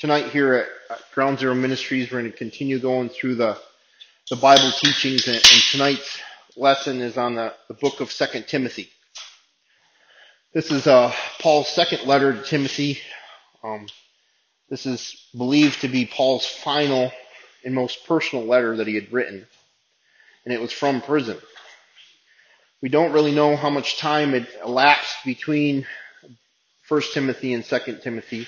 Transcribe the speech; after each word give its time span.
tonight 0.00 0.30
here 0.30 0.54
at 0.88 0.98
Ground 1.12 1.38
Zero 1.38 1.54
Ministries, 1.54 2.10
we're 2.10 2.20
going 2.20 2.32
to 2.32 2.38
continue 2.38 2.78
going 2.78 3.10
through 3.10 3.34
the, 3.34 3.58
the 4.30 4.36
Bible 4.36 4.70
teachings, 4.78 5.26
and, 5.26 5.36
and 5.36 5.62
tonight's 5.70 6.18
lesson 6.56 7.02
is 7.02 7.18
on 7.18 7.34
the, 7.34 7.52
the 7.68 7.74
book 7.74 8.00
of 8.00 8.10
Second 8.10 8.48
Timothy. 8.48 8.88
This 10.54 10.70
is 10.70 10.86
uh, 10.86 11.12
Paul's 11.38 11.68
second 11.68 12.06
letter 12.06 12.32
to 12.32 12.42
Timothy. 12.42 12.98
Um, 13.62 13.88
this 14.70 14.86
is 14.86 15.22
believed 15.36 15.82
to 15.82 15.88
be 15.88 16.06
Paul's 16.06 16.46
final 16.46 17.12
and 17.62 17.74
most 17.74 18.06
personal 18.06 18.46
letter 18.46 18.78
that 18.78 18.86
he 18.86 18.94
had 18.94 19.12
written, 19.12 19.46
and 20.46 20.54
it 20.54 20.62
was 20.62 20.72
from 20.72 21.02
prison. 21.02 21.36
We 22.80 22.88
don't 22.88 23.12
really 23.12 23.34
know 23.34 23.54
how 23.54 23.68
much 23.68 23.98
time 23.98 24.32
had 24.32 24.48
elapsed 24.64 25.26
between 25.26 25.86
1 26.88 27.02
Timothy 27.12 27.52
and 27.52 27.62
2 27.62 27.98
Timothy, 28.02 28.46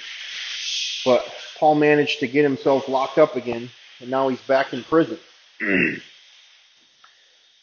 but 1.05 1.23
Paul 1.63 1.77
managed 1.77 2.19
to 2.19 2.27
get 2.27 2.43
himself 2.43 2.89
locked 2.89 3.19
up 3.19 3.37
again, 3.37 3.71
and 4.01 4.11
now 4.11 4.27
he's 4.27 4.41
back 4.41 4.73
in 4.73 4.83
prison. 4.83 5.17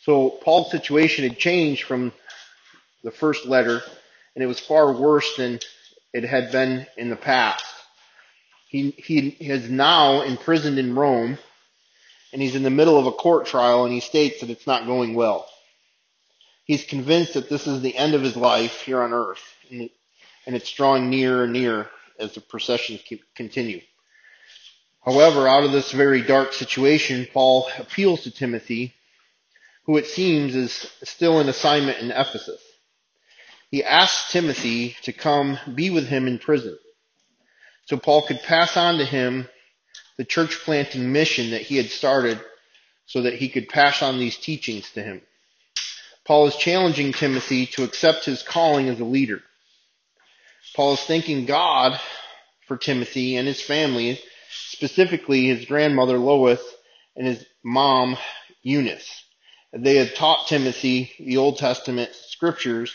so 0.03 0.30
Paul's 0.41 0.71
situation 0.71 1.27
had 1.27 1.38
changed 1.38 1.84
from 1.84 2.13
the 3.04 3.12
first 3.12 3.45
letter, 3.45 3.81
and 4.34 4.41
it 4.41 4.48
was 4.48 4.57
far 4.57 4.93
worse 4.93 5.35
than 5.35 5.59
it 6.13 6.23
had 6.23 6.49
been 6.49 6.88
in 6.95 7.09
the 7.09 7.17
past. 7.17 7.66
He, 8.70 8.91
he 8.91 9.35
is 9.41 9.70
now 9.70 10.21
imprisoned 10.21 10.79
in 10.79 10.95
Rome, 10.95 11.38
and 12.31 12.41
he's 12.41 12.55
in 12.55 12.63
the 12.63 12.70
middle 12.70 12.98
of 12.98 13.05
a 13.05 13.12
court 13.12 13.48
trial, 13.48 13.84
and 13.84 13.93
he 13.93 13.99
states 13.99 14.40
that 14.40 14.49
it's 14.49 14.66
not 14.66 14.85
going 14.85 15.13
well. 15.13 15.45
He's 16.63 16.85
convinced 16.85 17.34
that 17.34 17.49
this 17.49 17.68
is 17.68 17.81
the 17.81 17.98
end 17.98 18.13
of 18.13 18.21
his 18.21 18.38
life 18.38 18.79
here 18.79 19.02
on 19.02 19.12
earth, 19.12 19.43
and, 19.70 19.90
and 20.45 20.55
it's 20.55 20.71
drawing 20.71 21.09
nearer 21.09 21.43
and 21.43 21.52
nearer 21.52 21.90
as 22.18 22.34
the 22.34 22.40
processions 22.40 23.04
continue. 23.35 23.81
However, 25.09 25.48
out 25.48 25.63
of 25.63 25.72
this 25.72 25.91
very 25.91 26.22
dark 26.22 26.54
situation, 26.54 27.27
Paul 27.34 27.68
appeals 27.79 28.21
to 28.21 28.32
Timothy, 28.32 28.93
who 29.85 29.98
it 29.98 30.05
seems 30.05 30.55
is 30.55 30.85
still 31.04 31.40
in 31.40 31.49
assignment 31.49 31.98
in 31.98 32.12
Ephesus. 32.12 32.62
He 33.71 33.84
asks 33.84 34.32
Timothy 34.32 34.96
to 35.02 35.12
come 35.12 35.57
be 35.74 35.90
with 35.90 36.07
him 36.07 36.27
in 36.27 36.37
prison, 36.37 36.77
so 37.85 37.98
Paul 37.98 38.21
could 38.21 38.43
pass 38.43 38.77
on 38.77 38.99
to 38.99 39.05
him 39.05 39.49
the 40.18 40.26
church 40.26 40.60
planting 40.63 41.12
mission 41.12 41.52
that 41.52 41.63
he 41.63 41.77
had 41.77 41.90
started 41.90 42.40
so 43.07 43.24
that 43.24 43.34
he 43.34 43.49
could 43.49 43.68
pass 43.68 44.04
on 44.04 44.20
these 44.20 44.37
teachings 44.37 44.91
to 44.91 45.02
him. 45.02 45.24
Paul 46.24 46.46
is 46.46 46.55
challenging 46.55 47.13
Timothy 47.13 47.65
to 47.65 47.84
accept 47.84 48.26
his 48.26 48.43
calling 48.43 48.90
as 48.90 48.99
a 48.99 49.05
leader. 49.05 49.41
Paul 50.76 50.93
is 50.93 51.02
thanking 51.02 51.48
God 51.48 51.99
for 52.68 52.77
Timothy 52.77 53.37
and 53.37 53.48
his 53.48 53.60
family, 53.60 54.20
specifically 54.50 55.48
his 55.48 55.66
grandmother 55.66 56.18
Lois 56.18 56.62
and 57.16 57.28
his 57.28 57.46
mom 57.64 58.18
Eunice. 58.62 59.24
They 59.72 59.96
had 59.96 60.16
taught 60.16 60.48
Timothy 60.48 61.12
the 61.20 61.38
Old 61.38 61.58
Testament 61.58 62.12
scriptures 62.14 62.94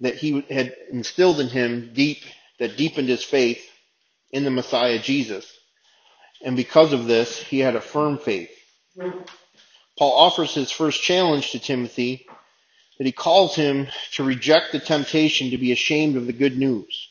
that 0.00 0.14
he 0.14 0.40
had 0.42 0.74
instilled 0.90 1.40
in 1.40 1.48
him 1.48 1.92
deep, 1.92 2.22
that 2.58 2.76
deepened 2.76 3.08
his 3.08 3.24
faith 3.24 3.62
in 4.30 4.44
the 4.44 4.50
Messiah 4.50 4.98
Jesus. 4.98 5.50
And 6.42 6.56
because 6.56 6.92
of 6.92 7.06
this, 7.06 7.38
he 7.38 7.60
had 7.60 7.76
a 7.76 7.80
firm 7.80 8.18
faith. 8.18 8.50
Paul 9.98 10.12
offers 10.12 10.54
his 10.54 10.70
first 10.70 11.02
challenge 11.02 11.52
to 11.52 11.58
Timothy 11.58 12.26
that 12.98 13.04
he 13.04 13.12
calls 13.12 13.54
him 13.54 13.88
to 14.12 14.24
reject 14.24 14.72
the 14.72 14.80
temptation 14.80 15.50
to 15.50 15.58
be 15.58 15.72
ashamed 15.72 16.16
of 16.16 16.26
the 16.26 16.32
good 16.32 16.58
news. 16.58 17.08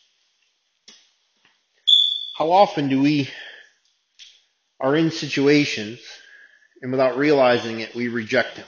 How 2.37 2.51
often 2.51 2.89
do 2.89 3.01
we 3.01 3.29
are 4.79 4.95
in 4.95 5.11
situations 5.11 5.99
and 6.81 6.91
without 6.91 7.17
realizing 7.17 7.79
it, 7.79 7.95
we 7.95 8.07
reject 8.07 8.57
him? 8.57 8.67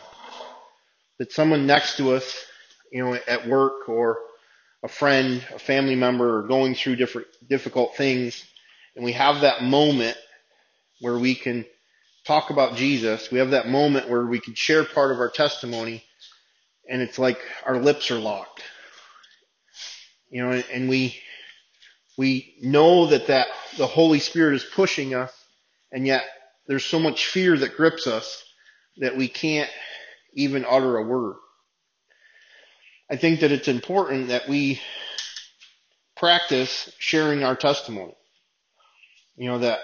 That 1.19 1.31
someone 1.31 1.65
next 1.65 1.97
to 1.97 2.13
us, 2.13 2.45
you 2.91 3.03
know, 3.03 3.17
at 3.27 3.47
work 3.47 3.89
or 3.89 4.19
a 4.83 4.87
friend, 4.87 5.45
a 5.53 5.59
family 5.59 5.95
member, 5.95 6.39
are 6.39 6.47
going 6.47 6.75
through 6.75 6.97
different 6.97 7.27
difficult 7.47 7.95
things, 7.95 8.43
and 8.95 9.03
we 9.03 9.13
have 9.13 9.41
that 9.41 9.63
moment 9.63 10.17
where 11.01 11.17
we 11.17 11.35
can 11.35 11.65
talk 12.25 12.49
about 12.49 12.75
Jesus. 12.75 13.31
We 13.31 13.39
have 13.39 13.51
that 13.51 13.67
moment 13.67 14.09
where 14.09 14.25
we 14.25 14.39
can 14.39 14.55
share 14.55 14.83
part 14.83 15.11
of 15.11 15.19
our 15.19 15.29
testimony 15.29 16.03
and 16.87 17.01
it's 17.01 17.19
like 17.19 17.39
our 17.65 17.79
lips 17.79 18.11
are 18.11 18.19
locked. 18.19 18.63
You 20.29 20.43
know, 20.43 20.51
and 20.73 20.89
we, 20.89 21.17
we 22.17 22.55
know 22.61 23.07
that 23.07 23.27
that 23.27 23.47
the 23.77 23.87
Holy 23.87 24.19
Spirit 24.19 24.55
is 24.55 24.63
pushing 24.63 25.13
us 25.13 25.31
and 25.91 26.05
yet 26.05 26.23
there's 26.67 26.85
so 26.85 26.99
much 26.99 27.27
fear 27.27 27.57
that 27.57 27.77
grips 27.77 28.07
us 28.07 28.43
that 28.97 29.17
we 29.17 29.27
can't 29.27 29.69
even 30.33 30.65
utter 30.67 30.97
a 30.97 31.03
word. 31.03 31.35
I 33.09 33.15
think 33.15 33.39
that 33.39 33.51
it's 33.51 33.67
important 33.67 34.29
that 34.29 34.49
we 34.49 34.81
practice 36.17 36.91
sharing 36.99 37.43
our 37.43 37.55
testimony. 37.55 38.15
You 39.35 39.49
know, 39.49 39.59
that 39.59 39.79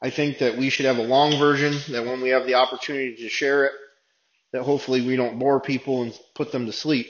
I 0.00 0.10
think 0.10 0.38
that 0.38 0.56
we 0.56 0.70
should 0.70 0.86
have 0.86 0.98
a 0.98 1.02
long 1.02 1.38
version 1.38 1.74
that 1.92 2.06
when 2.06 2.22
we 2.22 2.30
have 2.30 2.46
the 2.46 2.54
opportunity 2.54 3.16
to 3.16 3.28
share 3.28 3.66
it, 3.66 3.72
that 4.52 4.62
hopefully 4.62 5.04
we 5.04 5.16
don't 5.16 5.38
bore 5.38 5.60
people 5.60 6.02
and 6.02 6.18
put 6.34 6.52
them 6.52 6.66
to 6.66 6.72
sleep 6.72 7.08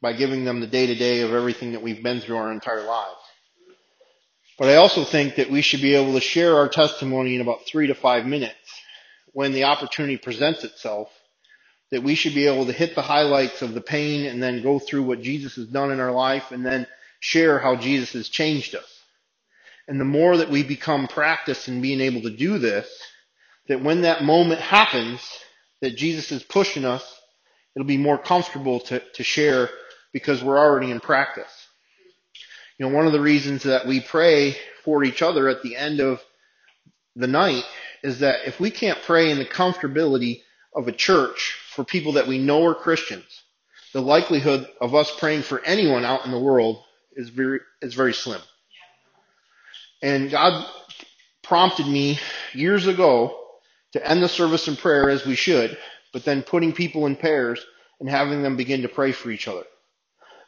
by 0.00 0.12
giving 0.12 0.44
them 0.44 0.60
the 0.60 0.66
day 0.66 0.86
to 0.86 0.94
day 0.94 1.22
of 1.22 1.32
everything 1.32 1.72
that 1.72 1.82
we've 1.82 2.02
been 2.02 2.20
through 2.20 2.36
our 2.36 2.52
entire 2.52 2.84
lives. 2.84 3.15
But 4.58 4.68
I 4.68 4.76
also 4.76 5.04
think 5.04 5.36
that 5.36 5.50
we 5.50 5.60
should 5.60 5.82
be 5.82 5.94
able 5.94 6.14
to 6.14 6.20
share 6.20 6.56
our 6.56 6.68
testimony 6.68 7.34
in 7.34 7.40
about 7.42 7.66
three 7.66 7.88
to 7.88 7.94
five 7.94 8.24
minutes 8.24 8.54
when 9.32 9.52
the 9.52 9.64
opportunity 9.64 10.16
presents 10.16 10.64
itself, 10.64 11.10
that 11.90 12.02
we 12.02 12.14
should 12.14 12.34
be 12.34 12.46
able 12.46 12.64
to 12.66 12.72
hit 12.72 12.94
the 12.94 13.02
highlights 13.02 13.60
of 13.60 13.74
the 13.74 13.82
pain 13.82 14.24
and 14.24 14.42
then 14.42 14.62
go 14.62 14.78
through 14.78 15.02
what 15.02 15.20
Jesus 15.20 15.56
has 15.56 15.66
done 15.66 15.92
in 15.92 16.00
our 16.00 16.12
life 16.12 16.52
and 16.52 16.64
then 16.64 16.86
share 17.20 17.58
how 17.58 17.76
Jesus 17.76 18.14
has 18.14 18.30
changed 18.30 18.74
us. 18.74 18.96
And 19.88 20.00
the 20.00 20.06
more 20.06 20.38
that 20.38 20.50
we 20.50 20.62
become 20.62 21.06
practiced 21.06 21.68
in 21.68 21.82
being 21.82 22.00
able 22.00 22.22
to 22.22 22.34
do 22.34 22.58
this, 22.58 22.88
that 23.68 23.82
when 23.82 24.02
that 24.02 24.24
moment 24.24 24.60
happens, 24.60 25.20
that 25.82 25.96
Jesus 25.96 26.32
is 26.32 26.42
pushing 26.42 26.84
us, 26.84 27.04
it'll 27.74 27.86
be 27.86 27.98
more 27.98 28.18
comfortable 28.18 28.80
to, 28.80 29.00
to 29.00 29.22
share 29.22 29.68
because 30.12 30.42
we're 30.42 30.58
already 30.58 30.90
in 30.90 31.00
practice. 31.00 31.65
You 32.78 32.86
know, 32.86 32.94
one 32.94 33.06
of 33.06 33.12
the 33.12 33.20
reasons 33.20 33.62
that 33.62 33.86
we 33.86 34.00
pray 34.00 34.56
for 34.84 35.02
each 35.02 35.22
other 35.22 35.48
at 35.48 35.62
the 35.62 35.76
end 35.76 36.00
of 36.00 36.22
the 37.14 37.26
night 37.26 37.64
is 38.02 38.20
that 38.20 38.46
if 38.46 38.60
we 38.60 38.70
can't 38.70 39.02
pray 39.02 39.30
in 39.30 39.38
the 39.38 39.46
comfortability 39.46 40.42
of 40.74 40.86
a 40.86 40.92
church 40.92 41.58
for 41.70 41.84
people 41.84 42.12
that 42.12 42.26
we 42.26 42.38
know 42.38 42.66
are 42.66 42.74
Christians, 42.74 43.42
the 43.92 44.02
likelihood 44.02 44.68
of 44.80 44.94
us 44.94 45.10
praying 45.18 45.42
for 45.42 45.64
anyone 45.64 46.04
out 46.04 46.26
in 46.26 46.30
the 46.30 46.38
world 46.38 46.82
is 47.12 47.30
very, 47.30 47.60
is 47.80 47.94
very 47.94 48.12
slim. 48.12 48.40
And 50.02 50.30
God 50.30 50.68
prompted 51.42 51.86
me 51.86 52.18
years 52.52 52.86
ago 52.86 53.40
to 53.92 54.06
end 54.06 54.22
the 54.22 54.28
service 54.28 54.68
in 54.68 54.76
prayer 54.76 55.08
as 55.08 55.24
we 55.24 55.34
should, 55.34 55.78
but 56.12 56.24
then 56.24 56.42
putting 56.42 56.74
people 56.74 57.06
in 57.06 57.16
pairs 57.16 57.64
and 58.00 58.08
having 58.08 58.42
them 58.42 58.56
begin 58.56 58.82
to 58.82 58.88
pray 58.88 59.12
for 59.12 59.30
each 59.30 59.48
other. 59.48 59.64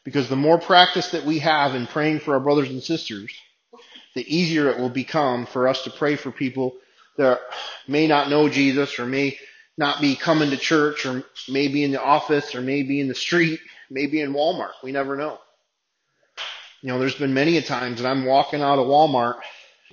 Because 0.08 0.30
the 0.30 0.36
more 0.36 0.58
practice 0.58 1.10
that 1.10 1.26
we 1.26 1.40
have 1.40 1.74
in 1.74 1.86
praying 1.86 2.20
for 2.20 2.32
our 2.32 2.40
brothers 2.40 2.70
and 2.70 2.82
sisters, 2.82 3.30
the 4.14 4.24
easier 4.34 4.70
it 4.70 4.78
will 4.78 4.88
become 4.88 5.44
for 5.44 5.68
us 5.68 5.84
to 5.84 5.90
pray 5.90 6.16
for 6.16 6.30
people 6.30 6.78
that 7.18 7.38
may 7.86 8.06
not 8.06 8.30
know 8.30 8.48
Jesus 8.48 8.98
or 8.98 9.04
may 9.04 9.36
not 9.76 10.00
be 10.00 10.16
coming 10.16 10.48
to 10.48 10.56
church 10.56 11.04
or 11.04 11.24
maybe 11.46 11.84
in 11.84 11.92
the 11.92 12.02
office 12.02 12.54
or 12.54 12.62
maybe 12.62 13.02
in 13.02 13.08
the 13.08 13.14
street, 13.14 13.60
maybe 13.90 14.22
in 14.22 14.32
Walmart. 14.32 14.72
We 14.82 14.92
never 14.92 15.14
know. 15.14 15.38
You 16.80 16.88
know, 16.88 16.98
there's 16.98 17.14
been 17.14 17.34
many 17.34 17.58
a 17.58 17.62
times 17.62 18.00
that 18.00 18.08
I'm 18.08 18.24
walking 18.24 18.62
out 18.62 18.78
of 18.78 18.86
Walmart 18.86 19.40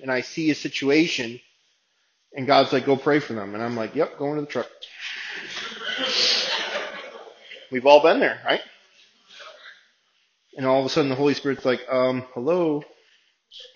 and 0.01 0.09
I 0.09 0.21
see 0.21 0.49
a 0.49 0.55
situation 0.55 1.41
and 2.33 2.47
God's 2.47 2.71
like, 2.71 2.85
go 2.85 2.95
pray 2.95 3.19
for 3.19 3.33
them. 3.33 3.53
And 3.53 3.61
I'm 3.61 3.75
like, 3.75 3.95
yep, 3.95 4.17
going 4.17 4.35
to 4.35 4.41
the 4.43 4.47
truck. 4.47 4.69
We've 7.69 7.85
all 7.85 8.01
been 8.01 8.21
there, 8.21 8.39
right? 8.45 8.61
And 10.55 10.65
all 10.65 10.79
of 10.79 10.85
a 10.85 10.89
sudden 10.89 11.09
the 11.09 11.15
Holy 11.15 11.33
Spirit's 11.33 11.65
like, 11.65 11.81
um, 11.89 12.23
hello, 12.33 12.83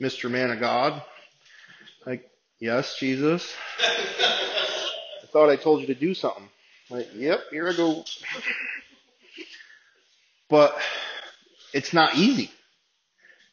Mr. 0.02 0.32
Man 0.32 0.52
of 0.52 0.60
God. 0.60 1.02
Like, 2.06 2.30
yes, 2.60 2.98
Jesus. 3.00 3.54
I 3.82 5.26
thought 5.32 5.50
I 5.50 5.58
told 5.58 5.82
you 5.82 5.88
to 5.88 5.96
do 5.96 6.14
something. 6.14 6.48
Like, 6.90 7.08
yep, 7.14 7.42
here 7.52 7.70
I 7.70 7.76
go. 7.76 8.04
But 10.50 10.76
it's 11.74 11.94
not 11.94 12.16
easy. 12.16 12.50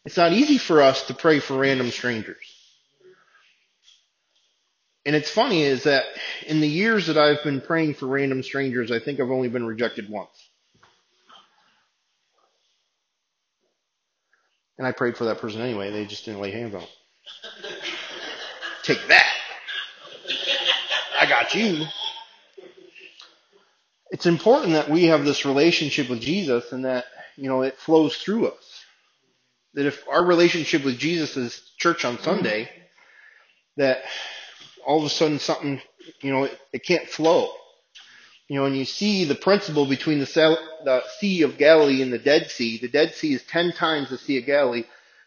It's 0.05 0.17
not 0.17 0.33
easy 0.33 0.59
for 0.59 0.81
us 0.81 1.03
to 1.09 1.15
pray 1.15 1.41
for 1.41 1.59
random 1.59 1.91
strangers. 1.91 2.37
And 5.05 5.15
it's 5.15 5.31
funny 5.31 5.63
is 5.63 5.85
that 5.85 6.05
in 6.47 6.61
the 6.61 6.69
years 6.69 7.09
that 7.09 7.19
I've 7.19 7.43
been 7.45 7.61
praying 7.61 7.95
for 7.95 8.07
random 8.07 8.43
strangers, 8.43 8.91
I 8.91 8.99
think 8.99 9.21
I've 9.21 9.31
only 9.31 9.49
been 9.49 9.67
rejected 9.67 10.09
once. 10.09 10.46
And 14.79 14.87
I 14.87 14.93
prayed 14.93 15.17
for 15.17 15.25
that 15.25 15.39
person 15.39 15.61
anyway. 15.61 15.91
They 15.91 16.05
just 16.05 16.25
didn't 16.25 16.41
lay 16.41 16.51
hands 16.51 16.75
on 16.75 16.83
take 18.83 19.09
that. 19.09 19.33
I 21.19 21.27
got 21.27 21.55
you. 21.55 21.85
It's 24.11 24.27
important 24.27 24.75
that 24.75 24.89
we 24.89 25.05
have 25.05 25.25
this 25.25 25.45
relationship 25.45 26.09
with 26.09 26.21
Jesus 26.21 26.73
and 26.73 26.85
that, 26.85 27.05
you 27.37 27.49
know, 27.49 27.63
it 27.63 27.79
flows 27.79 28.17
through 28.17 28.49
us. 28.49 28.85
That 29.75 29.87
if 29.87 30.07
our 30.09 30.25
relationship 30.25 30.85
with 30.85 30.99
Jesus 30.99 31.37
is 31.37 31.61
church 31.79 32.05
on 32.05 32.19
Sunday, 32.21 32.69
that 33.77 33.99
all 34.87 34.99
of 34.99 35.05
a 35.05 35.11
sudden 35.11 35.39
something, 35.39 35.81
you 36.21 36.33
know, 36.33 36.45
it, 36.45 36.59
it 36.73 36.85
can't 36.85 37.09
flow. 37.09 37.51
You 38.49 38.57
know, 38.57 38.67
and 38.67 38.77
you 38.77 38.85
see 38.85 39.25
the 39.25 39.35
principle 39.35 39.87
between 39.87 40.21
the, 40.21 40.59
the 40.85 41.03
Sea 41.19 41.43
of 41.43 41.59
Galilee 41.59 42.03
and 42.03 42.13
the 42.13 42.19
Dead 42.19 42.51
Sea. 42.51 42.79
The 42.79 42.89
Dead 42.89 43.15
Sea 43.15 43.35
is 43.35 43.43
ten 43.43 43.73
times 43.73 44.11
the 44.11 44.19
Sea 44.19 44.39
of 44.39 44.47
Galilee, 44.47 44.85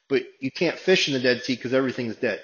but 0.08 0.24
you 0.40 0.52
can't 0.52 0.80
fish 0.80 1.08
in 1.08 1.14
the 1.14 1.20
Dead 1.20 1.44
Sea 1.44 1.56
because 1.56 1.74
everything's 1.74 2.16
dead. 2.16 2.42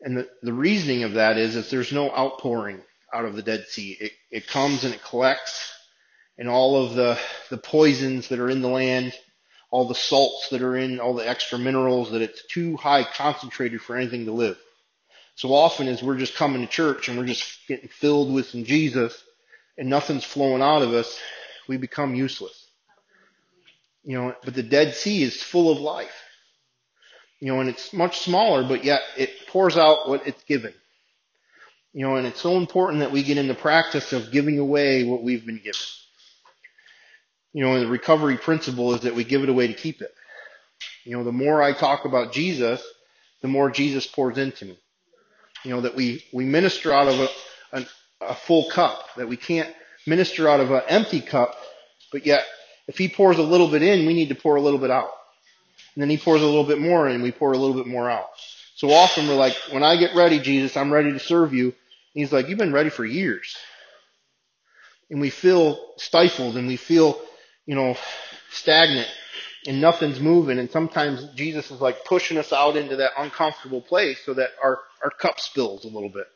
And 0.00 0.16
the, 0.16 0.28
the 0.42 0.52
reasoning 0.52 1.04
of 1.04 1.14
that 1.14 1.38
is 1.38 1.54
that 1.54 1.70
there's 1.70 1.92
no 1.92 2.10
outpouring 2.10 2.80
out 3.14 3.24
of 3.24 3.36
the 3.36 3.42
Dead 3.42 3.66
Sea. 3.68 3.96
It, 4.00 4.12
it 4.30 4.46
comes 4.48 4.82
and 4.82 4.92
it 4.92 5.04
collects 5.04 5.72
and 6.38 6.48
all 6.48 6.84
of 6.84 6.94
the, 6.94 7.18
the 7.50 7.58
poisons 7.58 8.28
that 8.28 8.40
are 8.40 8.50
in 8.50 8.62
the 8.62 8.68
land, 8.68 9.12
all 9.70 9.86
the 9.86 9.94
salts 9.94 10.48
that 10.50 10.62
are 10.62 10.76
in, 10.76 10.98
all 10.98 11.14
the 11.14 11.28
extra 11.28 11.58
minerals 11.58 12.10
that 12.10 12.22
it's 12.22 12.44
too 12.46 12.76
high 12.76 13.04
concentrated 13.04 13.80
for 13.80 13.96
anything 13.96 14.24
to 14.24 14.32
live. 14.32 14.58
So 15.34 15.52
often 15.52 15.88
as 15.88 16.02
we're 16.02 16.18
just 16.18 16.34
coming 16.34 16.60
to 16.62 16.68
church 16.68 17.08
and 17.08 17.18
we're 17.18 17.26
just 17.26 17.66
getting 17.66 17.88
filled 17.88 18.32
with 18.32 18.48
some 18.48 18.64
Jesus 18.64 19.22
and 19.78 19.88
nothing's 19.88 20.24
flowing 20.24 20.62
out 20.62 20.82
of 20.82 20.92
us, 20.92 21.18
we 21.68 21.76
become 21.76 22.14
useless. 22.14 22.66
You 24.04 24.18
know, 24.18 24.34
but 24.44 24.54
the 24.54 24.62
Dead 24.62 24.94
Sea 24.94 25.22
is 25.22 25.42
full 25.42 25.70
of 25.70 25.78
life. 25.78 26.14
You 27.40 27.48
know, 27.48 27.60
and 27.60 27.68
it's 27.68 27.92
much 27.92 28.20
smaller, 28.20 28.62
but 28.62 28.84
yet 28.84 29.00
it 29.16 29.30
pours 29.48 29.76
out 29.76 30.08
what 30.08 30.26
it's 30.26 30.42
given. 30.44 30.74
You 31.92 32.06
know, 32.06 32.16
and 32.16 32.26
it's 32.26 32.40
so 32.40 32.56
important 32.56 33.00
that 33.00 33.12
we 33.12 33.22
get 33.22 33.38
in 33.38 33.48
the 33.48 33.54
practice 33.54 34.12
of 34.12 34.32
giving 34.32 34.58
away 34.58 35.04
what 35.04 35.22
we've 35.22 35.44
been 35.44 35.58
given. 35.58 35.80
You 37.52 37.64
know, 37.64 37.74
and 37.74 37.82
the 37.82 37.90
recovery 37.90 38.38
principle 38.38 38.94
is 38.94 39.02
that 39.02 39.14
we 39.14 39.24
give 39.24 39.42
it 39.42 39.48
away 39.48 39.66
to 39.66 39.74
keep 39.74 40.00
it. 40.00 40.14
You 41.04 41.16
know, 41.16 41.24
the 41.24 41.32
more 41.32 41.62
I 41.62 41.72
talk 41.72 42.04
about 42.04 42.32
Jesus, 42.32 42.82
the 43.42 43.48
more 43.48 43.70
Jesus 43.70 44.06
pours 44.06 44.38
into 44.38 44.64
me. 44.64 44.78
You 45.64 45.70
know, 45.70 45.80
that 45.82 45.94
we, 45.94 46.24
we 46.32 46.44
minister 46.44 46.92
out 46.92 47.08
of 47.08 47.20
a, 47.20 47.28
a, 47.72 47.86
a 48.20 48.34
full 48.34 48.68
cup, 48.70 49.06
that 49.16 49.28
we 49.28 49.36
can't 49.36 49.72
minister 50.06 50.48
out 50.48 50.60
of 50.60 50.70
an 50.70 50.82
empty 50.88 51.20
cup, 51.20 51.56
but 52.10 52.26
yet 52.26 52.44
if 52.88 52.98
he 52.98 53.08
pours 53.08 53.38
a 53.38 53.42
little 53.42 53.68
bit 53.68 53.82
in, 53.82 54.06
we 54.06 54.14
need 54.14 54.28
to 54.30 54.34
pour 54.34 54.56
a 54.56 54.60
little 54.60 54.78
bit 54.78 54.90
out. 54.90 55.10
And 55.94 56.02
then 56.02 56.10
he 56.10 56.18
pours 56.18 56.42
a 56.42 56.46
little 56.46 56.64
bit 56.64 56.80
more 56.80 57.08
in, 57.08 57.22
we 57.22 57.32
pour 57.32 57.52
a 57.52 57.58
little 57.58 57.76
bit 57.76 57.86
more 57.86 58.10
out. 58.10 58.28
So 58.76 58.90
often 58.90 59.28
we're 59.28 59.36
like, 59.36 59.54
when 59.70 59.82
I 59.82 59.96
get 59.96 60.16
ready, 60.16 60.40
Jesus, 60.40 60.76
I'm 60.76 60.92
ready 60.92 61.12
to 61.12 61.20
serve 61.20 61.52
you. 61.52 61.66
And 61.66 61.74
he's 62.14 62.32
like, 62.32 62.48
you've 62.48 62.58
been 62.58 62.72
ready 62.72 62.90
for 62.90 63.04
years. 63.04 63.56
And 65.10 65.20
we 65.20 65.30
feel 65.30 65.78
stifled 65.98 66.56
and 66.56 66.66
we 66.66 66.76
feel, 66.76 67.20
you 67.66 67.74
know, 67.74 67.96
stagnant 68.50 69.08
and 69.66 69.80
nothing's 69.80 70.18
moving. 70.18 70.58
And 70.58 70.70
sometimes 70.70 71.24
Jesus 71.34 71.70
is 71.70 71.80
like 71.80 72.04
pushing 72.04 72.38
us 72.38 72.52
out 72.52 72.76
into 72.76 72.96
that 72.96 73.12
uncomfortable 73.18 73.82
place 73.82 74.18
so 74.24 74.34
that 74.34 74.50
our, 74.62 74.78
our 75.02 75.10
cup 75.10 75.40
spills 75.40 75.84
a 75.84 75.88
little 75.88 76.08
bit. 76.08 76.26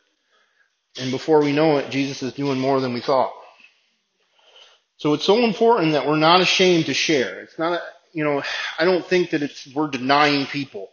And 0.99 1.11
before 1.11 1.41
we 1.41 1.53
know 1.53 1.79
it, 1.79 1.91
Jesus 1.91 2.23
is 2.23 2.33
doing 2.33 2.59
more 2.59 2.81
than 2.81 2.95
we 2.95 3.01
thought. 3.01 3.33
So 4.99 5.13
it's 5.13 5.25
so 5.25 5.45
important 5.45 5.93
that 5.93 6.07
we're 6.07 6.17
not 6.17 6.41
ashamed 6.41 6.87
to 6.87 6.95
share. 6.95 7.41
It's 7.41 7.59
not, 7.59 7.75
a, 7.75 7.83
you 8.13 8.25
know, 8.25 8.43
I 8.79 8.85
don't 8.85 9.05
think 9.05 9.31
that 9.31 9.43
it's, 9.43 9.69
we're 9.75 9.89
denying 9.89 10.47
people. 10.47 10.89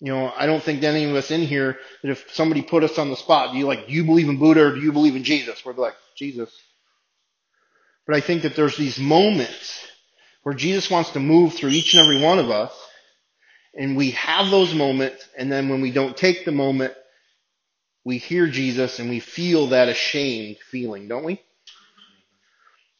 You 0.00 0.12
know, 0.12 0.32
I 0.36 0.46
don't 0.46 0.62
think 0.62 0.82
any 0.82 1.04
of 1.04 1.14
us 1.14 1.30
in 1.30 1.42
here 1.42 1.76
that 2.02 2.10
if 2.10 2.32
somebody 2.32 2.62
put 2.62 2.84
us 2.84 2.98
on 2.98 3.10
the 3.10 3.16
spot, 3.16 3.52
do 3.52 3.58
you 3.58 3.66
like, 3.66 3.86
do 3.86 3.92
you 3.92 4.04
believe 4.04 4.28
in 4.28 4.38
Buddha 4.38 4.66
or 4.66 4.74
do 4.74 4.80
you 4.80 4.92
believe 4.92 5.16
in 5.16 5.24
Jesus? 5.24 5.64
We're 5.64 5.74
like, 5.74 5.94
Jesus. 6.16 6.50
But 8.06 8.16
I 8.16 8.20
think 8.20 8.42
that 8.42 8.56
there's 8.56 8.76
these 8.76 8.98
moments 8.98 9.86
where 10.42 10.54
Jesus 10.54 10.90
wants 10.90 11.10
to 11.10 11.20
move 11.20 11.54
through 11.54 11.70
each 11.70 11.94
and 11.94 12.02
every 12.02 12.20
one 12.20 12.38
of 12.38 12.50
us. 12.50 12.72
And 13.74 13.96
we 13.96 14.12
have 14.12 14.50
those 14.50 14.74
moments. 14.74 15.26
And 15.36 15.50
then 15.50 15.68
when 15.68 15.80
we 15.80 15.90
don't 15.90 16.16
take 16.16 16.44
the 16.44 16.52
moment, 16.52 16.94
we 18.04 18.18
hear 18.18 18.46
Jesus 18.46 18.98
and 18.98 19.10
we 19.10 19.20
feel 19.20 19.68
that 19.68 19.88
ashamed 19.88 20.56
feeling, 20.70 21.08
don't 21.08 21.24
we? 21.24 21.42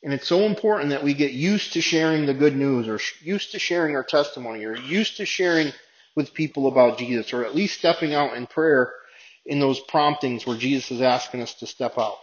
And 0.02 0.12
it's 0.12 0.28
so 0.28 0.42
important 0.42 0.90
that 0.90 1.02
we 1.02 1.14
get 1.14 1.32
used 1.32 1.72
to 1.72 1.80
sharing 1.80 2.26
the 2.26 2.34
good 2.34 2.54
news 2.54 2.86
or 2.88 3.00
used 3.20 3.52
to 3.52 3.58
sharing 3.58 3.96
our 3.96 4.04
testimony 4.04 4.64
or 4.64 4.76
used 4.76 5.16
to 5.16 5.26
sharing 5.26 5.72
with 6.14 6.34
people 6.34 6.68
about 6.68 6.98
Jesus 6.98 7.32
or 7.32 7.44
at 7.44 7.54
least 7.54 7.78
stepping 7.78 8.14
out 8.14 8.36
in 8.36 8.46
prayer 8.46 8.92
in 9.44 9.60
those 9.60 9.80
promptings 9.80 10.46
where 10.46 10.56
Jesus 10.56 10.90
is 10.90 11.00
asking 11.00 11.42
us 11.42 11.54
to 11.54 11.66
step 11.66 11.98
out. 11.98 12.16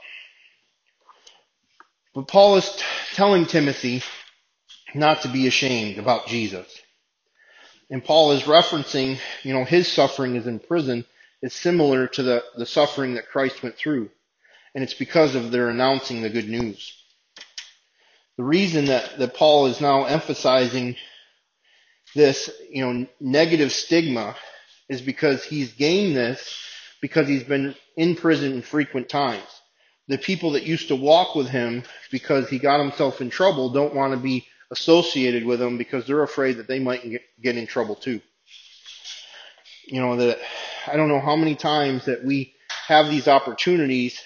But 2.14 2.28
Paul 2.28 2.56
is 2.58 2.84
telling 3.14 3.46
Timothy 3.46 4.02
not 4.94 5.24
to 5.24 5.28
be 5.28 5.48
ashamed 5.48 5.98
about 5.98 6.28
Jesus. 6.28 6.66
And 7.90 8.04
Paul 8.04 8.32
is 8.32 8.44
referencing, 8.44 9.20
you 9.44 9.54
know, 9.54 9.64
his 9.64 9.88
suffering 9.88 10.36
is 10.36 10.48
in 10.48 10.60
prison 10.60 11.06
is 11.42 11.54
similar 11.54 12.08
to 12.08 12.24
the, 12.24 12.44
the 12.58 12.66
suffering 12.66 13.16
that 13.16 13.30
Christ 13.30 13.62
went 13.62 13.76
through. 13.76 14.10
And 14.74 14.84
it's 14.84 14.94
because 14.94 15.36
of 15.36 15.52
their 15.52 15.70
announcing 15.70 16.22
the 16.22 16.30
good 16.30 16.50
news. 16.50 16.94
The 18.38 18.44
reason 18.44 18.86
that, 18.86 19.18
that 19.20 19.36
Paul 19.36 19.68
is 19.68 19.80
now 19.80 20.06
emphasizing 20.06 20.96
this, 22.16 22.50
you 22.70 22.86
know, 22.86 23.08
negative 23.20 23.72
stigma 23.72 24.36
is 24.90 25.02
because 25.02 25.44
he's 25.44 25.74
gained 25.74 26.16
this 26.16 26.58
because 27.02 27.28
he's 27.28 27.44
been 27.44 27.76
in 27.96 28.16
prison 28.16 28.54
in 28.54 28.62
frequent 28.62 29.10
times. 29.10 29.44
The 30.08 30.18
people 30.18 30.52
that 30.52 30.64
used 30.64 30.90
to 30.90 30.96
walk 30.96 31.36
with 31.36 31.48
him 31.48 31.84
because 32.12 32.50
he 32.50 32.60
got 32.60 32.80
himself 32.80 33.22
in 33.22 33.30
trouble 33.30 33.70
don't 33.70 33.96
want 33.96 34.14
to 34.14 34.20
be 34.20 34.48
associated 34.72 35.46
with 35.46 35.60
them 35.60 35.78
because 35.78 36.06
they're 36.06 36.24
afraid 36.24 36.58
that 36.58 36.68
they 36.68 36.80
might 36.80 37.04
get 37.42 37.58
in 37.58 37.68
trouble 37.68 37.96
too. 37.96 38.22
You 39.88 40.02
know, 40.02 40.16
that 40.18 40.40
I 40.88 40.98
don't 40.98 41.10
know 41.10 41.20
how 41.20 41.36
many 41.36 41.56
times 41.56 42.06
that 42.06 42.24
we 42.24 42.54
have 42.88 43.10
these 43.10 43.28
opportunities 43.28 44.20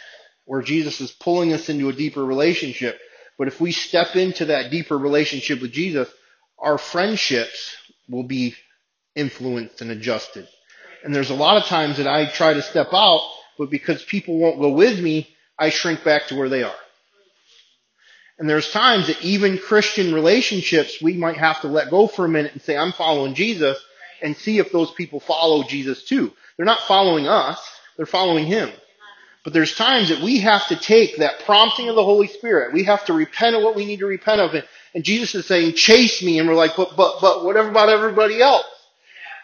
where 0.46 0.62
Jesus 0.62 1.02
is 1.02 1.12
pulling 1.12 1.54
us 1.54 1.70
into 1.70 1.90
a 1.90 1.94
deeper 1.94 2.24
relationship 2.24 3.00
but 3.40 3.48
if 3.48 3.62
we 3.62 3.72
step 3.72 4.18
into 4.18 4.46
that 4.46 4.70
deeper 4.70 4.98
relationship 4.98 5.62
with 5.62 5.72
Jesus, 5.72 6.10
our 6.60 6.78
friendships 6.78 7.74
will 8.10 8.24
be 8.24 8.54
influenced 9.16 9.80
and 9.82 9.90
adjusted. 9.90 10.46
And 11.06 11.16
there's 11.16 11.30
a 11.30 11.36
lot 11.36 11.56
of 11.56 11.64
times 11.64 11.98
that 11.98 12.08
I 12.08 12.26
try 12.26 12.54
to 12.54 12.62
step 12.62 12.90
out, 12.92 13.22
but 13.58 13.70
because 13.70 14.04
people 14.04 14.38
won't 14.38 14.60
go 14.60 14.72
with 14.72 15.00
me, 15.00 15.34
I 15.58 15.70
shrink 15.70 16.04
back 16.04 16.28
to 16.28 16.36
where 16.36 16.50
they 16.50 16.64
are. 16.64 16.76
And 18.40 18.50
there's 18.50 18.72
times 18.72 19.08
that 19.08 19.22
even 19.22 19.58
Christian 19.58 20.14
relationships, 20.14 21.02
we 21.02 21.14
might 21.14 21.38
have 21.38 21.62
to 21.62 21.68
let 21.68 21.90
go 21.90 22.08
for 22.08 22.24
a 22.26 22.30
minute 22.30 22.54
and 22.54 22.62
say, 22.62 22.78
I'm 22.78 22.94
following 22.94 23.36
Jesus 23.36 23.78
and 24.22 24.36
see 24.36 24.60
if 24.60 24.72
those 24.72 24.92
people 24.92 25.20
follow 25.20 25.64
Jesus 25.64 26.04
too. 26.04 26.32
They're 26.56 26.66
not 26.66 26.88
following 26.88 27.28
us, 27.28 27.60
they're 27.98 28.06
following 28.06 28.46
Him. 28.46 28.72
But 29.44 29.54
there's 29.54 29.76
times 29.76 30.10
that 30.10 30.22
we 30.22 30.40
have 30.40 30.68
to 30.68 30.76
take 30.78 31.18
that 31.18 31.40
prompting 31.46 31.90
of 31.90 31.96
the 31.96 32.04
Holy 32.04 32.28
Spirit. 32.28 32.74
We 32.74 32.84
have 32.84 33.06
to 33.06 33.14
repent 33.14 33.56
of 33.56 33.64
what 33.64 33.76
we 33.76 33.86
need 33.86 34.00
to 34.00 34.06
repent 34.06 34.42
of. 34.42 34.54
And 34.94 35.04
Jesus 35.04 35.36
is 35.36 35.46
saying, 35.46 35.74
chase 35.74 36.22
me. 36.22 36.40
And 36.40 36.48
we're 36.48 36.56
like, 36.56 36.76
but, 36.76 36.96
but, 36.98 37.20
but 37.22 37.44
what 37.46 37.56
about 37.56 37.90
everybody 37.90 38.42
else? 38.42 38.66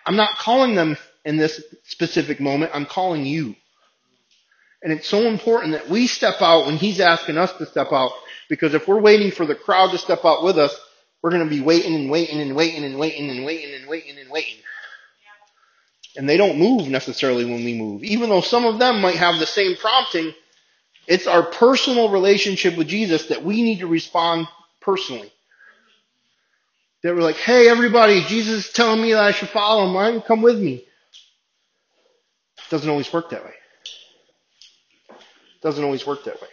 I'm 0.06 0.16
not 0.18 0.38
calling 0.38 0.76
them 0.76 0.98
in 1.24 1.38
this 1.38 1.62
specific 1.84 2.40
moment. 2.40 2.72
I'm 2.74 2.86
calling 2.86 3.26
you. 3.26 3.56
And 4.84 4.94
it's 4.94 5.08
so 5.08 5.28
important 5.28 5.74
that 5.74 5.90
we 5.90 6.08
step 6.08 6.42
out 6.42 6.68
when 6.68 6.78
He's 6.78 7.00
asking 7.00 7.38
us 7.38 7.52
to 7.54 7.66
step 7.66 7.92
out. 7.92 8.12
Because 8.50 8.74
if 8.74 8.88
we're 8.88 9.00
waiting 9.00 9.32
for 9.32 9.46
the 9.46 9.56
crowd 9.56 9.92
to 9.92 9.98
step 9.98 10.24
out 10.24 10.44
with 10.44 10.58
us, 10.58 10.76
we're 11.22 11.32
going 11.32 11.44
to 11.44 11.50
be 11.50 11.62
waiting 11.62 11.96
and 11.96 12.10
waiting 12.12 12.40
and 12.40 12.56
waiting 12.56 12.84
and 12.84 12.98
waiting 13.00 13.30
and 13.30 13.46
waiting 13.46 13.74
and 13.74 13.88
waiting 13.90 14.18
and 14.20 14.30
waiting 14.30 14.58
and 16.16 16.30
they 16.30 16.38
don't 16.38 16.58
move 16.58 16.88
necessarily 16.88 17.46
when 17.46 17.64
we 17.64 17.78
move. 17.78 18.04
Even 18.04 18.30
though 18.30 18.42
some 18.42 18.66
of 18.66 18.80
them 18.80 19.02
might 19.02 19.16
have 19.16 19.40
the 19.40 19.46
same 19.46 19.76
prompting, 19.76 20.34
it's 21.08 21.28
our 21.28 21.44
personal 21.44 22.10
relationship 22.10 22.78
with 22.78 22.88
Jesus 22.88 23.28
that 23.28 23.44
we 23.44 23.62
need 23.62 23.80
to 23.80 23.88
respond 23.88 24.48
personally. 24.82 25.32
That 27.04 27.16
we're 27.16 27.22
like, 27.22 27.36
hey 27.36 27.68
everybody, 27.68 28.24
Jesus 28.24 28.68
is 28.68 28.74
telling 28.74 29.02
me 29.02 29.14
that 29.14 29.24
I 29.24 29.32
should 29.32 29.50
follow 29.50 29.86
him. 29.86 29.94
Why 29.94 30.06
don't 30.06 30.16
you 30.16 30.22
come 30.22 30.42
with 30.42 30.60
me? 30.60 30.74
It 32.58 32.70
doesn't 32.72 32.90
always 32.90 33.12
work 33.12 33.30
that 33.30 33.44
way. 33.44 33.54
It 35.10 35.62
doesn't 35.62 35.84
always 35.84 36.08
work 36.08 36.24
that 36.24 36.42
way. 36.42 36.48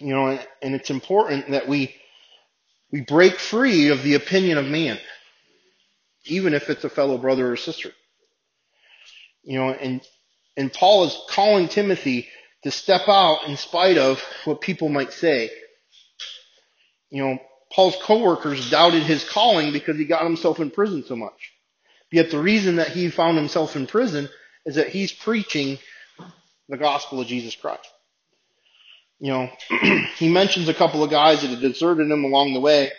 You 0.00 0.14
know, 0.14 0.38
and 0.62 0.74
it's 0.74 0.90
important 0.90 1.50
that 1.50 1.68
we 1.68 1.94
we 2.90 3.02
break 3.02 3.38
free 3.38 3.88
of 3.88 4.02
the 4.02 4.14
opinion 4.14 4.58
of 4.58 4.66
man, 4.66 4.98
even 6.24 6.54
if 6.54 6.68
it's 6.68 6.84
a 6.84 6.90
fellow 6.90 7.18
brother 7.18 7.50
or 7.50 7.56
sister. 7.56 7.92
You 9.42 9.58
know, 9.58 9.70
and, 9.70 10.00
and 10.56 10.72
Paul 10.72 11.04
is 11.04 11.16
calling 11.30 11.68
Timothy 11.68 12.28
to 12.64 12.70
step 12.70 13.08
out 13.08 13.46
in 13.46 13.56
spite 13.56 13.96
of 13.96 14.22
what 14.44 14.60
people 14.60 14.88
might 14.88 15.12
say. 15.12 15.50
You 17.10 17.24
know, 17.24 17.38
Paul's 17.72 17.96
coworkers 18.02 18.70
doubted 18.70 19.04
his 19.04 19.28
calling 19.28 19.72
because 19.72 19.96
he 19.96 20.04
got 20.04 20.24
himself 20.24 20.58
in 20.58 20.70
prison 20.70 21.04
so 21.06 21.16
much. 21.16 21.52
Yet 22.12 22.30
the 22.30 22.40
reason 22.40 22.76
that 22.76 22.88
he 22.88 23.08
found 23.08 23.36
himself 23.36 23.76
in 23.76 23.86
prison 23.86 24.28
is 24.66 24.74
that 24.74 24.88
he's 24.88 25.12
preaching 25.12 25.78
the 26.68 26.76
gospel 26.76 27.20
of 27.20 27.28
Jesus 27.28 27.54
Christ. 27.54 27.88
You 29.20 29.32
know, 29.32 29.50
he 30.16 30.28
mentions 30.28 30.68
a 30.68 30.74
couple 30.74 31.04
of 31.04 31.10
guys 31.10 31.42
that 31.42 31.50
had 31.50 31.60
deserted 31.60 32.10
him 32.10 32.24
along 32.24 32.54
the 32.54 32.60
way 32.60 32.90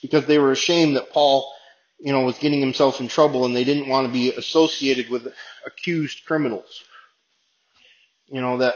because 0.00 0.26
they 0.26 0.38
were 0.38 0.52
ashamed 0.52 0.96
that 0.96 1.12
Paul, 1.12 1.52
you 1.98 2.12
know, 2.12 2.22
was 2.22 2.38
getting 2.38 2.60
himself 2.60 3.00
in 3.00 3.08
trouble 3.08 3.44
and 3.44 3.54
they 3.54 3.64
didn't 3.64 3.88
want 3.88 4.06
to 4.06 4.12
be 4.12 4.32
associated 4.32 5.10
with 5.10 5.28
accused 5.66 6.24
criminals. 6.24 6.82
You 8.28 8.40
know, 8.40 8.58
that 8.58 8.74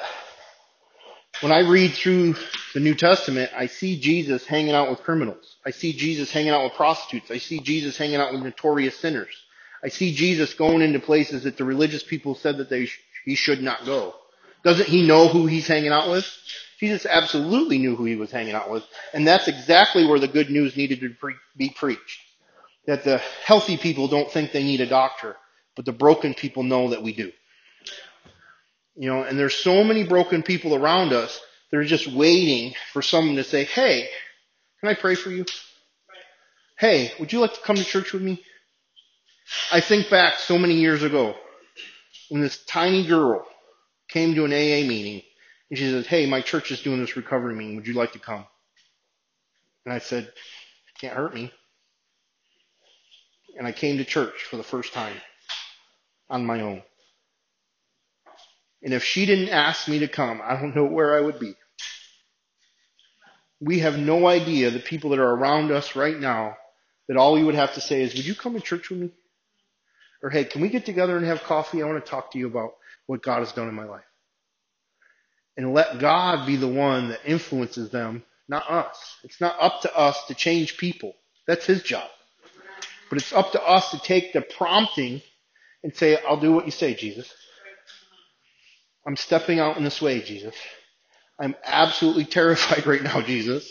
when 1.40 1.52
I 1.52 1.60
read 1.60 1.92
through 1.92 2.34
the 2.74 2.80
New 2.80 2.94
Testament, 2.94 3.50
I 3.56 3.66
see 3.66 3.98
Jesus 3.98 4.46
hanging 4.46 4.74
out 4.74 4.90
with 4.90 5.02
criminals. 5.02 5.56
I 5.64 5.70
see 5.70 5.94
Jesus 5.94 6.30
hanging 6.30 6.50
out 6.50 6.64
with 6.64 6.74
prostitutes. 6.74 7.30
I 7.30 7.38
see 7.38 7.60
Jesus 7.60 7.96
hanging 7.96 8.16
out 8.16 8.32
with 8.32 8.42
notorious 8.42 8.96
sinners. 8.98 9.34
I 9.82 9.88
see 9.88 10.14
Jesus 10.14 10.52
going 10.52 10.82
into 10.82 11.00
places 11.00 11.44
that 11.44 11.56
the 11.56 11.64
religious 11.64 12.02
people 12.02 12.34
said 12.34 12.58
that 12.58 12.68
they 12.68 12.86
sh- 12.86 13.00
he 13.24 13.34
should 13.34 13.62
not 13.62 13.86
go. 13.86 14.14
Doesn't 14.62 14.88
he 14.88 15.06
know 15.06 15.28
who 15.28 15.46
he's 15.46 15.66
hanging 15.66 15.92
out 15.92 16.10
with? 16.10 16.26
Jesus 16.80 17.04
absolutely 17.04 17.76
knew 17.76 17.94
who 17.94 18.06
he 18.06 18.16
was 18.16 18.30
hanging 18.30 18.54
out 18.54 18.70
with, 18.70 18.82
and 19.12 19.26
that's 19.26 19.48
exactly 19.48 20.06
where 20.06 20.18
the 20.18 20.26
good 20.26 20.48
news 20.48 20.76
needed 20.78 21.00
to 21.00 21.10
pre- 21.10 21.34
be 21.54 21.68
preached. 21.68 22.20
That 22.86 23.04
the 23.04 23.18
healthy 23.44 23.76
people 23.76 24.08
don't 24.08 24.32
think 24.32 24.50
they 24.50 24.64
need 24.64 24.80
a 24.80 24.88
doctor, 24.88 25.36
but 25.76 25.84
the 25.84 25.92
broken 25.92 26.32
people 26.32 26.62
know 26.62 26.88
that 26.88 27.02
we 27.02 27.14
do. 27.14 27.32
You 28.96 29.10
know, 29.10 29.22
and 29.22 29.38
there's 29.38 29.54
so 29.54 29.84
many 29.84 30.04
broken 30.04 30.42
people 30.42 30.74
around 30.74 31.12
us 31.12 31.38
that 31.70 31.76
are 31.76 31.84
just 31.84 32.10
waiting 32.10 32.74
for 32.94 33.02
someone 33.02 33.36
to 33.36 33.44
say, 33.44 33.64
hey, 33.64 34.08
can 34.80 34.88
I 34.88 34.94
pray 34.94 35.14
for 35.14 35.28
you? 35.28 35.44
Hey, 36.78 37.12
would 37.20 37.30
you 37.30 37.40
like 37.40 37.52
to 37.52 37.60
come 37.60 37.76
to 37.76 37.84
church 37.84 38.14
with 38.14 38.22
me? 38.22 38.42
I 39.70 39.80
think 39.80 40.08
back 40.08 40.38
so 40.38 40.56
many 40.56 40.76
years 40.76 41.02
ago 41.02 41.34
when 42.30 42.40
this 42.40 42.64
tiny 42.64 43.06
girl 43.06 43.44
came 44.08 44.34
to 44.34 44.46
an 44.46 44.52
AA 44.52 44.88
meeting 44.88 45.22
and 45.70 45.78
she 45.78 45.90
said, 45.90 46.06
hey, 46.06 46.26
my 46.26 46.40
church 46.40 46.70
is 46.72 46.82
doing 46.82 47.00
this 47.00 47.16
recovery 47.16 47.54
meeting. 47.54 47.76
Would 47.76 47.86
you 47.86 47.94
like 47.94 48.12
to 48.12 48.18
come? 48.18 48.44
And 49.86 49.94
I 49.94 49.98
said, 49.98 50.32
can't 51.00 51.16
hurt 51.16 51.34
me. 51.34 51.52
And 53.56 53.66
I 53.66 53.72
came 53.72 53.98
to 53.98 54.04
church 54.04 54.44
for 54.48 54.56
the 54.56 54.62
first 54.62 54.92
time 54.92 55.16
on 56.28 56.44
my 56.44 56.60
own. 56.60 56.82
And 58.82 58.94
if 58.94 59.04
she 59.04 59.26
didn't 59.26 59.50
ask 59.50 59.88
me 59.88 60.00
to 60.00 60.08
come, 60.08 60.40
I 60.42 60.58
don't 60.58 60.74
know 60.74 60.84
where 60.84 61.16
I 61.16 61.20
would 61.20 61.38
be. 61.38 61.54
We 63.60 63.80
have 63.80 63.98
no 63.98 64.26
idea 64.26 64.70
the 64.70 64.78
people 64.78 65.10
that 65.10 65.18
are 65.18 65.34
around 65.34 65.70
us 65.70 65.94
right 65.94 66.18
now 66.18 66.56
that 67.08 67.16
all 67.16 67.34
we 67.34 67.44
would 67.44 67.54
have 67.54 67.74
to 67.74 67.80
say 67.80 68.02
is, 68.02 68.14
would 68.14 68.24
you 68.26 68.34
come 68.34 68.54
to 68.54 68.60
church 68.60 68.88
with 68.88 69.00
me? 69.00 69.10
Or 70.22 70.30
hey, 70.30 70.44
can 70.44 70.62
we 70.62 70.68
get 70.68 70.86
together 70.86 71.16
and 71.16 71.26
have 71.26 71.42
coffee? 71.42 71.82
I 71.82 71.86
want 71.86 72.02
to 72.02 72.10
talk 72.10 72.32
to 72.32 72.38
you 72.38 72.46
about 72.46 72.72
what 73.06 73.22
God 73.22 73.40
has 73.40 73.52
done 73.52 73.68
in 73.68 73.74
my 73.74 73.84
life. 73.84 74.04
And 75.60 75.74
let 75.74 75.98
God 75.98 76.46
be 76.46 76.56
the 76.56 76.66
one 76.66 77.10
that 77.10 77.20
influences 77.26 77.90
them, 77.90 78.22
not 78.48 78.70
us. 78.70 79.18
It's 79.24 79.42
not 79.42 79.56
up 79.60 79.82
to 79.82 79.94
us 79.94 80.24
to 80.28 80.34
change 80.34 80.78
people. 80.78 81.12
That's 81.46 81.66
His 81.66 81.82
job. 81.82 82.08
But 83.10 83.18
it's 83.18 83.34
up 83.34 83.52
to 83.52 83.62
us 83.62 83.90
to 83.90 83.98
take 83.98 84.32
the 84.32 84.40
prompting 84.40 85.20
and 85.84 85.94
say, 85.94 86.16
I'll 86.26 86.40
do 86.40 86.52
what 86.52 86.64
you 86.64 86.70
say, 86.70 86.94
Jesus. 86.94 87.30
I'm 89.06 89.16
stepping 89.16 89.58
out 89.58 89.76
in 89.76 89.84
this 89.84 90.00
way, 90.00 90.22
Jesus. 90.22 90.54
I'm 91.38 91.54
absolutely 91.62 92.24
terrified 92.24 92.86
right 92.86 93.02
now, 93.02 93.20
Jesus. 93.20 93.70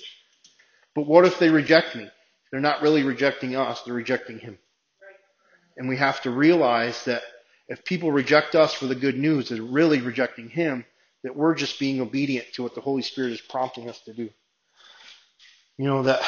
But 0.93 1.07
what 1.07 1.25
if 1.25 1.39
they 1.39 1.49
reject 1.49 1.95
me? 1.95 2.07
They're 2.51 2.61
not 2.61 2.83
really 2.83 3.01
rejecting 3.01 3.55
us, 3.55 3.81
they're 3.81 3.95
rejecting 3.95 4.37
Him. 4.37 4.59
And 5.75 5.89
we 5.89 5.97
have 5.97 6.21
to 6.21 6.29
realize 6.29 7.03
that 7.05 7.23
if 7.67 7.83
people 7.83 8.11
reject 8.11 8.53
us 8.53 8.75
for 8.75 8.85
the 8.85 8.93
good 8.93 9.17
news, 9.17 9.49
they're 9.49 9.63
really 9.63 10.01
rejecting 10.01 10.49
Him, 10.49 10.85
that 11.23 11.35
we're 11.35 11.55
just 11.55 11.79
being 11.79 12.01
obedient 12.01 12.47
to 12.53 12.63
what 12.63 12.75
the 12.75 12.81
Holy 12.81 13.01
Spirit 13.01 13.31
is 13.33 13.41
prompting 13.41 13.89
us 13.89 13.99
to 14.01 14.13
do. 14.13 14.29
You 15.77 15.85
know, 15.85 16.03
that 16.03 16.21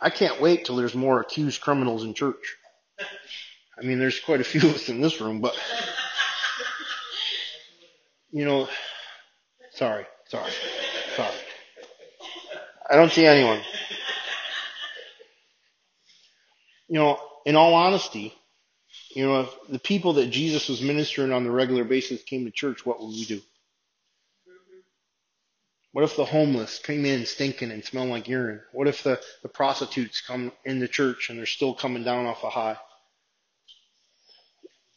I 0.00 0.10
can't 0.10 0.40
wait 0.40 0.64
till 0.64 0.76
there's 0.76 0.94
more 0.94 1.20
accused 1.20 1.60
criminals 1.60 2.04
in 2.04 2.14
church. 2.14 2.56
I 3.78 3.84
mean, 3.84 3.98
there's 3.98 4.20
quite 4.20 4.40
a 4.40 4.44
few 4.44 4.68
of 4.68 4.74
us 4.74 4.88
in 4.88 5.00
this 5.00 5.20
room, 5.20 5.40
but 5.40 5.54
you 8.30 8.44
know, 8.44 8.68
sorry, 9.72 10.06
sorry, 10.26 10.50
sorry. 11.16 11.34
I 12.90 12.96
don't 12.96 13.12
see 13.12 13.26
anyone. 13.26 13.60
You 16.88 16.98
know, 16.98 17.18
in 17.46 17.56
all 17.56 17.74
honesty, 17.74 18.34
you 19.14 19.26
know, 19.26 19.40
if 19.42 19.50
the 19.68 19.78
people 19.78 20.14
that 20.14 20.30
Jesus 20.30 20.68
was 20.68 20.80
ministering 20.80 21.32
on 21.32 21.44
the 21.44 21.50
regular 21.50 21.84
basis 21.84 22.22
came 22.22 22.44
to 22.44 22.50
church, 22.50 22.86
what 22.86 23.00
would 23.00 23.10
we 23.10 23.24
do? 23.24 23.40
What 25.92 26.04
if 26.04 26.16
the 26.16 26.24
homeless 26.24 26.78
came 26.78 27.04
in 27.04 27.26
stinking 27.26 27.70
and 27.70 27.84
smelling 27.84 28.10
like 28.10 28.28
urine? 28.28 28.62
What 28.72 28.88
if 28.88 29.02
the, 29.02 29.20
the 29.42 29.48
prostitutes 29.48 30.22
come 30.22 30.52
in 30.64 30.80
the 30.80 30.88
church 30.88 31.28
and 31.28 31.38
they're 31.38 31.46
still 31.46 31.74
coming 31.74 32.02
down 32.02 32.24
off 32.24 32.44
a 32.44 32.50
high? 32.50 32.78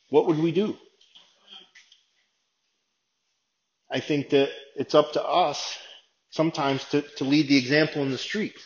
What 0.10 0.28
would 0.28 0.40
we 0.40 0.54
do? 0.54 0.78
I 3.92 4.00
think 4.00 4.30
that 4.30 4.50
it's 4.76 4.96
up 4.96 5.14
to 5.14 5.24
us 5.24 5.78
sometimes 6.30 6.84
to, 6.86 7.02
to 7.02 7.26
lead 7.26 7.50
the 7.50 7.58
example 7.58 8.02
in 8.02 8.12
the 8.12 8.18
streets 8.18 8.62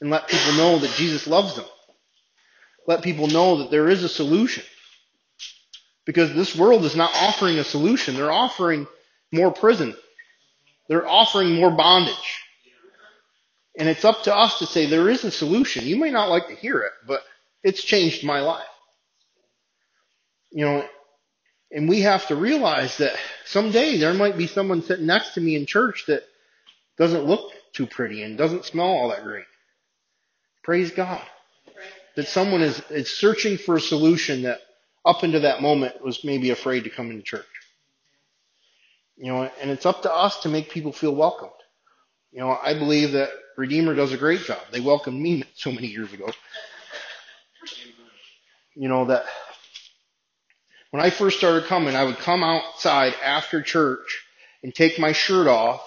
and 0.00 0.10
let 0.10 0.28
people 0.28 0.52
know 0.54 0.78
that 0.78 0.90
Jesus 0.92 1.26
loves 1.26 1.56
them. 1.56 1.66
Let 2.86 3.02
people 3.02 3.26
know 3.26 3.58
that 3.58 3.70
there 3.70 3.88
is 3.88 4.04
a 4.04 4.08
solution. 4.08 4.64
Because 6.06 6.34
this 6.34 6.54
world 6.56 6.84
is 6.84 6.96
not 6.96 7.14
offering 7.14 7.58
a 7.58 7.64
solution. 7.64 8.14
They're 8.14 8.32
offering 8.32 8.86
more 9.32 9.52
prison. 9.52 9.94
They're 10.88 11.08
offering 11.08 11.54
more 11.54 11.70
bondage. 11.70 12.42
And 13.76 13.88
it's 13.88 14.04
up 14.04 14.22
to 14.24 14.34
us 14.34 14.58
to 14.58 14.66
say 14.66 14.86
there 14.86 15.08
is 15.08 15.24
a 15.24 15.30
solution. 15.30 15.86
You 15.86 15.96
may 15.96 16.10
not 16.10 16.30
like 16.30 16.48
to 16.48 16.54
hear 16.54 16.80
it, 16.80 16.92
but 17.06 17.22
it's 17.62 17.82
changed 17.82 18.22
my 18.22 18.40
life. 18.40 18.66
You 20.52 20.64
know, 20.66 20.88
and 21.72 21.88
we 21.88 22.02
have 22.02 22.26
to 22.28 22.36
realize 22.36 22.98
that 22.98 23.16
someday 23.46 23.98
there 23.98 24.14
might 24.14 24.38
be 24.38 24.46
someone 24.46 24.82
sitting 24.82 25.06
next 25.06 25.34
to 25.34 25.40
me 25.40 25.56
in 25.56 25.66
church 25.66 26.04
that 26.06 26.22
doesn't 26.96 27.24
look 27.24 27.50
too 27.72 27.86
pretty 27.86 28.22
and 28.22 28.38
doesn't 28.38 28.64
smell 28.64 28.86
all 28.86 29.08
that 29.08 29.24
great. 29.24 29.46
Praise 30.62 30.92
God. 30.92 31.22
That 32.14 32.28
someone 32.28 32.62
is, 32.62 32.80
is 32.90 33.10
searching 33.10 33.58
for 33.58 33.74
a 33.74 33.80
solution 33.80 34.42
that 34.42 34.60
up 35.04 35.24
into 35.24 35.40
that 35.40 35.62
moment 35.62 36.02
was 36.02 36.24
maybe 36.24 36.50
afraid 36.50 36.84
to 36.84 36.90
come 36.90 37.10
into 37.10 37.22
church. 37.22 37.46
You 39.16 39.32
know, 39.32 39.50
and 39.60 39.70
it's 39.70 39.86
up 39.86 40.02
to 40.02 40.12
us 40.12 40.40
to 40.40 40.48
make 40.48 40.70
people 40.70 40.92
feel 40.92 41.14
welcomed. 41.14 41.52
You 42.32 42.40
know, 42.40 42.58
I 42.60 42.74
believe 42.74 43.12
that 43.12 43.30
Redeemer 43.56 43.94
does 43.94 44.12
a 44.12 44.16
great 44.16 44.40
job. 44.40 44.58
They 44.72 44.80
welcomed 44.80 45.20
me 45.20 45.44
so 45.54 45.70
many 45.70 45.86
years 45.86 46.12
ago. 46.12 46.30
You 48.74 48.88
know, 48.88 49.04
that 49.04 49.24
when 50.90 51.02
I 51.02 51.10
first 51.10 51.38
started 51.38 51.66
coming, 51.66 51.94
I 51.94 52.04
would 52.04 52.18
come 52.18 52.42
outside 52.42 53.14
after 53.22 53.62
church 53.62 54.24
and 54.64 54.74
take 54.74 54.98
my 54.98 55.12
shirt 55.12 55.46
off 55.46 55.80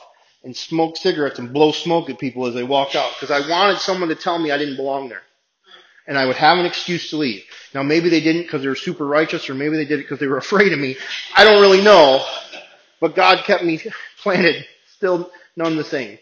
and 0.44 0.56
smoke 0.56 0.96
cigarettes 0.96 1.40
and 1.40 1.52
blow 1.52 1.72
smoke 1.72 2.10
at 2.10 2.20
people 2.20 2.46
as 2.46 2.54
they 2.54 2.64
walked 2.64 2.96
out 2.96 3.12
because 3.20 3.32
I 3.32 3.50
wanted 3.50 3.80
someone 3.80 4.10
to 4.10 4.16
tell 4.16 4.40
me 4.40 4.52
I 4.52 4.58
didn't 4.58 4.78
belong 4.78 5.10
there. 5.10 5.24
And 6.08 6.18
I 6.18 6.26
would 6.26 6.38
have 6.38 6.58
an 6.58 6.66
excuse 6.66 7.10
to 7.10 7.18
leave. 7.18 7.44
Now 7.74 7.84
maybe 7.84 8.10
they 8.10 8.22
didn't 8.22 8.44
because 8.44 8.62
they 8.62 8.70
were 8.70 8.76
super 8.76 9.06
righteous 9.06 9.50
or 9.50 9.54
maybe 9.54 9.76
they 9.76 9.86
did 9.86 10.00
it 10.00 10.04
because 10.04 10.20
they 10.20 10.28
were 10.28 10.38
afraid 10.48 10.74
of 10.74 10.80
me. 10.80 10.98
I 11.36 11.44
don't 11.44 11.62
really 11.62 11.82
know. 11.82 12.26
But 13.00 13.16
God 13.16 13.44
kept 13.46 13.64
me 13.64 13.82
planted, 14.22 14.66
still 14.96 15.30
none 15.56 15.76
the 15.76 15.84
same. 15.84 16.18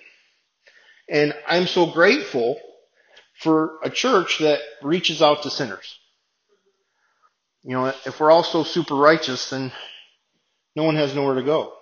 And 1.10 1.34
I'm 1.48 1.68
so 1.68 1.86
grateful 1.86 2.60
for 3.40 3.78
a 3.84 3.90
church 3.90 4.40
that 4.40 4.60
reaches 4.82 5.22
out 5.22 5.44
to 5.44 5.50
sinners. 5.50 6.00
You 7.64 7.72
know, 7.72 7.94
if 8.06 8.20
we're 8.20 8.32
all 8.32 8.44
so 8.44 8.64
super 8.64 8.96
righteous, 8.96 9.50
then 9.50 9.72
no 10.76 10.84
one 10.84 10.96
has 10.96 11.16
nowhere 11.16 11.36
to 11.36 11.44
go. 11.44 11.74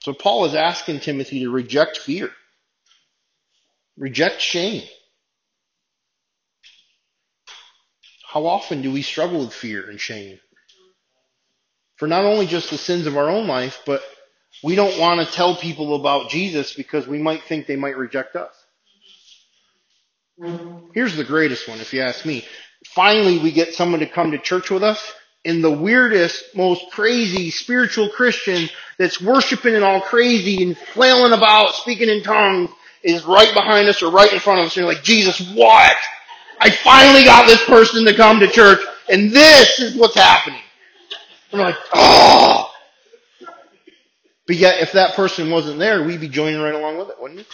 So 0.00 0.12
Paul 0.12 0.44
is 0.44 0.54
asking 0.54 1.00
Timothy 1.00 1.40
to 1.40 1.50
reject 1.50 1.98
fear, 1.98 2.30
reject 3.96 4.40
shame. 4.40 4.82
How 8.26 8.46
often 8.46 8.82
do 8.82 8.92
we 8.92 9.02
struggle 9.02 9.40
with 9.40 9.52
fear 9.52 9.88
and 9.88 10.00
shame? 10.00 10.40
For 11.96 12.08
not 12.08 12.24
only 12.24 12.46
just 12.46 12.70
the 12.70 12.78
sins 12.78 13.06
of 13.06 13.16
our 13.16 13.28
own 13.28 13.46
life, 13.46 13.80
but 13.86 14.02
we 14.62 14.74
don't 14.74 14.98
want 14.98 15.20
to 15.20 15.32
tell 15.32 15.56
people 15.56 15.94
about 15.94 16.30
Jesus 16.30 16.72
because 16.74 17.06
we 17.06 17.18
might 17.18 17.44
think 17.44 17.66
they 17.66 17.76
might 17.76 17.96
reject 17.96 18.34
us. 18.34 18.52
Here's 20.94 21.16
the 21.16 21.24
greatest 21.24 21.68
one, 21.68 21.80
if 21.80 21.92
you 21.92 22.00
ask 22.02 22.26
me. 22.26 22.44
Finally, 22.88 23.38
we 23.38 23.52
get 23.52 23.74
someone 23.74 24.00
to 24.00 24.06
come 24.06 24.32
to 24.32 24.38
church 24.38 24.70
with 24.70 24.82
us, 24.82 25.12
and 25.44 25.62
the 25.62 25.70
weirdest, 25.70 26.56
most 26.56 26.90
crazy 26.90 27.50
spiritual 27.50 28.08
Christian 28.08 28.68
that's 28.98 29.20
worshiping 29.20 29.74
and 29.74 29.84
all 29.84 30.00
crazy 30.00 30.62
and 30.62 30.76
flailing 30.76 31.32
about, 31.32 31.74
speaking 31.74 32.08
in 32.08 32.22
tongues, 32.22 32.70
is 33.04 33.24
right 33.24 33.52
behind 33.52 33.88
us 33.88 34.02
or 34.02 34.10
right 34.10 34.32
in 34.32 34.40
front 34.40 34.60
of 34.60 34.66
us, 34.66 34.76
and 34.76 34.84
you're 34.84 34.92
like, 34.92 35.04
Jesus, 35.04 35.38
what? 35.54 35.96
I 36.58 36.70
finally 36.70 37.24
got 37.24 37.46
this 37.46 37.62
person 37.64 38.04
to 38.06 38.14
come 38.14 38.40
to 38.40 38.48
church, 38.48 38.80
and 39.08 39.30
this 39.30 39.78
is 39.78 39.94
what's 39.94 40.14
happening. 40.14 40.60
We're 41.52 41.60
like, 41.60 41.76
oh. 41.92 42.70
But 44.46 44.56
yet, 44.56 44.80
if 44.80 44.92
that 44.92 45.14
person 45.14 45.50
wasn't 45.50 45.78
there, 45.78 46.02
we'd 46.02 46.20
be 46.20 46.28
joining 46.28 46.60
right 46.60 46.74
along 46.74 46.98
with 46.98 47.10
it, 47.10 47.20
wouldn't 47.20 47.40
we? 47.40 47.46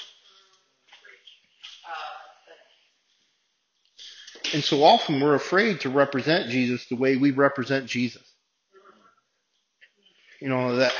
And 4.52 4.64
so 4.64 4.82
often 4.82 5.20
we're 5.20 5.34
afraid 5.34 5.80
to 5.80 5.90
represent 5.90 6.50
Jesus 6.50 6.86
the 6.86 6.96
way 6.96 7.16
we 7.16 7.30
represent 7.30 7.86
Jesus. 7.86 8.22
You 10.40 10.48
know, 10.48 10.76
that 10.76 10.92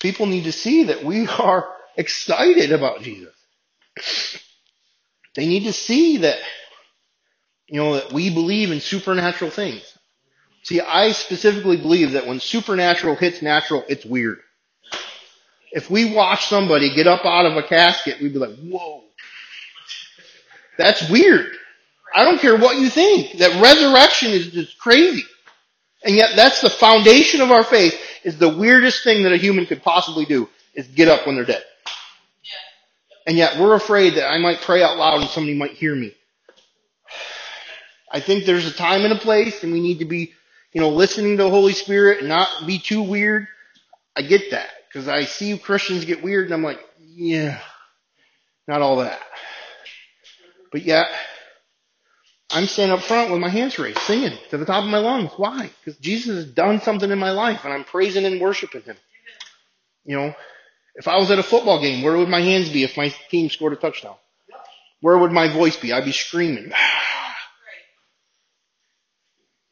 people 0.00 0.26
need 0.26 0.44
to 0.44 0.52
see 0.52 0.84
that 0.84 1.04
we 1.04 1.26
are 1.38 1.75
excited 1.96 2.72
about 2.72 3.02
Jesus. 3.02 3.34
They 5.34 5.46
need 5.46 5.64
to 5.64 5.72
see 5.72 6.18
that, 6.18 6.38
you 7.68 7.80
know, 7.80 7.94
that 7.94 8.12
we 8.12 8.32
believe 8.32 8.70
in 8.70 8.80
supernatural 8.80 9.50
things. 9.50 9.82
See, 10.62 10.80
I 10.80 11.12
specifically 11.12 11.76
believe 11.76 12.12
that 12.12 12.26
when 12.26 12.40
supernatural 12.40 13.14
hits 13.14 13.42
natural, 13.42 13.84
it's 13.88 14.04
weird. 14.04 14.38
If 15.72 15.90
we 15.90 16.12
watch 16.12 16.46
somebody 16.46 16.94
get 16.94 17.06
up 17.06 17.24
out 17.24 17.46
of 17.46 17.56
a 17.56 17.62
casket, 17.62 18.20
we'd 18.20 18.32
be 18.32 18.38
like, 18.38 18.56
whoa. 18.58 19.04
That's 20.78 21.08
weird. 21.08 21.52
I 22.14 22.24
don't 22.24 22.40
care 22.40 22.56
what 22.56 22.78
you 22.78 22.88
think. 22.88 23.38
That 23.38 23.60
resurrection 23.60 24.30
is 24.30 24.48
just 24.48 24.78
crazy. 24.78 25.22
And 26.04 26.14
yet 26.16 26.30
that's 26.34 26.60
the 26.60 26.70
foundation 26.70 27.40
of 27.40 27.50
our 27.50 27.64
faith 27.64 27.98
is 28.24 28.38
the 28.38 28.56
weirdest 28.56 29.04
thing 29.04 29.24
that 29.24 29.32
a 29.32 29.36
human 29.36 29.66
could 29.66 29.82
possibly 29.82 30.24
do 30.24 30.48
is 30.74 30.86
get 30.88 31.08
up 31.08 31.26
when 31.26 31.36
they're 31.36 31.44
dead. 31.44 31.64
And 33.26 33.36
yet 33.36 33.58
we're 33.58 33.74
afraid 33.74 34.14
that 34.14 34.30
I 34.30 34.38
might 34.38 34.60
pray 34.60 34.82
out 34.82 34.96
loud 34.96 35.20
and 35.20 35.30
somebody 35.30 35.54
might 35.54 35.72
hear 35.72 35.94
me. 35.94 36.14
I 38.10 38.20
think 38.20 38.44
there's 38.44 38.66
a 38.66 38.72
time 38.72 39.02
and 39.02 39.12
a 39.12 39.18
place 39.18 39.64
and 39.64 39.72
we 39.72 39.80
need 39.80 39.98
to 39.98 40.04
be, 40.04 40.32
you 40.72 40.80
know, 40.80 40.90
listening 40.90 41.36
to 41.36 41.42
the 41.42 41.50
Holy 41.50 41.72
Spirit 41.72 42.20
and 42.20 42.28
not 42.28 42.66
be 42.66 42.78
too 42.78 43.02
weird. 43.02 43.48
I 44.16 44.22
get 44.22 44.52
that 44.52 44.68
because 44.88 45.08
I 45.08 45.24
see 45.24 45.58
Christians 45.58 46.04
get 46.04 46.22
weird 46.22 46.46
and 46.46 46.54
I'm 46.54 46.62
like, 46.62 46.80
yeah, 47.00 47.60
not 48.68 48.80
all 48.80 48.98
that. 48.98 49.20
But 50.70 50.82
yet, 50.82 51.08
I'm 52.50 52.66
standing 52.66 52.96
up 52.96 53.02
front 53.02 53.32
with 53.32 53.40
my 53.40 53.48
hands 53.48 53.78
raised, 53.78 53.98
singing 53.98 54.38
to 54.50 54.56
the 54.56 54.64
top 54.64 54.84
of 54.84 54.90
my 54.90 54.98
lungs. 54.98 55.32
Why? 55.36 55.70
Because 55.84 55.98
Jesus 55.98 56.36
has 56.36 56.46
done 56.46 56.80
something 56.80 57.10
in 57.10 57.18
my 57.18 57.30
life 57.30 57.64
and 57.64 57.72
I'm 57.72 57.84
praising 57.84 58.24
and 58.24 58.40
worshiping 58.40 58.82
Him. 58.82 58.96
You 60.04 60.16
know, 60.16 60.34
if 60.96 61.06
I 61.06 61.16
was 61.16 61.30
at 61.30 61.38
a 61.38 61.42
football 61.42 61.80
game, 61.80 62.02
where 62.02 62.16
would 62.16 62.28
my 62.28 62.40
hands 62.40 62.70
be 62.70 62.82
if 62.82 62.96
my 62.96 63.14
team 63.30 63.50
scored 63.50 63.74
a 63.74 63.76
touchdown? 63.76 64.16
Where 65.00 65.18
would 65.18 65.30
my 65.30 65.52
voice 65.52 65.76
be? 65.76 65.92
I'd 65.92 66.04
be 66.04 66.12
screaming. 66.12 66.72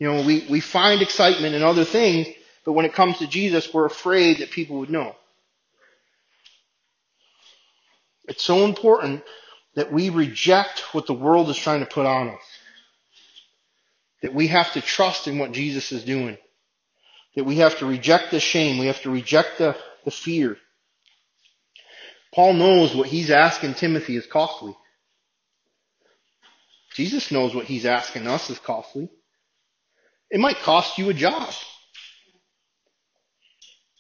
You 0.01 0.13
know, 0.13 0.27
we, 0.27 0.45
we 0.51 0.59
find 0.59 1.01
excitement 1.01 1.55
in 1.55 1.63
other 1.63 1.85
things, 1.85 2.27
but 2.65 2.73
when 2.73 2.85
it 2.85 2.93
comes 2.93 3.19
to 3.19 3.29
Jesus, 3.29 3.73
we're 3.73 3.87
afraid 3.87 4.39
that 4.39 4.51
people 4.51 4.81
would 4.81 4.91
know. 4.91 5.15
It's 8.27 8.43
so 8.43 8.65
important 8.65 9.23
that 9.77 9.93
we 9.93 10.11
reject 10.11 10.81
what 10.93 11.07
the 11.07 11.15
world 11.15 11.49
is 11.49 11.57
trying 11.57 11.81
to 11.81 11.87
put 11.87 12.07
on 12.07 12.31
us. 12.31 12.41
That 14.23 14.35
we 14.35 14.49
have 14.49 14.73
to 14.73 14.81
trust 14.81 15.29
in 15.29 15.39
what 15.39 15.53
Jesus 15.53 15.93
is 15.93 16.05
doing. 16.05 16.39
That 17.37 17.45
we 17.45 17.59
have 17.59 17.79
to 17.79 17.87
reject 17.87 18.33
the 18.33 18.41
shame. 18.41 18.79
We 18.79 18.87
have 18.87 19.01
to 19.03 19.11
reject 19.11 19.59
the, 19.59 19.77
the 20.05 20.11
fear. 20.11 20.59
Paul 22.35 22.55
knows 22.55 22.95
what 22.95 23.09
he's 23.09 23.31
asking 23.31 23.75
Timothy 23.75 24.17
is 24.17 24.27
costly. 24.27 24.77
Jesus 26.95 27.31
knows 27.31 27.55
what 27.55 27.67
he's 27.67 27.87
asking 27.87 28.27
us 28.27 28.51
is 28.51 28.59
costly. 28.59 29.09
It 30.31 30.41
might 30.41 30.57
cost 30.57 30.99
you 30.99 31.11
a 31.11 31.15
job. 31.15 31.53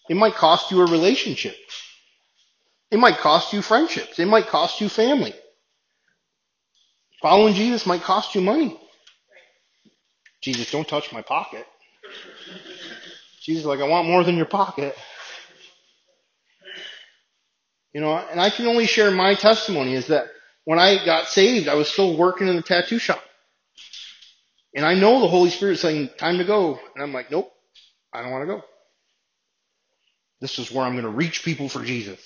It 0.09 0.16
might 0.16 0.35
cost 0.35 0.70
you 0.70 0.80
a 0.80 0.90
relationship. 0.90 1.56
It 2.90 2.98
might 2.98 3.18
cost 3.18 3.52
you 3.52 3.62
friendships. 3.62 4.18
It 4.18 4.26
might 4.26 4.48
cost 4.48 4.80
you 4.80 4.88
family. 4.88 5.35
Following 7.22 7.54
Jesus 7.54 7.87
might 7.87 8.02
cost 8.02 8.35
you 8.35 8.40
money. 8.40 8.78
Jesus, 10.42 10.70
don't 10.70 10.87
touch 10.87 11.12
my 11.12 11.22
pocket. 11.22 11.66
Jesus, 13.40 13.64
like, 13.64 13.80
I 13.80 13.88
want 13.88 14.09
more 14.09 14.24
than 14.24 14.37
your 14.37 14.46
pocket. 14.46 14.94
You 17.94 18.00
know, 18.00 18.12
and 18.12 18.40
I 18.40 18.50
can 18.50 18.66
only 18.66 18.87
share 18.87 19.12
my 19.12 19.35
testimony 19.35 19.94
is 19.94 20.09
that 20.09 20.26
when 20.64 20.80
I 20.80 21.04
got 21.04 21.28
saved, 21.28 21.68
I 21.68 21.74
was 21.74 21.88
still 21.88 22.16
working 22.16 22.48
in 22.48 22.57
the 22.57 22.62
tattoo 22.62 22.98
shop. 22.98 23.22
And 24.74 24.85
I 24.85 24.94
know 24.94 25.20
the 25.20 25.28
Holy 25.28 25.50
Spirit 25.50 25.78
saying, 25.78 26.11
time 26.18 26.38
to 26.38 26.44
go. 26.44 26.80
And 26.94 27.04
I'm 27.04 27.12
like, 27.12 27.30
nope, 27.30 27.52
I 28.12 28.20
don't 28.22 28.33
want 28.33 28.42
to 28.42 28.54
go. 28.54 28.62
This 30.40 30.59
is 30.59 30.72
where 30.72 30.85
I'm 30.85 30.94
going 30.94 31.04
to 31.04 31.11
reach 31.11 31.44
people 31.44 31.68
for 31.68 31.85
Jesus. 31.85 32.18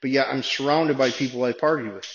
But 0.00 0.12
yet 0.12 0.28
I'm 0.30 0.44
surrounded 0.44 0.96
by 0.96 1.10
people 1.10 1.42
I 1.42 1.52
party 1.52 1.88
with. 1.88 2.06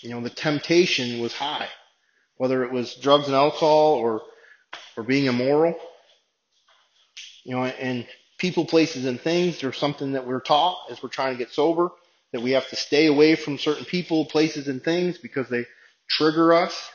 You 0.00 0.10
know, 0.10 0.20
the 0.20 0.30
temptation 0.30 1.20
was 1.20 1.32
high. 1.32 1.68
Whether 2.36 2.64
it 2.64 2.72
was 2.72 2.96
drugs 2.96 3.26
and 3.26 3.34
alcohol 3.36 3.94
or, 3.94 4.22
or 4.96 5.04
being 5.04 5.26
immoral. 5.26 5.78
You 7.44 7.54
know, 7.54 7.64
and 7.64 8.06
people, 8.38 8.64
places, 8.64 9.04
and 9.06 9.20
things 9.20 9.64
are 9.64 9.72
something 9.72 10.12
that 10.12 10.26
we're 10.26 10.40
taught 10.40 10.78
as 10.90 11.02
we're 11.02 11.08
trying 11.08 11.32
to 11.32 11.38
get 11.38 11.52
sober, 11.52 11.90
that 12.32 12.42
we 12.42 12.52
have 12.52 12.68
to 12.68 12.76
stay 12.76 13.06
away 13.06 13.34
from 13.36 13.58
certain 13.58 13.84
people, 13.84 14.26
places, 14.26 14.68
and 14.68 14.82
things 14.82 15.18
because 15.18 15.48
they 15.48 15.64
trigger 16.08 16.52
us. 16.52 16.90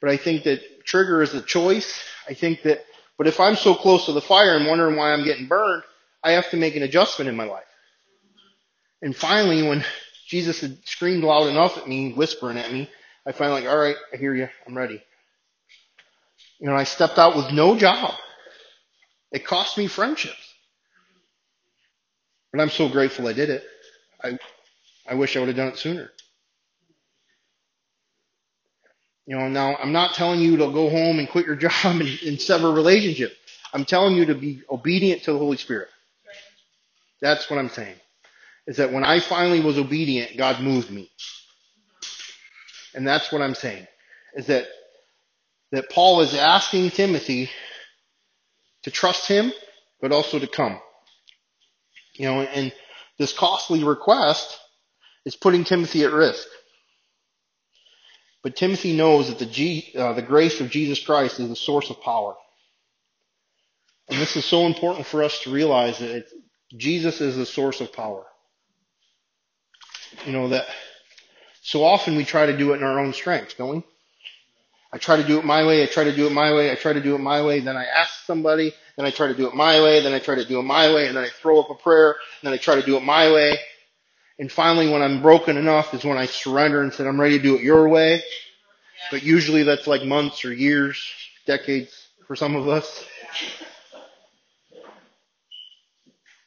But 0.00 0.10
I 0.10 0.16
think 0.16 0.44
that 0.44 0.84
trigger 0.84 1.22
is 1.22 1.34
a 1.34 1.42
choice. 1.42 2.02
I 2.28 2.34
think 2.34 2.62
that, 2.62 2.84
but 3.18 3.26
if 3.26 3.38
I'm 3.38 3.56
so 3.56 3.74
close 3.74 4.06
to 4.06 4.12
the 4.12 4.20
fire 4.20 4.56
and 4.56 4.66
wondering 4.66 4.96
why 4.96 5.12
I'm 5.12 5.24
getting 5.24 5.46
burned, 5.46 5.82
I 6.22 6.32
have 6.32 6.50
to 6.50 6.56
make 6.56 6.76
an 6.76 6.82
adjustment 6.82 7.28
in 7.28 7.36
my 7.36 7.44
life. 7.44 7.64
And 9.02 9.14
finally, 9.14 9.62
when 9.62 9.84
Jesus 10.26 10.60
had 10.60 10.78
screamed 10.86 11.24
loud 11.24 11.48
enough 11.48 11.78
at 11.78 11.88
me, 11.88 12.12
whispering 12.12 12.58
at 12.58 12.72
me, 12.72 12.90
I 13.26 13.32
finally 13.32 13.62
like, 13.62 13.70
all 13.70 13.78
right, 13.78 13.96
I 14.12 14.16
hear 14.16 14.34
you. 14.34 14.48
I'm 14.66 14.76
ready. 14.76 15.02
You 16.58 16.66
know, 16.66 16.74
I 16.74 16.84
stepped 16.84 17.18
out 17.18 17.36
with 17.36 17.52
no 17.52 17.76
job. 17.76 18.14
It 19.32 19.46
cost 19.46 19.78
me 19.78 19.86
friendships. 19.86 20.49
But 22.52 22.60
I'm 22.60 22.70
so 22.70 22.88
grateful 22.88 23.28
I 23.28 23.32
did 23.32 23.50
it. 23.50 23.64
I, 24.22 24.38
I 25.08 25.14
wish 25.14 25.36
I 25.36 25.40
would 25.40 25.48
have 25.48 25.56
done 25.56 25.68
it 25.68 25.78
sooner. 25.78 26.10
You 29.26 29.36
know, 29.36 29.48
now 29.48 29.76
I'm 29.76 29.92
not 29.92 30.14
telling 30.14 30.40
you 30.40 30.56
to 30.56 30.72
go 30.72 30.90
home 30.90 31.18
and 31.18 31.28
quit 31.28 31.46
your 31.46 31.56
job 31.56 31.72
and, 31.84 32.18
and 32.26 32.40
sever 32.40 32.72
relationship. 32.72 33.36
I'm 33.72 33.84
telling 33.84 34.16
you 34.16 34.26
to 34.26 34.34
be 34.34 34.62
obedient 34.70 35.22
to 35.24 35.32
the 35.32 35.38
Holy 35.38 35.56
Spirit. 35.56 35.88
That's 37.20 37.48
what 37.50 37.58
I'm 37.58 37.68
saying. 37.68 37.96
Is 38.66 38.78
that 38.78 38.92
when 38.92 39.04
I 39.04 39.20
finally 39.20 39.60
was 39.60 39.78
obedient, 39.78 40.36
God 40.36 40.60
moved 40.62 40.90
me. 40.90 41.10
And 42.94 43.06
that's 43.06 43.30
what 43.32 43.42
I'm 43.42 43.54
saying. 43.54 43.86
Is 44.34 44.46
that 44.46 44.66
that 45.72 45.90
Paul 45.90 46.20
is 46.20 46.34
asking 46.34 46.90
Timothy 46.90 47.50
to 48.82 48.90
trust 48.90 49.28
him, 49.28 49.52
but 50.00 50.12
also 50.12 50.38
to 50.38 50.46
come. 50.46 50.80
You 52.14 52.26
know, 52.26 52.40
and 52.40 52.72
this 53.18 53.32
costly 53.32 53.84
request 53.84 54.58
is 55.24 55.36
putting 55.36 55.64
Timothy 55.64 56.04
at 56.04 56.12
risk. 56.12 56.46
But 58.42 58.56
Timothy 58.56 58.96
knows 58.96 59.28
that 59.28 59.38
the, 59.38 59.46
G, 59.46 59.92
uh, 59.96 60.14
the 60.14 60.22
grace 60.22 60.60
of 60.60 60.70
Jesus 60.70 61.04
Christ 61.04 61.38
is 61.40 61.48
the 61.48 61.56
source 61.56 61.90
of 61.90 62.00
power. 62.00 62.34
And 64.08 64.18
this 64.18 64.36
is 64.36 64.44
so 64.44 64.66
important 64.66 65.06
for 65.06 65.22
us 65.22 65.38
to 65.40 65.52
realize 65.52 65.98
that 65.98 66.26
Jesus 66.76 67.20
is 67.20 67.36
the 67.36 67.46
source 67.46 67.80
of 67.80 67.92
power. 67.92 68.24
You 70.24 70.32
know, 70.32 70.48
that 70.48 70.66
so 71.62 71.84
often 71.84 72.16
we 72.16 72.24
try 72.24 72.46
to 72.46 72.56
do 72.56 72.72
it 72.72 72.78
in 72.78 72.82
our 72.82 72.98
own 72.98 73.12
strength, 73.12 73.56
don't 73.58 73.76
we? 73.76 73.82
I 74.92 74.98
try 74.98 75.16
to 75.16 75.26
do 75.26 75.38
it 75.38 75.44
my 75.44 75.64
way, 75.64 75.84
I 75.84 75.86
try 75.86 76.04
to 76.04 76.14
do 76.14 76.26
it 76.26 76.32
my 76.32 76.52
way, 76.52 76.72
I 76.72 76.74
try 76.74 76.92
to 76.92 77.00
do 77.00 77.14
it 77.14 77.18
my 77.18 77.42
way, 77.42 77.60
then 77.60 77.76
I 77.76 77.84
ask 77.84 78.24
somebody, 78.24 78.72
then 79.00 79.06
I 79.06 79.10
try 79.10 79.28
to 79.28 79.34
do 79.34 79.48
it 79.48 79.54
my 79.54 79.80
way, 79.80 80.02
then 80.02 80.12
I 80.12 80.18
try 80.18 80.34
to 80.34 80.44
do 80.44 80.58
it 80.60 80.62
my 80.62 80.92
way, 80.92 81.08
and 81.08 81.16
then 81.16 81.24
I 81.24 81.28
throw 81.28 81.58
up 81.58 81.70
a 81.70 81.74
prayer, 81.74 82.10
and 82.10 82.42
then 82.42 82.52
I 82.52 82.58
try 82.58 82.74
to 82.74 82.84
do 82.84 82.98
it 82.98 83.02
my 83.02 83.32
way. 83.32 83.58
And 84.38 84.52
finally, 84.52 84.90
when 84.90 85.00
I'm 85.00 85.22
broken 85.22 85.56
enough 85.56 85.94
is 85.94 86.04
when 86.04 86.18
I 86.18 86.26
surrender 86.26 86.82
and 86.82 86.92
said, 86.92 87.06
I'm 87.06 87.18
ready 87.18 87.38
to 87.38 87.42
do 87.42 87.56
it 87.56 87.62
your 87.62 87.88
way. 87.88 88.22
But 89.10 89.22
usually 89.22 89.62
that's 89.62 89.86
like 89.86 90.04
months 90.04 90.44
or 90.44 90.52
years, 90.52 91.02
decades 91.46 92.08
for 92.26 92.36
some 92.36 92.56
of 92.56 92.68
us. 92.68 93.04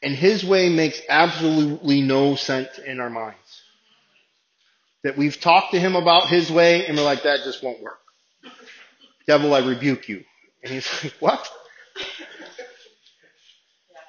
And 0.03 0.15
his 0.15 0.43
way 0.43 0.69
makes 0.69 1.01
absolutely 1.09 2.01
no 2.01 2.35
sense 2.35 2.77
in 2.77 2.99
our 2.99 3.09
minds. 3.09 3.37
That 5.03 5.17
we've 5.17 5.39
talked 5.39 5.71
to 5.71 5.79
him 5.79 5.95
about 5.95 6.27
his 6.29 6.51
way 6.51 6.85
and 6.85 6.97
we're 6.97 7.03
like, 7.03 7.23
that 7.23 7.43
just 7.43 7.63
won't 7.63 7.81
work. 7.81 7.99
Devil, 9.25 9.53
I 9.55 9.59
rebuke 9.59 10.07
you. 10.07 10.23
And 10.63 10.73
he's 10.73 10.87
like, 11.03 11.13
what? 11.19 11.49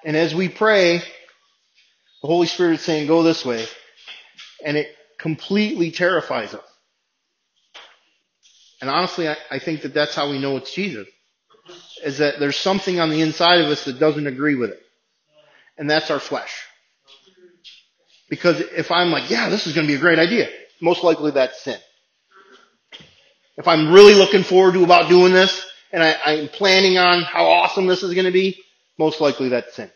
And 0.05 0.17
as 0.17 0.35
we 0.35 0.49
pray, 0.49 0.99
the 0.99 2.29
Holy 2.29 2.47
Spirit 2.47 2.75
is 2.75 2.83
saying, 2.83 3.07
go 3.07 3.23
this 3.23 3.45
way. 3.45 3.67
And 4.65 4.77
it 4.77 4.89
completely 5.19 5.91
terrifies 5.91 6.55
us. 6.55 6.65
And 8.81 8.91
honestly, 8.91 9.29
I, 9.29 9.37
I 9.51 9.59
think 9.59 9.83
that 9.83 9.95
that's 9.95 10.15
how 10.15 10.31
we 10.31 10.39
know 10.39 10.59
it's 10.59 10.75
Jesus. 10.75 11.09
Is 12.05 12.19
that 12.19 12.39
there's 12.39 12.57
something 12.57 13.01
on 13.01 13.09
the 13.09 13.23
inside 13.23 13.61
of 13.61 13.67
us 13.69 13.87
that 13.87 13.99
doesn't 13.99 14.27
agree 14.27 14.57
with 14.57 14.71
it. 14.71 14.81
And 15.79 15.89
that's 15.89 16.11
our 16.11 16.21
flesh. 16.21 16.65
Because 18.29 18.61
if 18.61 18.91
I'm 18.91 19.11
like, 19.11 19.31
yeah, 19.31 19.49
this 19.49 19.67
is 19.67 19.75
going 19.75 19.87
to 19.87 19.93
be 19.93 19.97
a 19.97 20.01
great 20.01 20.19
idea, 20.19 20.49
most 20.81 21.03
likely 21.03 21.31
that's 21.31 21.63
sin. 21.63 21.79
If 23.57 23.69
I'm 23.69 23.93
really 23.93 24.15
looking 24.15 24.43
forward 24.43 24.75
to 24.75 24.85
about 24.85 25.09
doing 25.09 25.33
this, 25.33 25.65
and 25.93 26.03
I, 26.03 26.17
I'm 26.25 26.49
planning 26.49 26.99
on 26.99 27.23
how 27.23 27.47
awesome 27.47 27.87
this 27.87 28.03
is 28.03 28.13
going 28.15 28.27
to 28.27 28.33
be, 28.33 28.64
most 28.99 29.21
likely 29.21 29.51
that's 29.51 29.75
sin. 29.75 29.91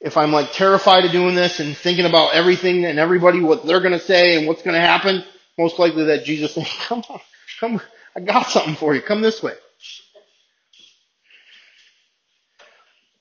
If 0.00 0.16
I'm 0.16 0.32
like 0.32 0.52
terrified 0.52 1.04
of 1.04 1.12
doing 1.12 1.34
this 1.34 1.60
and 1.60 1.76
thinking 1.76 2.06
about 2.06 2.34
everything 2.34 2.84
and 2.84 2.98
everybody, 2.98 3.40
what 3.40 3.64
they're 3.64 3.80
going 3.80 3.92
to 3.92 4.00
say 4.00 4.36
and 4.36 4.48
what's 4.48 4.62
going 4.62 4.74
to 4.74 4.80
happen, 4.80 5.24
most 5.58 5.78
likely 5.78 6.06
that 6.06 6.24
Jesus 6.24 6.54
saying, 6.54 6.66
come 6.88 7.02
on, 7.08 7.20
come, 7.60 7.80
I 8.16 8.20
got 8.20 8.48
something 8.48 8.74
for 8.74 8.94
you. 8.94 9.00
Come 9.00 9.22
this 9.22 9.42
way. 9.42 9.54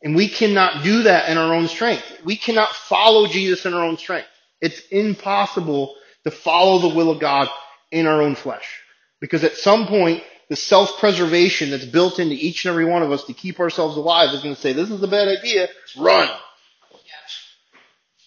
And 0.03 0.15
we 0.15 0.27
cannot 0.27 0.83
do 0.83 1.03
that 1.03 1.29
in 1.29 1.37
our 1.37 1.53
own 1.53 1.67
strength. 1.67 2.03
We 2.25 2.35
cannot 2.35 2.73
follow 2.73 3.27
Jesus 3.27 3.65
in 3.65 3.73
our 3.73 3.83
own 3.83 3.97
strength. 3.97 4.27
It's 4.59 4.81
impossible 4.87 5.95
to 6.23 6.31
follow 6.31 6.79
the 6.79 6.95
will 6.95 7.11
of 7.11 7.19
God 7.19 7.49
in 7.91 8.07
our 8.07 8.21
own 8.21 8.35
flesh. 8.35 8.81
Because 9.19 9.43
at 9.43 9.57
some 9.57 9.85
point, 9.85 10.23
the 10.51 10.57
self-preservation 10.57 11.69
that's 11.69 11.85
built 11.85 12.19
into 12.19 12.35
each 12.35 12.65
and 12.65 12.73
every 12.73 12.83
one 12.83 13.01
of 13.01 13.09
us 13.09 13.23
to 13.23 13.33
keep 13.33 13.61
ourselves 13.61 13.95
alive 13.95 14.33
is 14.33 14.43
going 14.43 14.53
to 14.53 14.59
say, 14.59 14.73
this 14.73 14.91
is 14.91 15.01
a 15.01 15.07
bad 15.07 15.29
idea, 15.29 15.69
run. 15.97 16.27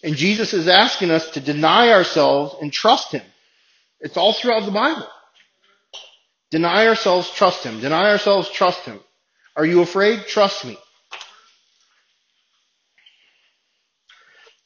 And 0.01 0.15
Jesus 0.15 0.51
is 0.51 0.67
asking 0.67 1.11
us 1.11 1.29
to 1.31 1.39
deny 1.39 1.91
ourselves 1.91 2.55
and 2.59 2.73
trust 2.73 3.11
Him. 3.11 3.21
It's 3.99 4.17
all 4.17 4.33
throughout 4.33 4.65
the 4.65 4.71
Bible. 4.71 5.07
Deny 6.49 6.87
ourselves, 6.87 7.29
trust 7.29 7.63
Him. 7.63 7.79
Deny 7.79 8.09
ourselves, 8.09 8.49
trust 8.49 8.79
Him. 8.85 8.99
Are 9.55 9.65
you 9.65 9.81
afraid? 9.83 10.25
Trust 10.25 10.65
me. 10.65 10.79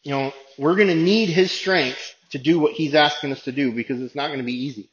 You 0.03 0.11
know, 0.11 0.33
we're 0.57 0.77
going 0.77 0.87
to 0.87 0.95
need 0.95 1.27
His 1.27 1.51
strength 1.51 2.15
to 2.31 2.37
do 2.37 2.57
what 2.57 2.71
He's 2.75 2.95
asking 2.95 3.33
us 3.33 3.43
to 3.43 3.51
do 3.51 3.73
because 3.73 4.01
it's 4.01 4.15
not 4.15 4.27
going 4.27 4.39
to 4.39 4.45
be 4.45 4.63
easy. 4.65 4.89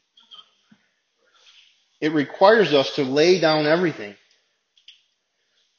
It 1.99 2.13
requires 2.13 2.73
us 2.73 2.95
to 2.95 3.03
lay 3.03 3.39
down 3.39 3.65
everything. 3.65 4.15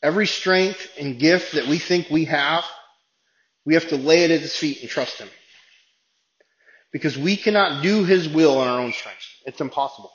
Every 0.02 0.26
strength 0.26 0.88
and 0.98 1.18
gift 1.18 1.52
that 1.52 1.66
we 1.66 1.78
think 1.78 2.08
we 2.10 2.26
have, 2.26 2.64
we 3.64 3.74
have 3.74 3.88
to 3.88 3.96
lay 3.96 4.24
it 4.24 4.30
at 4.30 4.40
His 4.40 4.56
feet 4.56 4.80
and 4.80 4.90
trust 4.90 5.18
Him. 5.18 5.28
Because 6.92 7.18
we 7.18 7.36
cannot 7.36 7.82
do 7.82 8.04
His 8.04 8.28
will 8.28 8.62
in 8.62 8.68
our 8.68 8.80
own 8.80 8.92
strength. 8.92 9.26
It's 9.44 9.60
impossible. 9.60 10.12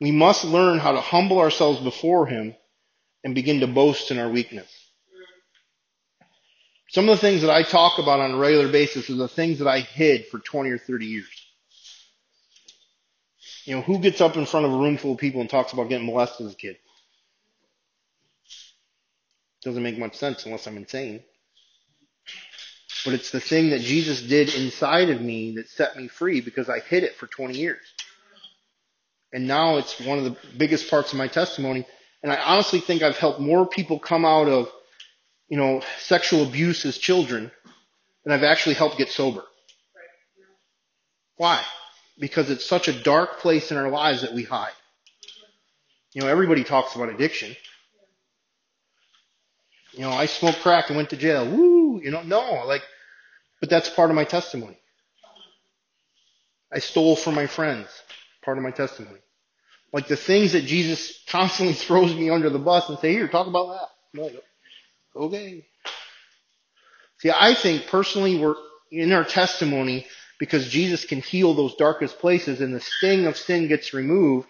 We 0.00 0.12
must 0.12 0.44
learn 0.44 0.78
how 0.78 0.92
to 0.92 1.00
humble 1.00 1.38
ourselves 1.38 1.80
before 1.80 2.26
Him 2.26 2.54
and 3.24 3.34
begin 3.34 3.60
to 3.60 3.66
boast 3.66 4.10
in 4.10 4.18
our 4.18 4.28
weakness. 4.28 4.70
Some 6.90 7.08
of 7.08 7.16
the 7.16 7.20
things 7.20 7.42
that 7.42 7.50
I 7.50 7.62
talk 7.62 7.98
about 7.98 8.20
on 8.20 8.32
a 8.32 8.36
regular 8.36 8.70
basis 8.70 9.10
are 9.10 9.14
the 9.14 9.28
things 9.28 9.58
that 9.58 9.68
I 9.68 9.80
hid 9.80 10.26
for 10.26 10.38
20 10.38 10.70
or 10.70 10.78
30 10.78 11.06
years. 11.06 11.45
You 13.66 13.74
know, 13.74 13.82
who 13.82 13.98
gets 13.98 14.20
up 14.20 14.36
in 14.36 14.46
front 14.46 14.64
of 14.64 14.72
a 14.72 14.78
room 14.78 14.96
full 14.96 15.12
of 15.12 15.18
people 15.18 15.40
and 15.40 15.50
talks 15.50 15.72
about 15.72 15.88
getting 15.88 16.06
molested 16.06 16.46
as 16.46 16.52
a 16.52 16.56
kid? 16.56 16.76
Doesn't 19.62 19.82
make 19.82 19.98
much 19.98 20.14
sense 20.14 20.46
unless 20.46 20.68
I'm 20.68 20.76
insane. 20.76 21.24
But 23.04 23.14
it's 23.14 23.32
the 23.32 23.40
thing 23.40 23.70
that 23.70 23.80
Jesus 23.80 24.22
did 24.22 24.54
inside 24.54 25.10
of 25.10 25.20
me 25.20 25.56
that 25.56 25.68
set 25.68 25.96
me 25.96 26.06
free 26.06 26.40
because 26.40 26.68
I 26.68 26.78
hid 26.78 27.02
it 27.02 27.16
for 27.16 27.26
20 27.26 27.58
years. 27.58 27.84
And 29.32 29.48
now 29.48 29.78
it's 29.78 30.00
one 30.00 30.18
of 30.18 30.24
the 30.24 30.36
biggest 30.56 30.88
parts 30.88 31.12
of 31.12 31.18
my 31.18 31.26
testimony. 31.26 31.86
And 32.22 32.30
I 32.30 32.36
honestly 32.36 32.78
think 32.78 33.02
I've 33.02 33.18
helped 33.18 33.40
more 33.40 33.66
people 33.66 33.98
come 33.98 34.24
out 34.24 34.46
of, 34.46 34.70
you 35.48 35.56
know, 35.56 35.82
sexual 35.98 36.46
abuse 36.46 36.84
as 36.84 36.98
children 36.98 37.50
than 38.24 38.32
I've 38.32 38.44
actually 38.44 38.76
helped 38.76 38.96
get 38.96 39.08
sober. 39.08 39.42
Why? 41.36 41.60
Because 42.18 42.50
it's 42.50 42.64
such 42.64 42.88
a 42.88 43.02
dark 43.02 43.40
place 43.40 43.70
in 43.70 43.76
our 43.76 43.90
lives 43.90 44.22
that 44.22 44.32
we 44.32 44.42
hide. 44.42 44.72
You 46.14 46.22
know, 46.22 46.28
everybody 46.28 46.64
talks 46.64 46.94
about 46.94 47.10
addiction. 47.10 47.54
You 49.92 50.00
know, 50.00 50.10
I 50.10 50.26
smoked 50.26 50.60
crack 50.60 50.88
and 50.88 50.96
went 50.96 51.10
to 51.10 51.16
jail. 51.16 51.46
Woo! 51.46 52.00
You 52.02 52.10
know, 52.10 52.22
no, 52.22 52.64
like, 52.66 52.82
but 53.60 53.70
that's 53.70 53.88
part 53.90 54.10
of 54.10 54.16
my 54.16 54.24
testimony. 54.24 54.78
I 56.72 56.78
stole 56.78 57.16
from 57.16 57.34
my 57.34 57.46
friends. 57.46 57.88
Part 58.44 58.58
of 58.58 58.64
my 58.64 58.70
testimony. 58.70 59.18
Like 59.92 60.08
the 60.08 60.16
things 60.16 60.52
that 60.52 60.64
Jesus 60.64 61.22
constantly 61.28 61.74
throws 61.86 62.14
me 62.14 62.30
under 62.30 62.50
the 62.50 62.58
bus 62.58 62.88
and 62.88 62.98
say, 62.98 63.12
here, 63.12 63.28
talk 63.28 63.46
about 63.46 63.88
that. 64.14 64.32
Okay. 65.14 65.66
See, 67.18 67.30
I 67.30 67.54
think 67.54 67.86
personally 67.86 68.38
we're 68.38 68.56
in 68.90 69.12
our 69.12 69.24
testimony 69.24 70.06
because 70.38 70.68
Jesus 70.68 71.04
can 71.04 71.20
heal 71.20 71.54
those 71.54 71.74
darkest 71.76 72.18
places 72.18 72.60
and 72.60 72.74
the 72.74 72.80
sting 72.80 73.26
of 73.26 73.36
sin 73.36 73.68
gets 73.68 73.94
removed 73.94 74.48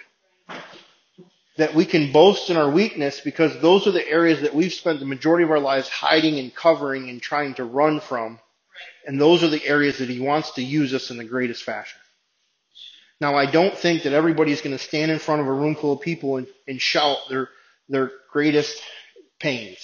that 1.57 1.75
we 1.75 1.87
can 1.87 2.13
boast 2.13 2.51
in 2.51 2.57
our 2.57 2.71
weakness 2.71 3.21
because 3.21 3.61
those 3.61 3.87
are 3.87 3.93
the 3.93 4.07
areas 4.07 4.43
that 4.43 4.55
we've 4.55 4.73
spent 4.73 5.01
the 5.01 5.07
majority 5.07 5.45
of 5.45 5.51
our 5.51 5.61
lives 5.61 5.89
hiding 5.89 6.39
and 6.39 6.55
covering 6.55 7.09
and 7.09 7.23
trying 7.23 7.55
to 7.55 7.65
run 7.65 8.01
from. 8.01 8.39
And 9.07 9.21
those 9.21 9.43
are 9.43 9.49
the 9.49 9.65
areas 9.65 9.99
that 9.99 10.11
he 10.11 10.21
wants 10.21 10.53
to 10.53 10.63
use 10.63 10.93
us 10.93 11.11
in 11.11 11.17
the 11.17 11.25
greatest 11.25 11.63
fashion. 11.63 11.99
Now 13.21 13.37
I 13.37 13.51
don't 13.51 13.77
think 13.77 14.03
that 14.03 14.13
everybody's 14.13 14.61
going 14.61 14.77
to 14.77 14.83
stand 14.83 15.11
in 15.11 15.19
front 15.19 15.41
of 15.41 15.47
a 15.47 15.53
room 15.53 15.77
full 15.77 15.93
of 15.93 16.01
people 16.01 16.37
and, 16.37 16.47
and 16.69 16.81
shout 16.81 17.17
their, 17.31 17.49
their 17.89 18.11
greatest 18.31 18.79
pains. 19.41 19.79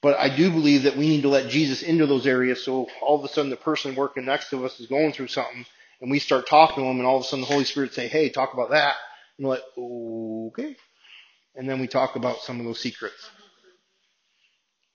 But 0.00 0.18
I 0.18 0.34
do 0.34 0.50
believe 0.50 0.84
that 0.84 0.96
we 0.96 1.08
need 1.08 1.22
to 1.22 1.28
let 1.28 1.50
Jesus 1.50 1.82
into 1.82 2.06
those 2.06 2.26
areas 2.26 2.64
so 2.64 2.86
all 3.02 3.18
of 3.18 3.24
a 3.24 3.32
sudden 3.32 3.50
the 3.50 3.56
person 3.56 3.96
working 3.96 4.26
next 4.26 4.50
to 4.50 4.64
us 4.64 4.78
is 4.78 4.86
going 4.86 5.12
through 5.12 5.28
something 5.28 5.66
and 6.00 6.10
we 6.10 6.20
start 6.20 6.46
talking 6.48 6.76
to 6.76 6.88
them 6.88 6.98
and 6.98 7.06
all 7.06 7.16
of 7.16 7.22
a 7.22 7.26
sudden 7.26 7.40
the 7.40 7.46
Holy 7.46 7.64
Spirit 7.64 7.94
say, 7.94 8.06
hey, 8.06 8.28
talk 8.28 8.54
about 8.54 8.70
that. 8.70 8.94
And 9.36 9.46
we're 9.46 9.54
like, 9.54 9.64
okay. 10.52 10.76
And 11.56 11.68
then 11.68 11.80
we 11.80 11.88
talk 11.88 12.14
about 12.14 12.38
some 12.38 12.60
of 12.60 12.66
those 12.66 12.78
secrets. 12.78 13.30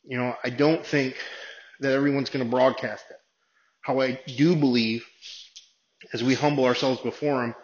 You 0.05 0.17
know, 0.17 0.35
I 0.43 0.49
don't 0.49 0.85
think 0.85 1.15
that 1.81 1.91
everyone's 1.91 2.29
going 2.29 2.45
to 2.45 2.51
broadcast 2.51 3.03
it. 3.09 3.17
How 3.81 3.99
I 3.99 4.19
do 4.25 4.55
believe 4.55 5.05
as 6.13 6.23
we 6.23 6.35
humble 6.35 6.65
ourselves 6.65 7.01
before 7.01 7.43
Him 7.43 7.55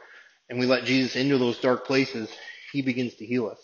and 0.50 0.60
we 0.60 0.66
let 0.66 0.84
Jesus 0.84 1.16
into 1.16 1.38
those 1.38 1.60
dark 1.60 1.86
places, 1.86 2.30
He 2.74 2.82
begins 2.82 3.16
to 3.16 3.26
heal 3.26 3.48
us. 3.48 3.60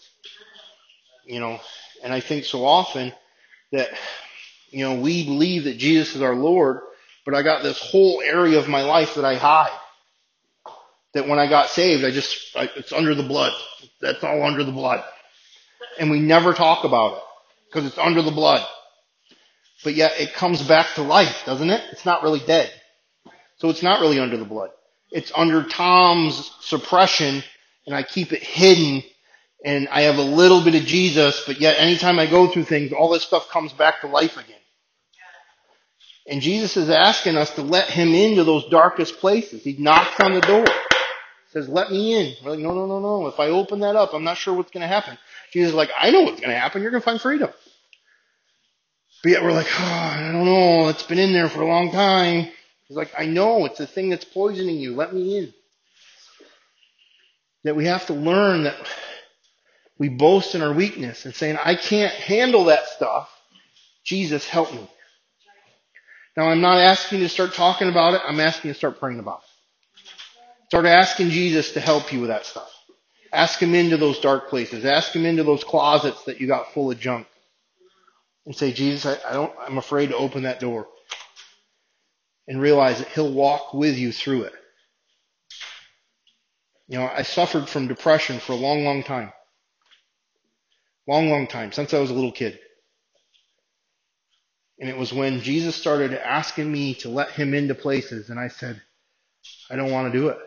You 1.25 1.41
know, 1.41 1.59
and 2.03 2.13
I 2.13 2.21
think 2.21 2.45
so 2.45 2.65
often 2.65 3.11
that, 3.75 3.89
you 4.69 4.85
know, 4.85 4.95
we 4.99 5.25
believe 5.25 5.65
that 5.65 5.77
Jesus 5.77 6.15
is 6.15 6.21
our 6.21 6.35
Lord, 6.35 6.79
but 7.25 7.33
I 7.33 7.41
got 7.41 7.63
this 7.63 7.79
whole 7.79 8.21
area 8.21 8.59
of 8.59 8.67
my 8.67 8.83
life 8.83 9.15
that 9.15 9.25
I 9.25 9.35
hide. 9.35 9.77
That 11.13 11.27
when 11.27 11.39
I 11.39 11.47
got 11.47 11.69
saved, 11.69 12.03
I 12.03 12.11
just, 12.11 12.55
I, 12.55 12.69
it's 12.75 12.91
under 12.91 13.15
the 13.15 13.23
blood. 13.23 13.53
That's 14.01 14.23
all 14.23 14.43
under 14.43 14.63
the 14.63 14.71
blood. 14.71 15.03
And 15.97 16.11
we 16.11 16.19
never 16.19 16.53
talk 16.53 16.83
about 16.83 17.17
it 17.17 17.23
because 17.69 17.87
it's 17.87 17.97
under 17.97 18.21
the 18.21 18.31
blood. 18.31 18.65
But 19.83 19.95
yet 19.95 20.19
it 20.19 20.33
comes 20.33 20.61
back 20.61 20.87
to 20.95 21.03
life, 21.03 21.43
doesn't 21.45 21.69
it? 21.69 21.81
It's 21.91 22.05
not 22.05 22.23
really 22.23 22.41
dead. 22.45 22.71
So 23.57 23.69
it's 23.69 23.83
not 23.83 24.01
really 24.01 24.19
under 24.19 24.37
the 24.37 24.45
blood. 24.45 24.71
It's 25.11 25.31
under 25.35 25.63
Tom's 25.63 26.51
suppression 26.61 27.43
and 27.85 27.95
I 27.95 28.03
keep 28.03 28.33
it 28.33 28.43
hidden 28.43 29.03
and 29.63 29.87
I 29.89 30.01
have 30.01 30.17
a 30.17 30.21
little 30.21 30.63
bit 30.63 30.75
of 30.75 30.83
Jesus, 30.83 31.43
but 31.45 31.59
yet 31.59 31.77
anytime 31.79 32.19
I 32.19 32.27
go 32.27 32.47
through 32.47 32.65
things, 32.65 32.91
all 32.91 33.09
this 33.09 33.23
stuff 33.23 33.49
comes 33.49 33.73
back 33.73 34.01
to 34.01 34.07
life 34.07 34.37
again. 34.37 34.55
And 36.27 36.41
Jesus 36.41 36.75
is 36.75 36.89
asking 36.89 37.37
us 37.37 37.51
to 37.51 37.61
let 37.61 37.89
him 37.89 38.13
into 38.13 38.43
those 38.43 38.67
darkest 38.69 39.19
places. 39.19 39.63
He 39.63 39.77
knocks 39.77 40.19
on 40.19 40.33
the 40.33 40.41
door. 40.41 40.65
Says, 41.51 41.69
let 41.69 41.91
me 41.91 42.13
in. 42.13 42.35
We're 42.43 42.51
like, 42.51 42.59
no, 42.59 42.73
no, 42.73 42.85
no, 42.85 42.99
no. 42.99 43.27
If 43.27 43.39
I 43.39 43.47
open 43.47 43.79
that 43.81 43.95
up, 43.95 44.13
I'm 44.13 44.23
not 44.23 44.37
sure 44.37 44.53
what's 44.53 44.71
going 44.71 44.81
to 44.81 44.87
happen. 44.87 45.17
Jesus 45.51 45.69
is 45.69 45.75
like, 45.75 45.89
I 45.97 46.09
know 46.09 46.21
what's 46.21 46.41
going 46.41 46.51
to 46.51 46.59
happen. 46.59 46.81
You're 46.81 46.91
going 46.91 47.01
to 47.01 47.05
find 47.05 47.21
freedom. 47.21 47.49
But 49.23 49.31
yet 49.31 49.43
we're 49.43 49.53
like, 49.53 49.67
oh, 49.67 49.83
I 49.83 50.31
don't 50.31 50.45
know. 50.45 50.89
It's 50.89 51.03
been 51.03 51.19
in 51.19 51.31
there 51.31 51.47
for 51.47 51.61
a 51.61 51.67
long 51.67 51.91
time. 51.91 52.49
He's 52.87 52.97
like, 52.97 53.11
I 53.17 53.25
know 53.25 53.65
it's 53.65 53.77
the 53.77 53.87
thing 53.87 54.09
that's 54.09 54.25
poisoning 54.25 54.77
you. 54.77 54.95
Let 54.95 55.13
me 55.13 55.37
in. 55.37 55.53
That 57.63 57.75
we 57.75 57.85
have 57.85 58.05
to 58.07 58.13
learn 58.13 58.65
that 58.65 58.75
we 59.99 60.09
boast 60.09 60.55
in 60.55 60.61
our 60.61 60.73
weakness 60.73 61.25
and 61.25 61.35
saying, 61.35 61.57
I 61.63 61.75
can't 61.75 62.13
handle 62.13 62.65
that 62.65 62.87
stuff. 62.89 63.29
Jesus, 64.05 64.47
help 64.47 64.73
me. 64.73 64.89
Now 66.37 66.49
I'm 66.49 66.61
not 66.61 66.79
asking 66.79 67.19
you 67.19 67.25
to 67.25 67.29
start 67.33 67.53
talking 67.53 67.89
about 67.89 68.15
it. 68.15 68.21
I'm 68.27 68.39
asking 68.39 68.69
you 68.69 68.73
to 68.73 68.77
start 68.77 68.99
praying 68.99 69.19
about 69.19 69.39
it. 69.39 69.63
Start 70.69 70.85
asking 70.85 71.31
Jesus 71.31 71.73
to 71.73 71.81
help 71.81 72.13
you 72.13 72.21
with 72.21 72.29
that 72.29 72.45
stuff. 72.45 72.71
Ask 73.33 73.59
him 73.61 73.75
into 73.75 73.97
those 73.97 74.19
dark 74.19 74.49
places. 74.49 74.85
Ask 74.85 75.13
him 75.15 75.25
into 75.25 75.43
those 75.43 75.63
closets 75.63 76.23
that 76.25 76.41
you 76.41 76.47
got 76.47 76.73
full 76.73 76.91
of 76.91 76.99
junk. 76.99 77.27
And 78.45 78.55
say, 78.55 78.73
Jesus, 78.73 79.05
I, 79.05 79.29
I 79.29 79.33
don't, 79.33 79.53
I'm 79.59 79.77
afraid 79.77 80.09
to 80.09 80.17
open 80.17 80.43
that 80.43 80.59
door. 80.59 80.87
and 82.47 82.61
realize 82.61 82.99
that 82.99 83.09
he'll 83.09 83.31
walk 83.33 83.73
with 83.73 83.97
you 83.97 84.11
through 84.11 84.43
it. 84.43 84.53
You 86.87 86.99
know, 86.99 87.07
I 87.13 87.23
suffered 87.23 87.69
from 87.69 87.87
depression 87.87 88.39
for 88.39 88.53
a 88.53 88.57
long, 88.57 88.83
long 88.85 89.03
time. 89.03 89.33
Long, 91.07 91.29
long 91.29 91.47
time, 91.47 91.71
since 91.71 91.93
I 91.93 91.99
was 91.99 92.09
a 92.09 92.13
little 92.13 92.31
kid. 92.31 92.59
And 94.79 94.89
it 94.89 94.97
was 94.97 95.13
when 95.13 95.41
Jesus 95.41 95.75
started 95.75 96.13
asking 96.13 96.71
me 96.71 96.95
to 96.95 97.09
let 97.09 97.31
him 97.31 97.53
into 97.53 97.75
places, 97.75 98.29
and 98.29 98.39
I 98.39 98.49
said, 98.49 98.81
I 99.69 99.75
don't 99.75 99.91
want 99.91 100.11
to 100.11 100.19
do 100.19 100.29
it. 100.29 100.37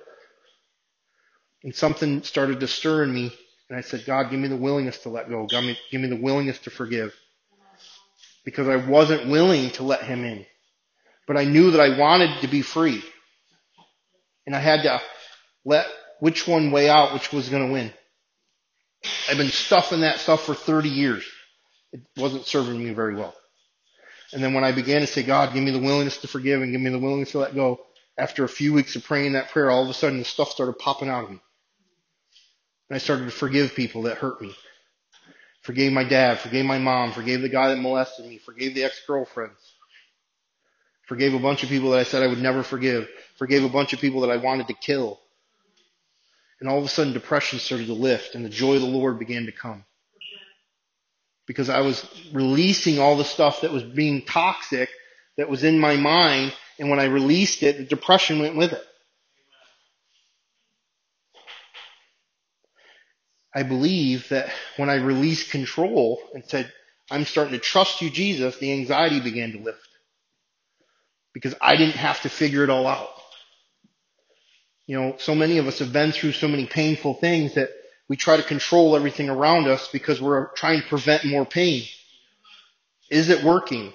And 1.65 1.75
something 1.75 2.23
started 2.23 2.61
to 2.61 2.69
stir 2.69 3.05
in 3.05 3.15
me, 3.15 3.33
and 3.69 3.79
I 3.79 3.83
said, 3.83 4.05
God, 4.07 4.31
give 4.31 4.41
me 4.41 4.49
the 4.49 4.57
willingness 4.57 4.99
to 4.99 5.09
let 5.09 5.29
go. 5.29 5.47
Give 5.47 5.63
me, 5.65 5.79
give 5.91 6.01
me 6.01 6.09
the 6.09 6.17
willingness 6.21 6.59
to 6.61 6.71
forgive. 6.71 7.15
Because 8.45 8.69
I 8.69 8.77
wasn't 8.77 9.29
willing 9.29 9.71
to 9.73 9.83
let 9.83 10.03
him 10.03 10.25
in. 10.25 10.45
But 11.27 11.37
I 11.37 11.45
knew 11.45 11.73
that 11.73 11.81
I 11.81 11.99
wanted 11.99 12.41
to 12.41 12.49
be 12.49 12.63
free. 12.63 13.03
And 14.47 14.57
I 14.57 14.61
had 14.61 14.83
to 14.83 15.01
let 15.65 15.87
which 16.21 16.49
one 16.49 16.71
weigh 16.71 16.89
out 16.89 17.13
which 17.13 17.33
was 17.33 17.49
going 17.49 17.67
to 17.67 17.73
win. 17.73 17.93
I've 19.29 19.37
been 19.37 19.49
stuffing 19.49 20.01
that 20.01 20.19
stuff 20.19 20.45
for 20.45 20.55
30 20.55 20.89
years. 20.89 21.25
It 21.93 22.01
wasn't 22.17 22.47
serving 22.47 22.83
me 22.83 22.93
very 22.93 23.15
well. 23.15 23.35
And 24.33 24.43
then 24.43 24.53
when 24.55 24.65
I 24.65 24.73
began 24.73 25.01
to 25.01 25.07
say, 25.07 25.23
God, 25.23 25.55
give 25.55 25.63
me 25.63 25.71
the 25.71 25.79
willingness 25.79 26.19
to 26.19 26.29
forgive 26.29 26.61
and 26.61 26.73
give 26.73 26.81
me 26.81 26.91
the 26.91 26.99
willingness 26.99 27.33
to 27.33 27.39
let 27.39 27.55
go, 27.55 27.81
after 28.19 28.45
a 28.45 28.49
few 28.49 28.73
weeks 28.73 28.97
of 28.97 29.05
praying 29.05 29.33
that 29.33 29.51
prayer, 29.51 29.71
all 29.71 29.85
of 29.85 29.89
a 29.89 29.95
sudden 29.95 30.19
the 30.19 30.25
stuff 30.25 30.51
started 30.51 30.79
popping 30.79 31.09
out 31.09 31.25
of 31.25 31.31
me. 31.31 31.41
And 32.91 32.97
I 32.97 32.99
started 32.99 33.25
to 33.27 33.31
forgive 33.31 33.75
people 33.75 34.03
that 34.03 34.19
hurt 34.19 34.43
me. 34.43 34.55
Forgave 35.63 35.93
my 35.93 36.05
dad, 36.05 36.39
forgave 36.41 36.65
my 36.65 36.79
mom, 36.79 37.13
forgave 37.13 37.43
the 37.43 37.49
guy 37.49 37.69
that 37.69 37.79
molested 37.79 38.27
me, 38.27 38.39
forgave 38.39 38.75
the 38.75 38.85
ex-girlfriends. 38.85 39.75
Forgave 41.07 41.35
a 41.35 41.39
bunch 41.39 41.63
of 41.63 41.69
people 41.69 41.91
that 41.91 42.01
I 42.01 42.05
said 42.05 42.23
I 42.23 42.27
would 42.27 42.43
never 42.43 42.63
forgive. 42.63 43.09
Forgave 43.39 43.65
a 43.65 43.69
bunch 43.69 43.93
of 43.93 44.01
people 44.01 44.23
that 44.23 44.31
I 44.31 44.37
wanted 44.37 44.67
to 44.69 44.75
kill. 44.75 45.21
And 46.61 46.69
all 46.69 46.79
of 46.79 46.85
a 46.85 46.89
sudden 46.89 47.13
depression 47.13 47.59
started 47.59 47.87
to 47.87 47.93
lift 47.93 48.35
and 48.35 48.45
the 48.45 48.51
joy 48.51 48.75
of 48.77 48.83
the 48.83 48.89
Lord 48.89 49.19
began 49.19 49.47
to 49.47 49.53
come. 49.53 49.85
Because 51.47 51.69
I 51.69 51.81
was 51.81 52.05
releasing 52.33 52.99
all 52.99 53.17
the 53.17 53.25
stuff 53.25 53.63
that 53.63 53.73
was 53.73 53.83
being 53.83 54.23
toxic 54.23 54.91
that 55.37 55.49
was 55.49 55.65
in 55.65 55.79
my 55.79 55.97
mind 55.97 56.53
and 56.79 56.91
when 56.91 57.01
I 57.01 57.05
released 57.05 57.63
it, 57.63 57.79
the 57.79 57.85
depression 57.85 58.39
went 58.41 58.57
with 58.57 58.73
it. 58.73 58.85
I 63.55 63.63
believe 63.65 64.29
that 64.29 64.51
when 64.77 64.91
I 64.91 64.97
released 64.97 65.51
control 65.51 66.21
and 66.35 66.45
said, 66.45 66.73
I'm 67.11 67.25
starting 67.25 67.55
to 67.55 67.59
trust 67.59 68.03
you, 68.03 68.11
Jesus, 68.11 68.59
the 68.59 68.73
anxiety 68.73 69.21
began 69.21 69.53
to 69.53 69.59
lift. 69.59 69.89
Because 71.33 71.55
I 71.61 71.77
didn't 71.77 71.97
have 71.97 72.21
to 72.23 72.29
figure 72.29 72.63
it 72.63 72.71
all 72.71 72.87
out. 72.87 73.09
You 74.89 74.99
know, 74.99 75.17
so 75.19 75.35
many 75.35 75.59
of 75.59 75.67
us 75.67 75.81
have 75.81 75.93
been 75.93 76.13
through 76.13 76.33
so 76.33 76.49
many 76.49 76.65
painful 76.65 77.13
things 77.13 77.55
that 77.57 77.69
we 78.09 78.17
try 78.17 78.39
to 78.39 78.43
control 78.43 78.97
everything 78.97 79.29
around 79.29 79.69
us 79.69 79.87
because 79.93 80.19
we're 80.19 80.49
trying 80.55 80.81
to 80.81 80.89
prevent 80.89 81.27
more 81.27 81.45
pain. 81.45 81.83
Is 83.11 83.29
it 83.29 83.45
working? 83.45 83.93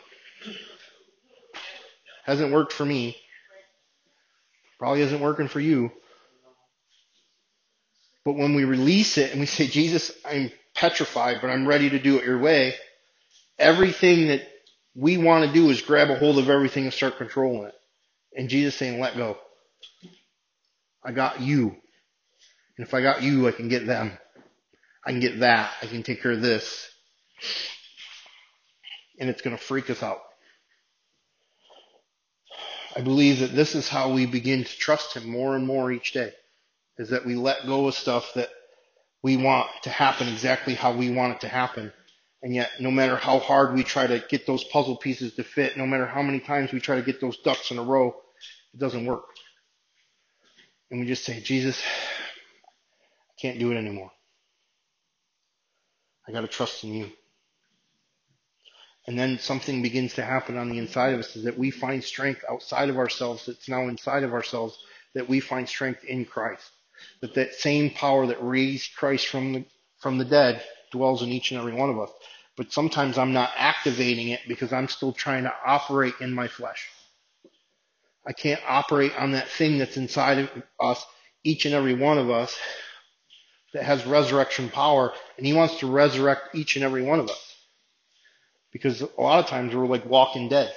Hasn't 2.26 2.54
worked 2.54 2.74
for 2.74 2.86
me. 2.86 3.18
Probably 4.78 5.02
isn't 5.02 5.20
working 5.20 5.48
for 5.48 5.60
you. 5.60 5.92
But 8.24 8.34
when 8.34 8.54
we 8.54 8.64
release 8.64 9.18
it 9.18 9.32
and 9.32 9.40
we 9.40 9.48
say, 9.48 9.66
Jesus, 9.66 10.12
I'm 10.24 10.52
petrified, 10.76 11.40
but 11.42 11.50
I'm 11.50 11.68
ready 11.68 11.90
to 11.90 12.00
do 12.00 12.20
it 12.20 12.26
your 12.26 12.38
way, 12.38 12.76
everything 13.58 14.28
that 14.28 14.48
we 14.96 15.18
want 15.18 15.48
to 15.48 15.54
do 15.54 15.72
is 15.72 15.82
grab 15.82 16.12
a 16.12 16.20
hold 16.20 16.38
of 16.38 16.52
everything 16.52 16.84
and 16.84 16.94
start 16.94 17.18
controlling 17.18 17.64
it. 17.64 17.74
And 18.36 18.48
Jesus 18.48 18.76
saying, 18.76 19.00
let 19.00 19.18
go. 19.18 19.40
I 21.06 21.12
got 21.12 21.42
you. 21.42 21.76
And 22.78 22.88
if 22.88 22.94
I 22.94 23.02
got 23.02 23.22
you, 23.22 23.48
I 23.48 23.52
can 23.52 23.70
get 23.70 23.86
them. 23.86 24.18
I 25.06 25.12
can 25.12 25.20
get 25.20 25.40
that. 25.42 25.72
I 25.82 25.88
can 25.88 26.04
take 26.04 26.22
care 26.22 26.32
of 26.32 26.42
this. 26.42 26.90
And 29.20 29.30
it's 29.30 29.42
going 29.42 29.56
to 29.56 29.62
freak 29.62 29.90
us 29.90 30.02
out. 30.02 30.20
I 32.96 33.02
believe 33.02 33.40
that 33.40 33.56
this 33.56 33.76
is 33.76 33.90
how 33.90 34.14
we 34.14 34.26
begin 34.26 34.64
to 34.64 34.78
trust 34.78 35.16
Him 35.16 35.30
more 35.30 35.56
and 35.56 35.66
more 35.66 35.92
each 35.92 36.14
day. 36.14 36.32
Is 36.98 37.10
that 37.10 37.26
we 37.26 37.36
let 37.36 37.66
go 37.66 37.88
of 37.88 37.96
stuff 37.96 38.32
that 38.36 38.50
we 39.24 39.38
want 39.38 39.68
to 39.84 39.90
happen 39.90 40.28
exactly 40.28 40.76
how 40.76 40.96
we 40.96 41.10
want 41.10 41.36
it 41.36 41.42
to 41.42 41.48
happen. 41.48 41.92
And 42.44 42.54
yet, 42.54 42.70
no 42.80 42.92
matter 42.92 43.16
how 43.16 43.40
hard 43.40 43.74
we 43.74 43.84
try 43.84 44.06
to 44.06 44.24
get 44.30 44.46
those 44.46 44.64
puzzle 44.66 44.98
pieces 44.98 45.34
to 45.36 45.44
fit, 45.44 45.78
no 45.78 45.88
matter 45.88 46.06
how 46.06 46.22
many 46.22 46.40
times 46.40 46.72
we 46.72 46.80
try 46.80 46.98
to 46.98 47.02
get 47.02 47.22
those 47.22 47.38
ducks 47.38 47.72
in 47.72 47.80
a 47.80 47.84
row, 47.84 48.16
it 48.74 48.80
doesn't 48.80 49.06
work. 49.06 49.24
And 50.94 51.02
we 51.02 51.08
just 51.08 51.26
say, 51.26 51.40
Jesus, 51.40 51.82
I 51.82 53.42
can't 53.42 53.58
do 53.58 53.72
it 53.72 53.78
anymore. 53.78 54.12
I 56.28 56.32
gotta 56.32 56.48
trust 56.48 56.84
in 56.84 56.94
you. 56.94 57.10
And 59.08 59.18
then 59.18 59.40
something 59.40 59.82
begins 59.82 60.14
to 60.14 60.24
happen 60.24 60.56
on 60.56 60.70
the 60.70 60.78
inside 60.78 61.16
of 61.16 61.22
us 61.22 61.36
is 61.36 61.46
that 61.46 61.58
we 61.58 61.72
find 61.72 62.04
strength 62.04 62.46
outside 62.48 62.90
of 62.90 63.00
ourselves 63.00 63.48
that's 63.48 63.68
now 63.68 63.88
inside 63.88 64.22
of 64.22 64.34
ourselves, 64.34 64.78
that 65.16 65.28
we 65.28 65.40
find 65.40 65.68
strength 65.68 66.04
in 66.04 66.26
Christ. 66.26 66.70
That 67.22 67.34
that 67.34 67.56
same 67.56 67.90
power 67.90 68.28
that 68.28 68.46
raised 68.46 68.96
Christ 68.96 69.26
from 69.30 69.54
the, 69.54 69.66
from 69.98 70.20
the 70.20 70.26
dead 70.26 70.64
dwells 70.92 71.24
in 71.24 71.30
each 71.30 71.50
and 71.50 71.60
every 71.60 71.74
one 71.74 71.90
of 71.90 72.00
us. 72.00 72.12
But 72.56 72.72
sometimes 72.72 73.18
I'm 73.18 73.34
not 73.34 73.50
activating 73.58 74.28
it 74.28 74.42
because 74.48 74.72
I'm 74.72 74.88
still 74.88 75.12
trying 75.12 75.46
to 75.46 75.54
operate 75.66 76.14
in 76.22 76.32
my 76.32 76.48
flesh. 76.48 76.88
I 78.26 78.34
can't 78.34 78.62
operate 78.68 79.14
on 79.18 79.32
that 79.32 79.50
thing 79.50 79.78
that's 79.78 79.98
inside 79.98 80.40
of 80.40 80.50
us, 80.80 81.06
each 81.44 81.66
and 81.66 81.74
every 81.74 81.94
one 81.94 82.18
of 82.18 82.30
us, 82.30 82.58
that 83.74 83.84
has 83.84 84.06
resurrection 84.06 84.70
power, 84.70 85.14
and 85.38 85.46
He 85.46 85.54
wants 85.54 85.80
to 85.80 85.92
resurrect 85.92 86.56
each 86.56 86.76
and 86.76 86.86
every 86.86 87.02
one 87.02 87.20
of 87.20 87.30
us. 87.30 87.56
Because 88.72 89.02
a 89.02 89.22
lot 89.22 89.40
of 89.40 89.48
times 89.48 89.76
we're 89.76 89.86
like 89.86 90.06
walking 90.06 90.50
dead. 90.50 90.74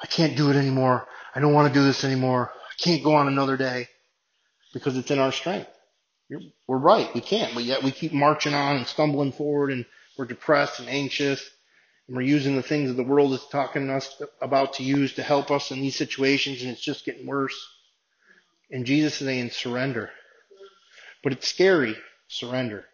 I 0.00 0.06
can't 0.06 0.36
do 0.36 0.50
it 0.50 0.56
anymore. 0.56 1.06
I 1.34 1.40
don't 1.40 1.52
want 1.52 1.72
to 1.72 1.78
do 1.78 1.84
this 1.84 2.04
anymore. 2.04 2.52
I 2.54 2.82
can't 2.82 3.04
go 3.04 3.14
on 3.14 3.28
another 3.28 3.56
day 3.56 3.88
because 4.72 4.96
it's 4.96 5.10
in 5.10 5.18
our 5.18 5.32
strength. 5.32 5.68
We're 6.66 6.78
right. 6.78 7.14
We 7.14 7.20
can't, 7.20 7.54
but 7.54 7.64
yet 7.64 7.82
we 7.82 7.90
keep 7.90 8.12
marching 8.12 8.54
on 8.54 8.76
and 8.76 8.86
stumbling 8.86 9.32
forward 9.32 9.70
and 9.70 9.84
we're 10.16 10.24
depressed 10.24 10.80
and 10.80 10.88
anxious 10.88 11.48
and 12.06 12.16
we're 12.16 12.22
using 12.22 12.56
the 12.56 12.62
things 12.62 12.88
that 12.88 12.94
the 12.94 13.08
world 13.08 13.32
is 13.32 13.44
talking 13.50 13.88
us 13.88 14.20
about 14.40 14.74
to 14.74 14.82
use 14.82 15.14
to 15.14 15.22
help 15.22 15.50
us 15.50 15.70
in 15.70 15.80
these 15.80 15.96
situations 15.96 16.62
and 16.62 16.70
it's 16.70 16.80
just 16.80 17.04
getting 17.04 17.26
worse. 17.26 17.56
And 18.70 18.84
Jesus 18.84 19.20
is 19.20 19.26
saying 19.26 19.50
surrender. 19.50 20.10
But 21.22 21.32
it's 21.32 21.48
scary, 21.48 21.96
surrender. 22.28 22.84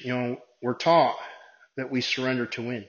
You 0.00 0.14
know, 0.14 0.36
we're 0.62 0.74
taught 0.74 1.16
that 1.76 1.90
we 1.90 2.00
surrender 2.00 2.46
to 2.46 2.62
win. 2.62 2.86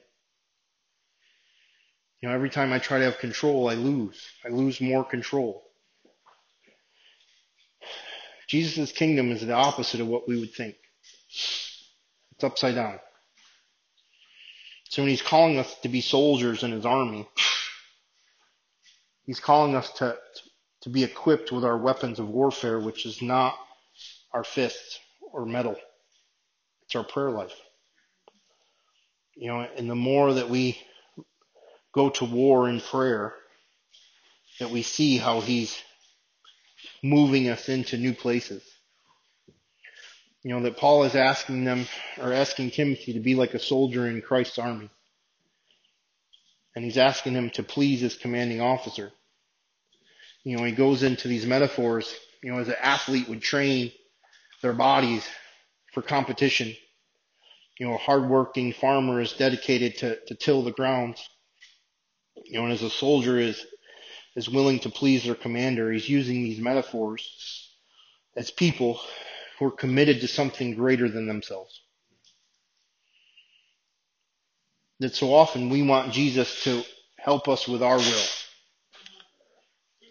You 2.22 2.30
know, 2.30 2.36
every 2.36 2.50
time 2.50 2.72
I 2.72 2.80
try 2.80 3.00
to 3.00 3.06
have 3.06 3.20
control, 3.20 3.70
I 3.70 3.76
lose. 3.76 4.22
I 4.46 4.50
lose 4.50 4.80
more 4.80 5.04
control. 5.04 5.64
Jesus' 8.48 8.94
kingdom 8.94 9.32
is 9.32 9.46
the 9.46 9.54
opposite 9.54 10.00
of 10.00 10.08
what 10.08 10.28
we 10.28 10.40
would 10.40 10.54
think. 10.54 10.76
It's 11.30 12.44
upside 12.44 12.76
down. 12.76 13.00
So 14.90 15.02
when 15.02 15.10
he's 15.10 15.22
calling 15.22 15.58
us 15.58 15.76
to 15.82 15.90
be 15.90 16.02
soldiers 16.02 16.64
in 16.64 16.72
his 16.72 16.86
army, 16.86 17.28
he's 19.26 19.40
calling 19.40 19.76
us 19.76 19.92
to, 19.94 20.18
to 20.82 20.90
be 20.90 21.04
equipped 21.04 21.52
with 21.52 21.66
our 21.66 21.78
weapons 21.78 22.20
of 22.20 22.30
warfare, 22.30 22.80
which 22.80 23.06
is 23.06 23.22
not 23.22 23.56
our 24.34 24.44
fists 24.44 25.00
or 25.34 25.46
metal. 25.46 25.76
It's 26.84 26.96
our 26.96 27.04
prayer 27.04 27.32
life. 27.32 27.54
You 29.36 29.50
know, 29.50 29.68
and 29.76 29.90
the 29.90 29.96
more 29.96 30.34
that 30.34 30.50
we 30.50 30.80
go 31.94 32.10
to 32.10 32.26
war 32.26 32.70
in 32.70 32.80
prayer, 32.80 33.34
that 34.60 34.72
we 34.72 34.82
see 34.82 35.18
how 35.18 35.42
he's 35.42 35.78
moving 37.04 37.50
us 37.50 37.70
into 37.70 37.98
new 37.98 38.14
places. 38.14 38.64
You 40.48 40.54
know, 40.54 40.62
that 40.62 40.78
Paul 40.78 41.04
is 41.04 41.14
asking 41.14 41.66
them, 41.66 41.88
or 42.18 42.32
asking 42.32 42.72
Timothy 42.72 43.12
to 43.12 43.20
be 43.20 43.36
like 43.36 43.54
a 43.54 43.60
soldier 43.60 44.08
in 44.08 44.22
Christ's 44.22 44.58
army. 44.58 44.90
And 46.74 46.86
he's 46.86 46.98
asking 46.98 47.34
him 47.34 47.50
to 47.50 47.64
please 47.64 48.00
his 48.00 48.16
commanding 48.16 48.62
officer. 48.62 49.12
You 50.46 50.56
know, 50.56 50.64
he 50.64 50.72
goes 50.72 51.04
into 51.04 51.28
these 51.28 51.46
metaphors, 51.46 52.16
you 52.42 52.50
know, 52.50 52.60
as 52.60 52.70
an 52.70 52.76
athlete 52.82 53.28
would 53.28 53.42
train 53.42 53.92
their 54.62 54.72
bodies 54.72 55.28
for 55.92 56.02
competition. 56.02 56.74
You 57.78 57.88
know, 57.88 57.96
a 57.96 57.98
hardworking 57.98 58.72
farmer 58.72 59.20
is 59.20 59.34
dedicated 59.34 59.98
to, 59.98 60.18
to 60.28 60.34
till 60.34 60.64
the 60.64 60.72
ground. 60.72 61.18
You 62.46 62.60
know, 62.60 62.64
and 62.64 62.74
as 62.74 62.84
a 62.84 62.90
soldier 62.90 63.38
is, 63.38 63.66
is 64.38 64.48
willing 64.48 64.80
to 64.80 64.90
please 64.90 65.26
their 65.26 65.36
commander, 65.36 65.92
he's 65.92 66.08
using 66.08 66.42
these 66.42 66.60
metaphors 66.60 67.70
as 68.38 68.50
people 68.50 69.02
who 69.58 69.66
are 69.66 69.72
committed 69.72 70.22
to 70.22 70.28
something 70.28 70.76
greater 70.76 71.10
than 71.10 71.28
themselves. 71.28 71.82
That 75.00 75.16
so 75.16 75.34
often 75.34 75.70
we 75.70 75.84
want 75.84 76.14
Jesus 76.14 76.64
to 76.64 76.84
help 77.18 77.48
us 77.48 77.68
with 77.68 77.84
our 77.84 77.98
will. 77.98 78.26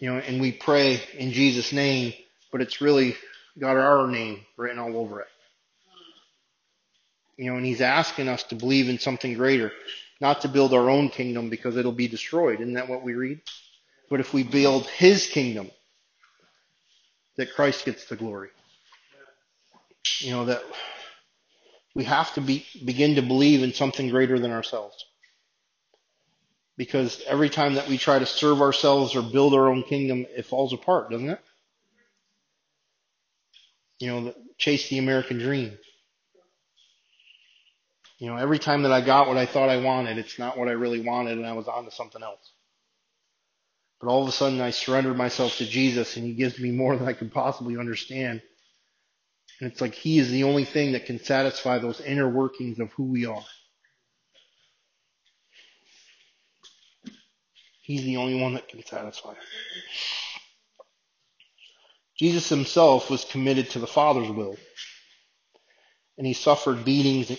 You 0.00 0.12
know, 0.12 0.18
and 0.18 0.40
we 0.40 0.52
pray 0.52 1.00
in 1.16 1.32
Jesus' 1.32 1.72
name, 1.72 2.12
but 2.52 2.60
it's 2.60 2.80
really 2.80 3.16
got 3.58 3.76
our 3.76 4.06
name 4.06 4.40
written 4.56 4.78
all 4.78 4.96
over 4.96 5.20
it. 5.20 5.28
You 7.36 7.50
know, 7.50 7.56
and 7.56 7.66
he's 7.66 7.80
asking 7.80 8.28
us 8.28 8.42
to 8.44 8.54
believe 8.54 8.88
in 8.88 8.98
something 8.98 9.34
greater, 9.34 9.72
not 10.20 10.42
to 10.42 10.48
build 10.48 10.72
our 10.72 10.88
own 10.88 11.08
kingdom 11.08 11.50
because 11.50 11.76
it'll 11.76 11.92
be 11.92 12.08
destroyed. 12.08 12.60
Isn't 12.60 12.74
that 12.74 12.88
what 12.88 13.02
we 13.02 13.14
read? 13.14 13.40
But 14.08 14.20
if 14.20 14.32
we 14.32 14.42
build 14.42 14.86
his 14.86 15.26
kingdom, 15.26 15.70
that 17.36 17.54
Christ 17.54 17.84
gets 17.84 18.06
the 18.06 18.16
glory. 18.16 18.50
You 20.20 20.30
know, 20.32 20.44
that 20.46 20.62
we 21.94 22.04
have 22.04 22.32
to 22.34 22.40
be, 22.40 22.66
begin 22.84 23.14
to 23.16 23.22
believe 23.22 23.62
in 23.62 23.72
something 23.72 24.10
greater 24.10 24.38
than 24.38 24.50
ourselves. 24.50 25.04
Because 26.76 27.22
every 27.26 27.48
time 27.48 27.74
that 27.74 27.88
we 27.88 27.96
try 27.96 28.18
to 28.18 28.26
serve 28.26 28.60
ourselves 28.60 29.16
or 29.16 29.22
build 29.22 29.54
our 29.54 29.68
own 29.68 29.82
kingdom, 29.82 30.26
it 30.36 30.44
falls 30.44 30.74
apart, 30.74 31.10
doesn't 31.10 31.30
it? 31.30 31.40
You 33.98 34.08
know, 34.08 34.34
chase 34.58 34.88
the 34.90 34.98
American 34.98 35.38
dream. 35.38 35.78
You 38.18 38.28
know, 38.28 38.36
every 38.36 38.58
time 38.58 38.82
that 38.82 38.92
I 38.92 39.00
got 39.00 39.28
what 39.28 39.36
I 39.36 39.46
thought 39.46 39.68
I 39.68 39.78
wanted, 39.78 40.18
it's 40.18 40.38
not 40.38 40.58
what 40.58 40.68
I 40.68 40.72
really 40.72 41.00
wanted 41.00 41.38
and 41.38 41.46
I 41.46 41.52
was 41.52 41.68
on 41.68 41.84
to 41.84 41.90
something 41.90 42.22
else. 42.22 42.52
But 44.00 44.08
all 44.08 44.22
of 44.22 44.28
a 44.28 44.32
sudden 44.32 44.60
I 44.60 44.70
surrendered 44.70 45.16
myself 45.16 45.56
to 45.58 45.66
Jesus 45.66 46.16
and 46.16 46.26
He 46.26 46.34
gives 46.34 46.58
me 46.58 46.70
more 46.70 46.96
than 46.96 47.08
I 47.08 47.14
could 47.14 47.32
possibly 47.32 47.78
understand. 47.78 48.42
And 49.60 49.70
it's 49.70 49.80
like 49.80 49.94
He 49.94 50.18
is 50.18 50.30
the 50.30 50.44
only 50.44 50.64
thing 50.64 50.92
that 50.92 51.06
can 51.06 51.18
satisfy 51.18 51.78
those 51.78 52.00
inner 52.00 52.28
workings 52.28 52.78
of 52.78 52.92
who 52.92 53.04
we 53.04 53.26
are. 53.26 53.44
He's 57.82 58.02
the 58.02 58.16
only 58.16 58.40
one 58.40 58.54
that 58.54 58.68
can 58.68 58.84
satisfy. 58.84 59.34
Jesus 62.18 62.48
himself 62.48 63.10
was 63.10 63.24
committed 63.24 63.70
to 63.70 63.78
the 63.78 63.86
Father's 63.86 64.30
will. 64.30 64.56
And 66.18 66.26
he 66.26 66.32
suffered 66.32 66.84
beatings, 66.84 67.30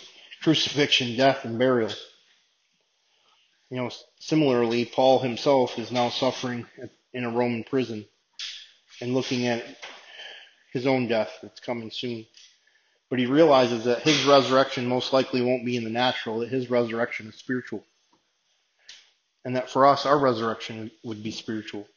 crucifixion, 0.41 1.17
death, 1.17 1.43
and 1.45 1.59
burial. 1.59 1.91
You 3.69 3.77
know, 3.77 3.89
similarly, 4.19 4.85
Paul 4.85 5.19
himself 5.19 5.77
is 5.77 5.91
now 5.91 6.09
suffering 6.09 6.65
in 7.13 7.25
a 7.25 7.29
Roman 7.29 7.63
prison 7.63 8.05
and 9.01 9.13
looking 9.13 9.47
at 9.47 9.65
his 10.77 10.87
own 10.87 11.07
death 11.07 11.31
that's 11.41 11.59
coming 11.59 11.91
soon. 11.91 12.25
But 13.09 13.19
he 13.19 13.25
realizes 13.25 13.85
that 13.85 14.01
his 14.03 14.25
resurrection 14.25 14.85
most 14.85 15.11
likely 15.11 15.41
won't 15.41 15.65
be 15.65 15.75
in 15.75 15.83
the 15.83 15.89
natural, 15.89 16.39
that 16.39 16.49
his 16.49 16.69
resurrection 16.69 17.27
is 17.27 17.35
spiritual. 17.35 17.83
And 19.43 19.55
that 19.55 19.69
for 19.69 19.85
us, 19.87 20.05
our 20.05 20.19
resurrection 20.19 20.91
would 21.03 21.23
be 21.23 21.31
spiritual. 21.31 21.87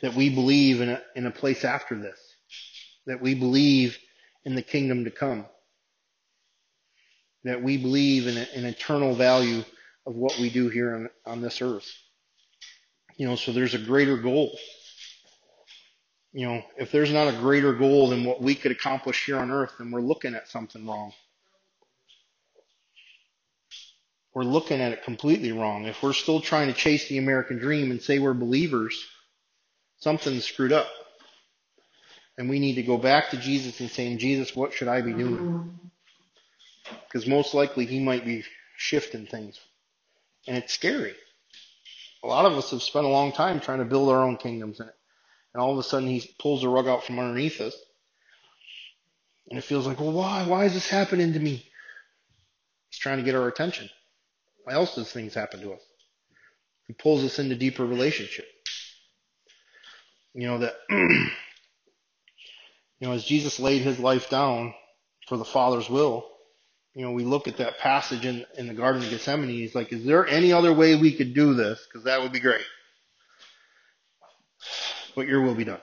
That 0.00 0.14
we 0.14 0.30
believe 0.30 0.80
in 0.80 0.88
a, 0.88 1.02
in 1.14 1.26
a 1.26 1.30
place 1.30 1.64
after 1.64 1.96
this. 1.96 2.18
That 3.06 3.20
we 3.22 3.34
believe 3.34 3.98
in 4.44 4.54
the 4.54 4.62
kingdom 4.62 5.04
to 5.04 5.10
come. 5.10 5.46
That 7.44 7.62
we 7.62 7.76
believe 7.76 8.26
in 8.26 8.36
an 8.36 8.64
eternal 8.64 9.14
value 9.14 9.62
of 10.06 10.14
what 10.14 10.38
we 10.38 10.50
do 10.50 10.68
here 10.70 10.94
on, 10.94 11.10
on 11.26 11.40
this 11.40 11.60
earth. 11.62 11.90
You 13.16 13.28
know, 13.28 13.36
so 13.36 13.52
there's 13.52 13.74
a 13.74 13.78
greater 13.78 14.16
goal. 14.16 14.56
You 16.36 16.46
know, 16.46 16.62
if 16.76 16.92
there's 16.92 17.10
not 17.10 17.32
a 17.32 17.38
greater 17.38 17.72
goal 17.72 18.10
than 18.10 18.22
what 18.22 18.42
we 18.42 18.54
could 18.54 18.70
accomplish 18.70 19.24
here 19.24 19.38
on 19.38 19.50
earth, 19.50 19.72
then 19.78 19.90
we're 19.90 20.02
looking 20.02 20.34
at 20.34 20.48
something 20.48 20.86
wrong. 20.86 21.14
We're 24.34 24.42
looking 24.42 24.82
at 24.82 24.92
it 24.92 25.02
completely 25.02 25.52
wrong. 25.52 25.86
If 25.86 26.02
we're 26.02 26.12
still 26.12 26.42
trying 26.42 26.66
to 26.66 26.74
chase 26.74 27.08
the 27.08 27.16
American 27.16 27.56
dream 27.56 27.90
and 27.90 28.02
say 28.02 28.18
we're 28.18 28.34
believers, 28.34 29.02
something's 30.00 30.44
screwed 30.44 30.74
up. 30.74 30.86
And 32.36 32.50
we 32.50 32.58
need 32.58 32.74
to 32.74 32.82
go 32.82 32.98
back 32.98 33.30
to 33.30 33.38
Jesus 33.38 33.80
and 33.80 33.90
saying, 33.90 34.18
Jesus, 34.18 34.54
what 34.54 34.74
should 34.74 34.88
I 34.88 35.00
be 35.00 35.14
doing? 35.14 35.70
Because 37.06 37.26
most 37.26 37.54
likely 37.54 37.86
he 37.86 37.98
might 37.98 38.26
be 38.26 38.44
shifting 38.76 39.24
things 39.24 39.58
and 40.46 40.58
it's 40.58 40.74
scary. 40.74 41.14
A 42.22 42.26
lot 42.26 42.44
of 42.44 42.52
us 42.58 42.72
have 42.72 42.82
spent 42.82 43.06
a 43.06 43.08
long 43.08 43.32
time 43.32 43.58
trying 43.58 43.78
to 43.78 43.86
build 43.86 44.10
our 44.10 44.22
own 44.22 44.36
kingdoms 44.36 44.80
in 44.80 44.88
it. 44.88 44.94
And 45.56 45.62
all 45.62 45.72
of 45.72 45.78
a 45.78 45.82
sudden 45.82 46.06
he 46.06 46.22
pulls 46.38 46.60
the 46.60 46.68
rug 46.68 46.86
out 46.86 47.04
from 47.04 47.18
underneath 47.18 47.62
us. 47.62 47.74
And 49.48 49.58
it 49.58 49.62
feels 49.62 49.86
like, 49.86 49.98
well, 49.98 50.12
why? 50.12 50.46
Why 50.46 50.66
is 50.66 50.74
this 50.74 50.86
happening 50.86 51.32
to 51.32 51.38
me? 51.38 51.66
He's 52.90 52.98
trying 52.98 53.16
to 53.16 53.22
get 53.22 53.34
our 53.34 53.48
attention. 53.48 53.88
Why 54.64 54.74
else 54.74 54.94
does 54.94 55.10
things 55.10 55.32
happen 55.32 55.60
to 55.60 55.72
us? 55.72 55.80
He 56.88 56.92
pulls 56.92 57.24
us 57.24 57.38
into 57.38 57.54
deeper 57.54 57.86
relationship. 57.86 58.44
You 60.34 60.46
know 60.46 60.58
that, 60.58 60.74
you 60.90 61.30
know, 63.00 63.12
as 63.12 63.24
Jesus 63.24 63.58
laid 63.58 63.80
his 63.80 63.98
life 63.98 64.28
down 64.28 64.74
for 65.26 65.38
the 65.38 65.44
Father's 65.46 65.88
will, 65.88 66.28
you 66.92 67.00
know, 67.00 67.12
we 67.12 67.24
look 67.24 67.48
at 67.48 67.56
that 67.56 67.78
passage 67.78 68.26
in, 68.26 68.44
in 68.58 68.68
the 68.68 68.74
Garden 68.74 69.02
of 69.02 69.08
Gethsemane. 69.08 69.48
He's 69.48 69.74
like, 69.74 69.90
is 69.90 70.04
there 70.04 70.26
any 70.26 70.52
other 70.52 70.74
way 70.74 70.96
we 70.96 71.16
could 71.16 71.32
do 71.32 71.54
this? 71.54 71.80
Because 71.88 72.04
that 72.04 72.20
would 72.20 72.32
be 72.32 72.40
great. 72.40 72.60
But 75.16 75.26
your 75.26 75.40
will 75.40 75.54
be 75.54 75.64
done. 75.64 75.80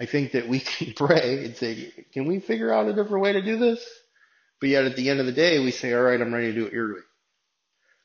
I 0.00 0.06
think 0.06 0.32
that 0.32 0.48
we 0.48 0.60
can 0.60 0.94
pray 0.94 1.44
and 1.44 1.56
say, 1.56 1.92
can 2.12 2.26
we 2.26 2.40
figure 2.40 2.72
out 2.72 2.88
a 2.88 2.94
different 2.94 3.22
way 3.22 3.34
to 3.34 3.42
do 3.42 3.58
this? 3.58 3.86
But 4.60 4.70
yet 4.70 4.86
at 4.86 4.96
the 4.96 5.10
end 5.10 5.20
of 5.20 5.26
the 5.26 5.32
day, 5.32 5.62
we 5.62 5.70
say, 5.70 5.92
all 5.92 6.02
right, 6.02 6.20
I'm 6.20 6.32
ready 6.32 6.52
to 6.52 6.58
do 6.58 6.66
it 6.66 6.72
your 6.72 6.94
way. 6.94 7.00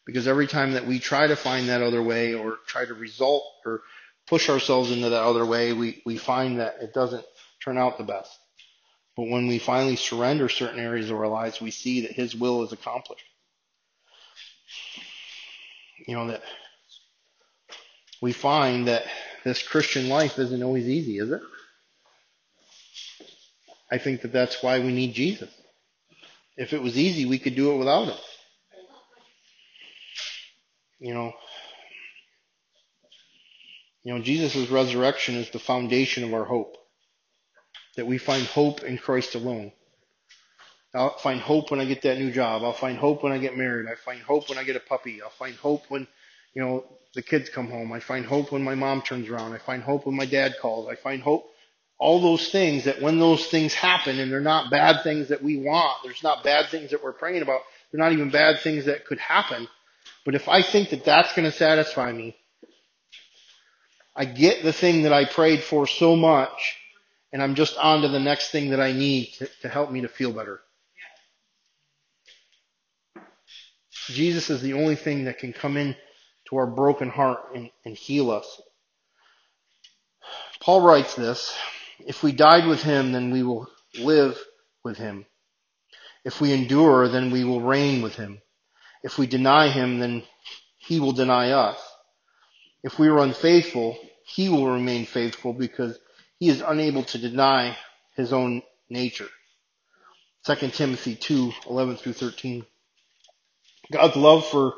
Because 0.06 0.28
every 0.28 0.48
time 0.48 0.74
that 0.74 0.88
we 0.88 1.00
try 1.00 1.28
to 1.28 1.36
find 1.36 1.70
that 1.70 1.82
other 1.82 2.04
way 2.04 2.34
or 2.34 2.58
try 2.68 2.84
to 2.84 2.94
result 2.94 3.44
or 3.66 3.82
push 4.28 4.50
ourselves 4.50 4.92
into 4.92 5.10
that 5.10 5.24
other 5.24 5.46
way, 5.46 5.72
we, 5.74 6.02
we 6.06 6.18
find 6.18 6.60
that 6.60 6.78
it 6.82 6.94
doesn't 6.94 7.24
turn 7.64 7.78
out 7.78 7.98
the 7.98 8.04
best. 8.04 8.32
But 9.16 9.30
when 9.30 9.48
we 9.48 9.60
finally 9.60 9.96
surrender 9.96 10.50
certain 10.50 10.80
areas 10.80 11.10
of 11.12 11.18
our 11.18 11.28
lives, 11.28 11.62
we 11.62 11.72
see 11.72 12.02
that 12.02 12.12
His 12.12 12.36
will 12.36 12.64
is 12.64 12.72
accomplished. 12.72 13.26
You 16.08 16.16
know, 16.16 16.28
that 16.28 16.42
we 18.22 18.34
find 18.34 18.88
that 18.88 19.04
this 19.44 19.62
Christian 19.62 20.10
life 20.10 20.38
isn't 20.40 20.64
always 20.64 20.88
easy, 20.88 21.18
is 21.18 21.32
it? 21.32 21.42
I 23.92 23.98
think 23.98 24.22
that 24.22 24.32
that's 24.32 24.62
why 24.62 24.80
we 24.80 24.94
need 24.94 25.14
Jesus. 25.14 25.50
If 26.58 26.74
it 26.74 26.82
was 26.82 26.98
easy, 26.98 27.26
we 27.26 27.40
could 27.40 27.56
do 27.56 27.72
it 27.72 27.78
without 27.78 28.10
Him. 28.10 28.18
You 31.00 31.14
know, 31.14 31.34
you 34.04 34.14
know, 34.14 34.22
Jesus' 34.22 34.70
resurrection 34.70 35.36
is 35.36 35.50
the 35.50 35.60
foundation 35.60 36.24
of 36.24 36.34
our 36.34 36.44
hope 36.44 36.76
that 37.96 38.08
we 38.08 38.18
find 38.18 38.46
hope 38.46 38.84
in 38.84 38.98
Christ 38.98 39.36
alone. 39.36 39.72
I'll 40.94 41.18
find 41.18 41.40
hope 41.40 41.70
when 41.70 41.80
I 41.80 41.86
get 41.86 42.02
that 42.02 42.18
new 42.18 42.32
job. 42.32 42.64
I'll 42.64 42.74
find 42.74 42.98
hope 42.98 43.24
when 43.24 43.32
I 43.32 43.38
get 43.38 43.58
married. 43.58 43.88
I 43.88 43.96
find 43.96 44.22
hope 44.22 44.50
when 44.50 44.58
I 44.58 44.64
get 44.64 44.76
a 44.76 44.80
puppy. 44.80 45.22
I'll 45.22 45.30
find 45.30 45.56
hope 45.56 45.84
when, 45.90 46.08
you 46.54 46.62
know, 46.62 46.86
the 47.16 47.22
kids 47.22 47.50
come 47.50 47.70
home. 47.70 47.92
I 47.92 48.00
find 48.00 48.26
hope 48.26 48.52
when 48.52 48.64
my 48.64 48.76
mom 48.76 49.02
turns 49.02 49.30
around. 49.30 49.54
I 49.54 49.58
find 49.58 49.82
hope 49.82 50.06
when 50.06 50.16
my 50.16 50.26
dad 50.26 50.56
calls. 50.62 50.88
I 50.90 50.96
find 50.96 51.22
hope. 51.22 51.50
All 51.98 52.22
those 52.22 52.50
things 52.50 52.86
that 52.86 53.02
when 53.02 53.20
those 53.20 53.48
things 53.48 53.74
happen 53.74 54.20
and 54.20 54.32
they're 54.32 54.40
not 54.40 54.72
bad 54.72 55.04
things 55.04 55.30
that 55.30 55.44
we 55.44 55.58
want, 55.58 55.98
there's 56.04 56.24
not 56.24 56.44
bad 56.44 56.70
things 56.70 56.92
that 56.92 57.04
we're 57.04 57.12
praying 57.12 57.42
about. 57.42 57.62
They're 57.92 58.00
not 58.00 58.14
even 58.14 58.30
bad 58.30 58.62
things 58.62 58.86
that 58.86 59.06
could 59.06 59.20
happen. 59.20 59.68
But 60.24 60.36
if 60.36 60.48
I 60.48 60.62
think 60.62 60.92
that 60.92 61.04
that's 61.04 61.34
going 61.34 61.50
to 61.50 61.58
satisfy 61.58 62.12
me, 62.12 62.38
I 64.16 64.26
get 64.26 64.64
the 64.64 64.74
thing 64.74 65.04
that 65.04 65.14
I 65.14 65.26
prayed 65.26 65.64
for 65.64 65.88
so 65.88 66.16
much 66.16 66.78
and 67.32 67.44
I'm 67.44 67.56
just 67.56 67.78
on 67.78 68.02
to 68.02 68.08
the 68.08 68.20
next 68.20 68.52
thing 68.52 68.72
that 68.72 68.80
I 68.80 68.92
need 68.92 69.34
to, 69.40 69.50
to 69.62 69.70
help 69.70 69.92
me 69.92 70.02
to 70.02 70.08
feel 70.08 70.32
better. 70.32 70.62
Jesus 74.08 74.50
is 74.50 74.62
the 74.62 74.74
only 74.74 74.96
thing 74.96 75.26
that 75.26 75.38
can 75.38 75.54
come 75.54 75.78
in 75.78 75.96
to 76.50 76.58
our 76.58 76.68
broken 76.68 77.10
heart 77.10 77.40
and, 77.56 77.70
and 77.86 77.96
heal 77.96 78.32
us. 78.32 78.62
Paul 80.62 80.82
writes 80.82 81.16
this, 81.16 81.56
if 82.06 82.24
we 82.24 82.32
died 82.32 82.68
with 82.68 82.82
him, 82.82 83.12
then 83.12 83.32
we 83.32 83.44
will 83.44 83.68
live 84.00 84.38
with 84.84 84.98
him. 84.98 85.26
If 86.26 86.42
we 86.42 86.54
endure, 86.54 87.08
then 87.08 87.32
we 87.32 87.44
will 87.44 87.62
reign 87.62 88.02
with 88.02 88.16
him. 88.16 88.42
If 89.04 89.18
we 89.18 89.28
deny 89.28 89.70
him, 89.70 90.00
then 90.00 90.24
he 90.78 91.00
will 91.00 91.14
deny 91.14 91.52
us. 91.52 91.78
If 92.84 93.00
we 93.00 93.08
are 93.08 93.20
unfaithful, 93.20 93.98
he 94.26 94.50
will 94.50 94.72
remain 94.72 95.06
faithful 95.06 95.54
because 95.54 95.98
he 96.40 96.50
is 96.50 96.62
unable 96.66 97.04
to 97.04 97.18
deny 97.18 97.78
his 98.16 98.34
own 98.34 98.64
nature. 98.90 99.28
2 100.46 100.70
Timothy 100.70 101.16
2, 101.16 101.52
11 101.70 101.98
through 101.98 102.14
13. 102.14 102.66
God's 103.92 104.16
love 104.16 104.46
for 104.46 104.76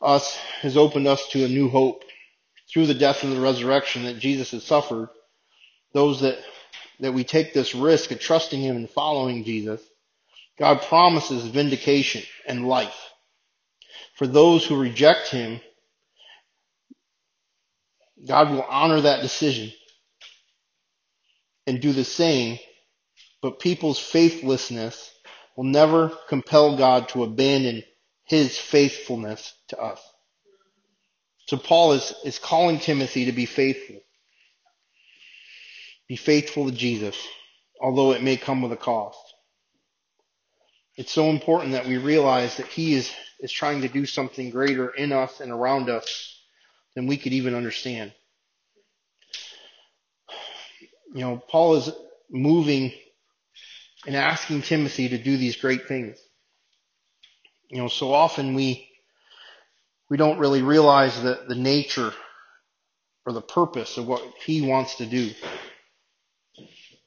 us 0.00 0.36
has 0.62 0.76
opened 0.76 1.06
us 1.06 1.26
to 1.30 1.44
a 1.44 1.48
new 1.48 1.68
hope. 1.68 2.04
Through 2.72 2.86
the 2.86 2.94
death 2.94 3.24
and 3.24 3.32
the 3.32 3.40
resurrection 3.40 4.04
that 4.04 4.18
Jesus 4.18 4.50
has 4.50 4.62
suffered, 4.62 5.08
those 5.94 6.20
that, 6.20 6.38
that 7.00 7.14
we 7.14 7.24
take 7.24 7.54
this 7.54 7.74
risk 7.74 8.10
of 8.10 8.20
trusting 8.20 8.60
Him 8.60 8.76
and 8.76 8.90
following 8.90 9.44
Jesus, 9.44 9.80
God 10.58 10.82
promises 10.82 11.46
vindication 11.46 12.22
and 12.46 12.68
life. 12.68 13.08
For 14.16 14.26
those 14.26 14.66
who 14.66 14.80
reject 14.80 15.28
him, 15.28 15.60
God 18.26 18.50
will 18.50 18.62
honor 18.62 19.02
that 19.02 19.22
decision 19.22 19.72
and 21.68 21.80
do 21.80 21.92
the 21.92 22.04
same, 22.04 22.58
but 23.40 23.60
people's 23.60 23.98
faithlessness 24.00 25.12
will 25.56 25.64
never 25.64 26.10
compel 26.28 26.76
God 26.76 27.08
to 27.10 27.22
abandon 27.22 27.84
his 28.28 28.58
faithfulness 28.58 29.54
to 29.68 29.78
us. 29.78 30.00
So 31.46 31.56
Paul 31.56 31.92
is, 31.92 32.14
is 32.24 32.38
calling 32.38 32.78
Timothy 32.78 33.24
to 33.24 33.32
be 33.32 33.46
faithful. 33.46 33.96
Be 36.08 36.16
faithful 36.16 36.66
to 36.66 36.76
Jesus, 36.76 37.16
although 37.80 38.12
it 38.12 38.22
may 38.22 38.36
come 38.36 38.62
with 38.62 38.72
a 38.72 38.76
cost. 38.76 39.18
It's 40.96 41.12
so 41.12 41.30
important 41.30 41.72
that 41.72 41.86
we 41.86 41.96
realize 41.96 42.56
that 42.58 42.66
he 42.66 42.94
is, 42.94 43.10
is 43.40 43.52
trying 43.52 43.82
to 43.82 43.88
do 43.88 44.04
something 44.04 44.50
greater 44.50 44.90
in 44.90 45.12
us 45.12 45.40
and 45.40 45.50
around 45.50 45.88
us 45.88 46.38
than 46.94 47.06
we 47.06 47.16
could 47.16 47.32
even 47.32 47.54
understand. 47.54 48.12
You 51.14 51.22
know, 51.22 51.42
Paul 51.48 51.76
is 51.76 51.90
moving 52.30 52.92
and 54.06 54.16
asking 54.16 54.62
Timothy 54.62 55.08
to 55.10 55.18
do 55.18 55.36
these 55.36 55.56
great 55.56 55.88
things. 55.88 56.18
You 57.68 57.78
know, 57.78 57.88
so 57.88 58.12
often 58.12 58.54
we 58.54 58.88
we 60.08 60.16
don't 60.16 60.38
really 60.38 60.62
realize 60.62 61.20
the, 61.22 61.44
the 61.48 61.54
nature 61.54 62.12
or 63.26 63.32
the 63.32 63.42
purpose 63.42 63.98
of 63.98 64.06
what 64.06 64.22
he 64.44 64.62
wants 64.62 64.96
to 64.96 65.06
do. 65.06 65.30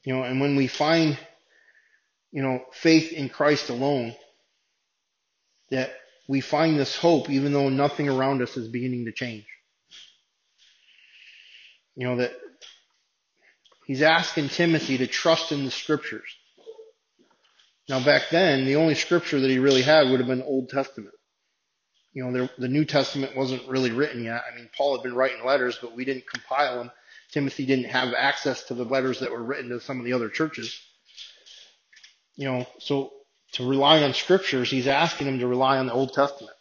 You 0.04 0.14
know, 0.14 0.22
and 0.22 0.40
when 0.40 0.56
we 0.56 0.68
find, 0.68 1.18
you 2.30 2.42
know, 2.42 2.64
faith 2.72 3.12
in 3.12 3.28
Christ 3.28 3.70
alone, 3.70 4.14
that 5.70 5.92
we 6.28 6.40
find 6.40 6.78
this 6.78 6.96
hope 6.96 7.28
even 7.28 7.52
though 7.52 7.68
nothing 7.68 8.08
around 8.08 8.42
us 8.42 8.56
is 8.56 8.68
beginning 8.68 9.06
to 9.06 9.12
change. 9.12 9.46
You 11.96 12.06
know, 12.08 12.16
that 12.16 12.32
he's 13.86 14.02
asking 14.02 14.48
Timothy 14.48 14.98
to 14.98 15.06
trust 15.06 15.52
in 15.52 15.64
the 15.64 15.70
scriptures. 15.70 16.36
Now 17.88 18.04
back 18.04 18.22
then, 18.30 18.64
the 18.64 18.76
only 18.76 18.94
scripture 18.94 19.40
that 19.40 19.50
he 19.50 19.58
really 19.58 19.82
had 19.82 20.08
would 20.08 20.20
have 20.20 20.28
been 20.28 20.42
Old 20.42 20.68
Testament 20.68 21.14
you 22.12 22.22
know, 22.22 22.32
there, 22.32 22.50
the 22.58 22.68
New 22.68 22.84
Testament 22.84 23.36
wasn't 23.36 23.66
really 23.68 23.90
written 23.90 24.24
yet. 24.24 24.42
I 24.50 24.54
mean, 24.54 24.68
Paul 24.76 24.96
had 24.96 25.02
been 25.02 25.14
writing 25.14 25.44
letters, 25.44 25.78
but 25.80 25.96
we 25.96 26.04
didn't 26.04 26.28
compile 26.28 26.78
them. 26.78 26.90
Timothy 27.32 27.64
didn't 27.64 27.86
have 27.86 28.12
access 28.16 28.64
to 28.64 28.74
the 28.74 28.84
letters 28.84 29.20
that 29.20 29.30
were 29.30 29.42
written 29.42 29.70
to 29.70 29.80
some 29.80 29.98
of 29.98 30.04
the 30.04 30.12
other 30.12 30.28
churches. 30.28 30.78
You 32.34 32.46
know, 32.48 32.66
so 32.78 33.12
to 33.52 33.66
rely 33.66 34.02
on 34.02 34.12
scriptures, 34.12 34.70
he's 34.70 34.86
asking 34.86 35.26
him 35.26 35.38
to 35.38 35.46
rely 35.46 35.78
on 35.78 35.86
the 35.86 35.94
Old 35.94 36.12
Testament. 36.12 36.54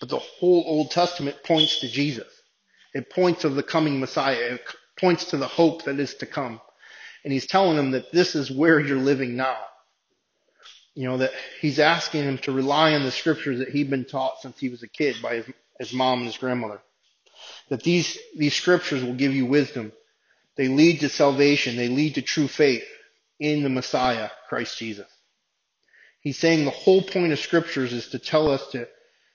But 0.00 0.08
the 0.08 0.18
whole 0.18 0.64
Old 0.66 0.90
Testament 0.90 1.36
points 1.44 1.80
to 1.80 1.88
Jesus. 1.88 2.26
It 2.92 3.10
points 3.10 3.42
to 3.42 3.48
the 3.48 3.62
coming 3.62 4.00
Messiah. 4.00 4.54
It 4.54 4.62
points 4.98 5.26
to 5.26 5.36
the 5.36 5.46
hope 5.46 5.84
that 5.84 6.00
is 6.00 6.14
to 6.16 6.26
come. 6.26 6.60
And 7.22 7.32
he's 7.32 7.46
telling 7.46 7.76
them 7.76 7.92
that 7.92 8.12
this 8.12 8.34
is 8.34 8.50
where 8.50 8.80
you're 8.80 8.98
living 8.98 9.36
now. 9.36 9.58
You 10.94 11.08
know, 11.08 11.18
that 11.18 11.32
he's 11.60 11.80
asking 11.80 12.22
him 12.22 12.38
to 12.38 12.52
rely 12.52 12.94
on 12.94 13.02
the 13.02 13.10
scriptures 13.10 13.58
that 13.58 13.70
he'd 13.70 13.90
been 13.90 14.04
taught 14.04 14.40
since 14.40 14.58
he 14.58 14.68
was 14.68 14.82
a 14.82 14.88
kid 14.88 15.16
by 15.20 15.36
his, 15.36 15.46
his 15.78 15.92
mom 15.92 16.18
and 16.18 16.26
his 16.26 16.36
grandmother. 16.36 16.80
That 17.68 17.82
these, 17.82 18.16
these 18.36 18.54
scriptures 18.54 19.02
will 19.02 19.14
give 19.14 19.34
you 19.34 19.46
wisdom. 19.46 19.92
They 20.56 20.68
lead 20.68 21.00
to 21.00 21.08
salvation. 21.08 21.76
They 21.76 21.88
lead 21.88 22.14
to 22.14 22.22
true 22.22 22.46
faith 22.46 22.84
in 23.40 23.64
the 23.64 23.68
Messiah, 23.68 24.30
Christ 24.48 24.78
Jesus. 24.78 25.08
He's 26.20 26.38
saying 26.38 26.64
the 26.64 26.70
whole 26.70 27.02
point 27.02 27.32
of 27.32 27.38
scriptures 27.38 27.92
is 27.92 28.08
to 28.10 28.18
tell 28.18 28.50
us 28.50 28.66
to 28.68 28.88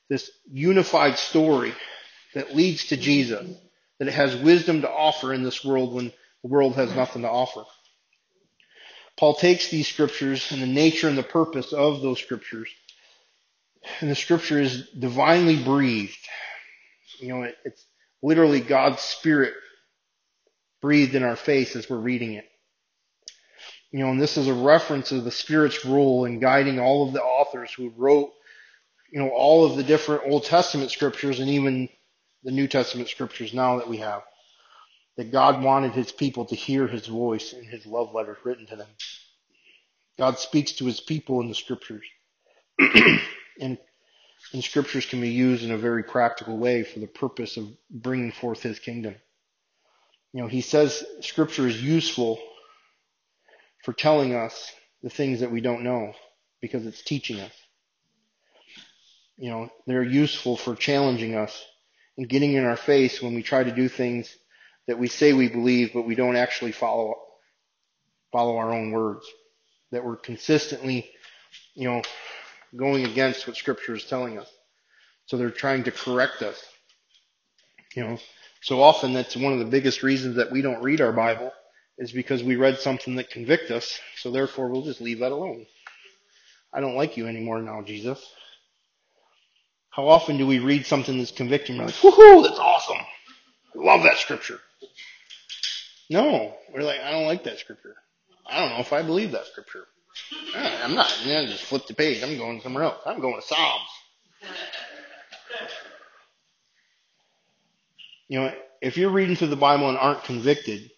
this 0.09 0.31
unified 0.51 1.17
story 1.17 1.73
that 2.33 2.55
leads 2.55 2.85
to 2.87 2.97
Jesus, 2.97 3.47
that 3.99 4.07
it 4.07 4.13
has 4.13 4.35
wisdom 4.35 4.81
to 4.81 4.89
offer 4.89 5.33
in 5.33 5.43
this 5.43 5.63
world 5.63 5.93
when 5.93 6.11
the 6.41 6.49
world 6.49 6.75
has 6.75 6.95
nothing 6.95 7.21
to 7.23 7.29
offer. 7.29 7.63
Paul 9.19 9.35
takes 9.35 9.67
these 9.67 9.85
scriptures 9.85 10.49
and 10.49 10.61
the 10.61 10.67
nature 10.67 11.09
and 11.09 11.17
the 11.17 11.23
purpose 11.23 11.73
of 11.73 12.01
those 12.01 12.21
scriptures, 12.21 12.69
and 13.99 14.09
the 14.09 14.15
scripture 14.15 14.61
is 14.61 14.89
divinely 14.91 15.61
breathed. 15.61 16.15
You 17.19 17.27
know, 17.27 17.43
it, 17.43 17.57
it's 17.65 17.85
literally 18.23 18.61
God's 18.61 19.01
Spirit 19.01 19.53
breathed 20.81 21.15
in 21.15 21.23
our 21.23 21.35
face 21.35 21.75
as 21.75 21.89
we're 21.89 21.97
reading 21.97 22.35
it. 22.35 22.45
You 23.91 23.99
know, 23.99 24.11
and 24.11 24.21
this 24.21 24.37
is 24.37 24.47
a 24.47 24.53
reference 24.53 25.11
of 25.11 25.25
the 25.25 25.31
Spirit's 25.31 25.83
role 25.83 26.23
in 26.23 26.39
guiding 26.39 26.79
all 26.79 27.05
of 27.05 27.13
the 27.13 27.21
authors 27.21 27.73
who 27.73 27.91
wrote, 27.97 28.31
you 29.11 29.19
know, 29.19 29.31
all 29.35 29.65
of 29.65 29.75
the 29.75 29.83
different 29.83 30.23
Old 30.27 30.45
Testament 30.45 30.91
scriptures 30.91 31.41
and 31.41 31.49
even 31.49 31.89
the 32.43 32.51
New 32.51 32.69
Testament 32.69 33.09
scriptures 33.09 33.53
now 33.53 33.79
that 33.79 33.89
we 33.89 33.97
have 33.97 34.21
that 35.19 35.33
God 35.33 35.61
wanted 35.61 35.91
his 35.91 36.13
people 36.13 36.45
to 36.45 36.55
hear 36.55 36.87
his 36.87 37.05
voice 37.05 37.51
in 37.51 37.65
his 37.65 37.85
love 37.85 38.13
letters 38.13 38.37
written 38.45 38.65
to 38.67 38.77
them. 38.77 38.87
God 40.17 40.39
speaks 40.39 40.71
to 40.73 40.85
his 40.85 41.01
people 41.01 41.41
in 41.41 41.49
the 41.49 41.55
scriptures. 41.55 42.05
and, 43.59 43.77
and 44.53 44.63
scriptures 44.63 45.05
can 45.05 45.19
be 45.19 45.31
used 45.31 45.65
in 45.65 45.71
a 45.71 45.77
very 45.77 46.03
practical 46.03 46.57
way 46.57 46.83
for 46.83 46.99
the 46.99 47.07
purpose 47.07 47.57
of 47.57 47.67
bringing 47.91 48.31
forth 48.31 48.61
his 48.63 48.79
kingdom. 48.79 49.13
You 50.31 50.43
know, 50.43 50.47
he 50.47 50.61
says 50.61 51.03
scripture 51.19 51.67
is 51.67 51.83
useful 51.83 52.39
for 53.83 53.91
telling 53.91 54.33
us 54.33 54.71
the 55.03 55.09
things 55.09 55.41
that 55.41 55.51
we 55.51 55.59
don't 55.59 55.83
know 55.83 56.13
because 56.61 56.85
it's 56.85 57.03
teaching 57.03 57.41
us. 57.41 57.51
You 59.35 59.49
know, 59.49 59.69
they're 59.85 60.01
useful 60.01 60.55
for 60.55 60.75
challenging 60.75 61.35
us 61.35 61.61
and 62.17 62.29
getting 62.29 62.53
in 62.53 62.63
our 62.63 62.77
face 62.77 63.21
when 63.21 63.35
we 63.35 63.43
try 63.43 63.65
to 63.65 63.75
do 63.75 63.89
things 63.89 64.33
that 64.89 64.97
we 64.97 65.07
say 65.07 65.33
we 65.33 65.47
believe, 65.47 65.91
but 65.93 66.01
we 66.01 66.15
don't 66.15 66.35
actually 66.35 66.71
follow 66.71 67.13
follow 68.31 68.57
our 68.57 68.73
own 68.73 68.89
words. 68.89 69.23
That 69.91 70.03
we're 70.03 70.15
consistently, 70.15 71.11
you 71.75 71.87
know, 71.87 72.01
going 72.75 73.05
against 73.05 73.45
what 73.45 73.55
Scripture 73.55 73.93
is 73.93 74.03
telling 74.05 74.39
us. 74.39 74.51
So 75.27 75.37
they're 75.37 75.51
trying 75.51 75.83
to 75.83 75.91
correct 75.91 76.41
us. 76.41 76.59
You 77.95 78.03
know, 78.03 78.17
so 78.61 78.81
often 78.81 79.13
that's 79.13 79.37
one 79.37 79.53
of 79.53 79.59
the 79.59 79.65
biggest 79.65 80.01
reasons 80.01 80.37
that 80.37 80.51
we 80.51 80.63
don't 80.63 80.81
read 80.81 81.01
our 81.01 81.13
Bible 81.13 81.51
is 81.99 82.11
because 82.11 82.41
we 82.41 82.55
read 82.55 82.79
something 82.79 83.15
that 83.15 83.29
convict 83.29 83.69
us. 83.69 83.99
So 84.17 84.31
therefore, 84.31 84.69
we'll 84.69 84.85
just 84.85 85.01
leave 85.01 85.19
that 85.19 85.31
alone. 85.31 85.67
I 86.73 86.79
don't 86.79 86.95
like 86.95 87.15
you 87.15 87.27
anymore 87.27 87.61
now, 87.61 87.83
Jesus. 87.83 88.25
How 89.91 90.07
often 90.07 90.37
do 90.37 90.47
we 90.47 90.57
read 90.57 90.87
something 90.87 91.19
that's 91.19 91.31
convicting? 91.31 91.77
We're 91.77 91.85
like, 91.85 91.95
woohoo, 91.95 92.43
that's 92.43 92.59
awesome. 92.59 92.98
Love 93.75 94.03
that 94.03 94.17
scripture. 94.17 94.59
No, 96.09 96.55
we're 96.73 96.81
like, 96.81 96.99
I 97.01 97.11
don't 97.11 97.25
like 97.25 97.43
that 97.43 97.59
scripture. 97.59 97.95
I 98.47 98.59
don't 98.59 98.69
know 98.69 98.79
if 98.79 98.93
I 98.93 99.03
believe 99.03 99.31
that 99.31 99.45
scripture. 99.45 99.85
I'm 100.55 100.95
not. 100.95 101.11
I 101.25 101.45
just 101.45 101.63
flip 101.65 101.85
the 101.87 101.93
page. 101.93 102.23
I'm 102.23 102.37
going 102.37 102.61
somewhere 102.61 102.83
else. 102.83 103.01
I'm 103.05 103.21
going 103.21 103.35
to 103.35 103.45
Psalms. 103.45 103.89
You 108.27 108.39
know, 108.39 108.53
if 108.81 108.97
you're 108.97 109.11
reading 109.11 109.35
through 109.35 109.49
the 109.49 109.55
Bible 109.55 109.89
and 109.89 109.97
aren't 109.97 110.23
convicted, 110.23 110.89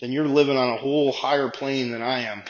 then 0.00 0.12
you're 0.12 0.26
living 0.26 0.56
on 0.56 0.70
a 0.70 0.76
whole 0.76 1.12
higher 1.12 1.50
plane 1.50 1.92
than 1.92 2.02
I 2.02 2.20
am. 2.22 2.42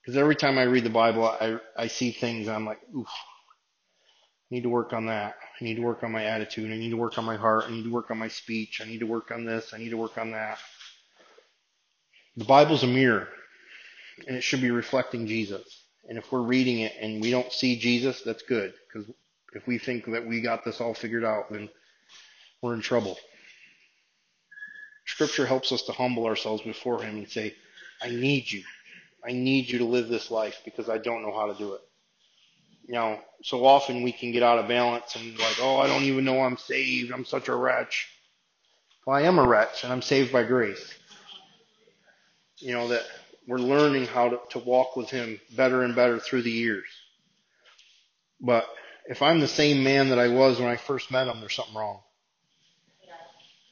Because 0.00 0.16
every 0.16 0.36
time 0.36 0.58
I 0.58 0.62
read 0.62 0.84
the 0.84 0.90
Bible, 0.90 1.24
I 1.26 1.58
I 1.76 1.88
see 1.88 2.12
things 2.12 2.48
I'm 2.48 2.64
like, 2.64 2.80
oof, 2.96 3.08
I 3.08 4.54
need 4.54 4.62
to 4.62 4.70
work 4.70 4.92
on 4.92 5.06
that. 5.06 5.34
I 5.60 5.64
need 5.64 5.74
to 5.74 5.82
work 5.82 6.04
on 6.04 6.12
my 6.12 6.24
attitude. 6.24 6.70
I 6.72 6.76
need 6.76 6.90
to 6.90 6.96
work 6.96 7.18
on 7.18 7.24
my 7.24 7.36
heart. 7.36 7.64
I 7.66 7.70
need 7.70 7.84
to 7.84 7.92
work 7.92 8.10
on 8.10 8.18
my 8.18 8.28
speech. 8.28 8.80
I 8.80 8.84
need 8.86 9.00
to 9.00 9.06
work 9.06 9.30
on 9.30 9.44
this. 9.44 9.74
I 9.74 9.78
need 9.78 9.90
to 9.90 9.96
work 9.96 10.16
on 10.16 10.30
that. 10.32 10.58
The 12.36 12.44
Bible's 12.44 12.84
a 12.84 12.86
mirror, 12.86 13.28
and 14.26 14.36
it 14.36 14.42
should 14.42 14.60
be 14.60 14.70
reflecting 14.70 15.26
Jesus. 15.26 15.84
And 16.08 16.16
if 16.16 16.30
we're 16.30 16.42
reading 16.42 16.80
it 16.80 16.94
and 17.00 17.20
we 17.20 17.30
don't 17.30 17.52
see 17.52 17.78
Jesus, 17.78 18.22
that's 18.22 18.42
good. 18.42 18.72
Because 18.86 19.10
if 19.54 19.66
we 19.66 19.78
think 19.78 20.06
that 20.06 20.26
we 20.26 20.40
got 20.40 20.64
this 20.64 20.80
all 20.80 20.94
figured 20.94 21.24
out, 21.24 21.50
then 21.50 21.68
we're 22.62 22.74
in 22.74 22.80
trouble. 22.80 23.18
Scripture 25.06 25.46
helps 25.46 25.72
us 25.72 25.82
to 25.82 25.92
humble 25.92 26.26
ourselves 26.26 26.62
before 26.62 27.02
Him 27.02 27.16
and 27.16 27.28
say, 27.28 27.54
I 28.00 28.10
need 28.10 28.50
you. 28.50 28.62
I 29.26 29.32
need 29.32 29.68
you 29.68 29.78
to 29.78 29.84
live 29.84 30.08
this 30.08 30.30
life 30.30 30.60
because 30.64 30.88
I 30.88 30.98
don't 30.98 31.22
know 31.22 31.36
how 31.36 31.52
to 31.52 31.58
do 31.58 31.74
it 31.74 31.80
you 32.88 32.94
know, 32.94 33.20
so 33.42 33.66
often 33.66 34.02
we 34.02 34.12
can 34.12 34.32
get 34.32 34.42
out 34.42 34.58
of 34.58 34.66
balance 34.66 35.14
and 35.14 35.38
like, 35.38 35.58
oh, 35.60 35.76
I 35.76 35.86
don't 35.86 36.04
even 36.04 36.24
know 36.24 36.40
I'm 36.40 36.56
saved. 36.56 37.12
I'm 37.12 37.26
such 37.26 37.48
a 37.48 37.54
wretch. 37.54 38.08
Well, 39.06 39.14
I 39.14 39.22
am 39.22 39.38
a 39.38 39.46
wretch 39.46 39.84
and 39.84 39.92
I'm 39.92 40.00
saved 40.00 40.32
by 40.32 40.44
grace. 40.44 40.94
You 42.56 42.72
know, 42.72 42.88
that 42.88 43.02
we're 43.46 43.58
learning 43.58 44.06
how 44.06 44.30
to, 44.30 44.40
to 44.50 44.58
walk 44.58 44.96
with 44.96 45.10
Him 45.10 45.38
better 45.54 45.82
and 45.82 45.94
better 45.94 46.18
through 46.18 46.42
the 46.42 46.50
years. 46.50 46.86
But 48.40 48.66
if 49.06 49.20
I'm 49.20 49.40
the 49.40 49.48
same 49.48 49.84
man 49.84 50.08
that 50.08 50.18
I 50.18 50.28
was 50.28 50.58
when 50.58 50.68
I 50.68 50.76
first 50.76 51.10
met 51.10 51.28
Him, 51.28 51.40
there's 51.40 51.54
something 51.54 51.74
wrong. 51.74 52.00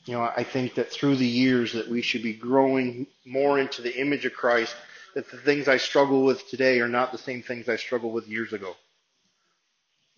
You 0.04 0.14
know, 0.14 0.20
I 0.20 0.44
think 0.44 0.74
that 0.74 0.92
through 0.92 1.16
the 1.16 1.26
years 1.26 1.72
that 1.72 1.88
we 1.88 2.02
should 2.02 2.22
be 2.22 2.34
growing 2.34 3.06
more 3.24 3.58
into 3.58 3.80
the 3.80 3.98
image 3.98 4.26
of 4.26 4.34
Christ, 4.34 4.76
that 5.14 5.30
the 5.30 5.38
things 5.38 5.68
I 5.68 5.78
struggle 5.78 6.22
with 6.22 6.48
today 6.50 6.80
are 6.80 6.88
not 6.88 7.12
the 7.12 7.18
same 7.18 7.42
things 7.42 7.68
I 7.68 7.76
struggled 7.76 8.12
with 8.12 8.28
years 8.28 8.52
ago. 8.52 8.76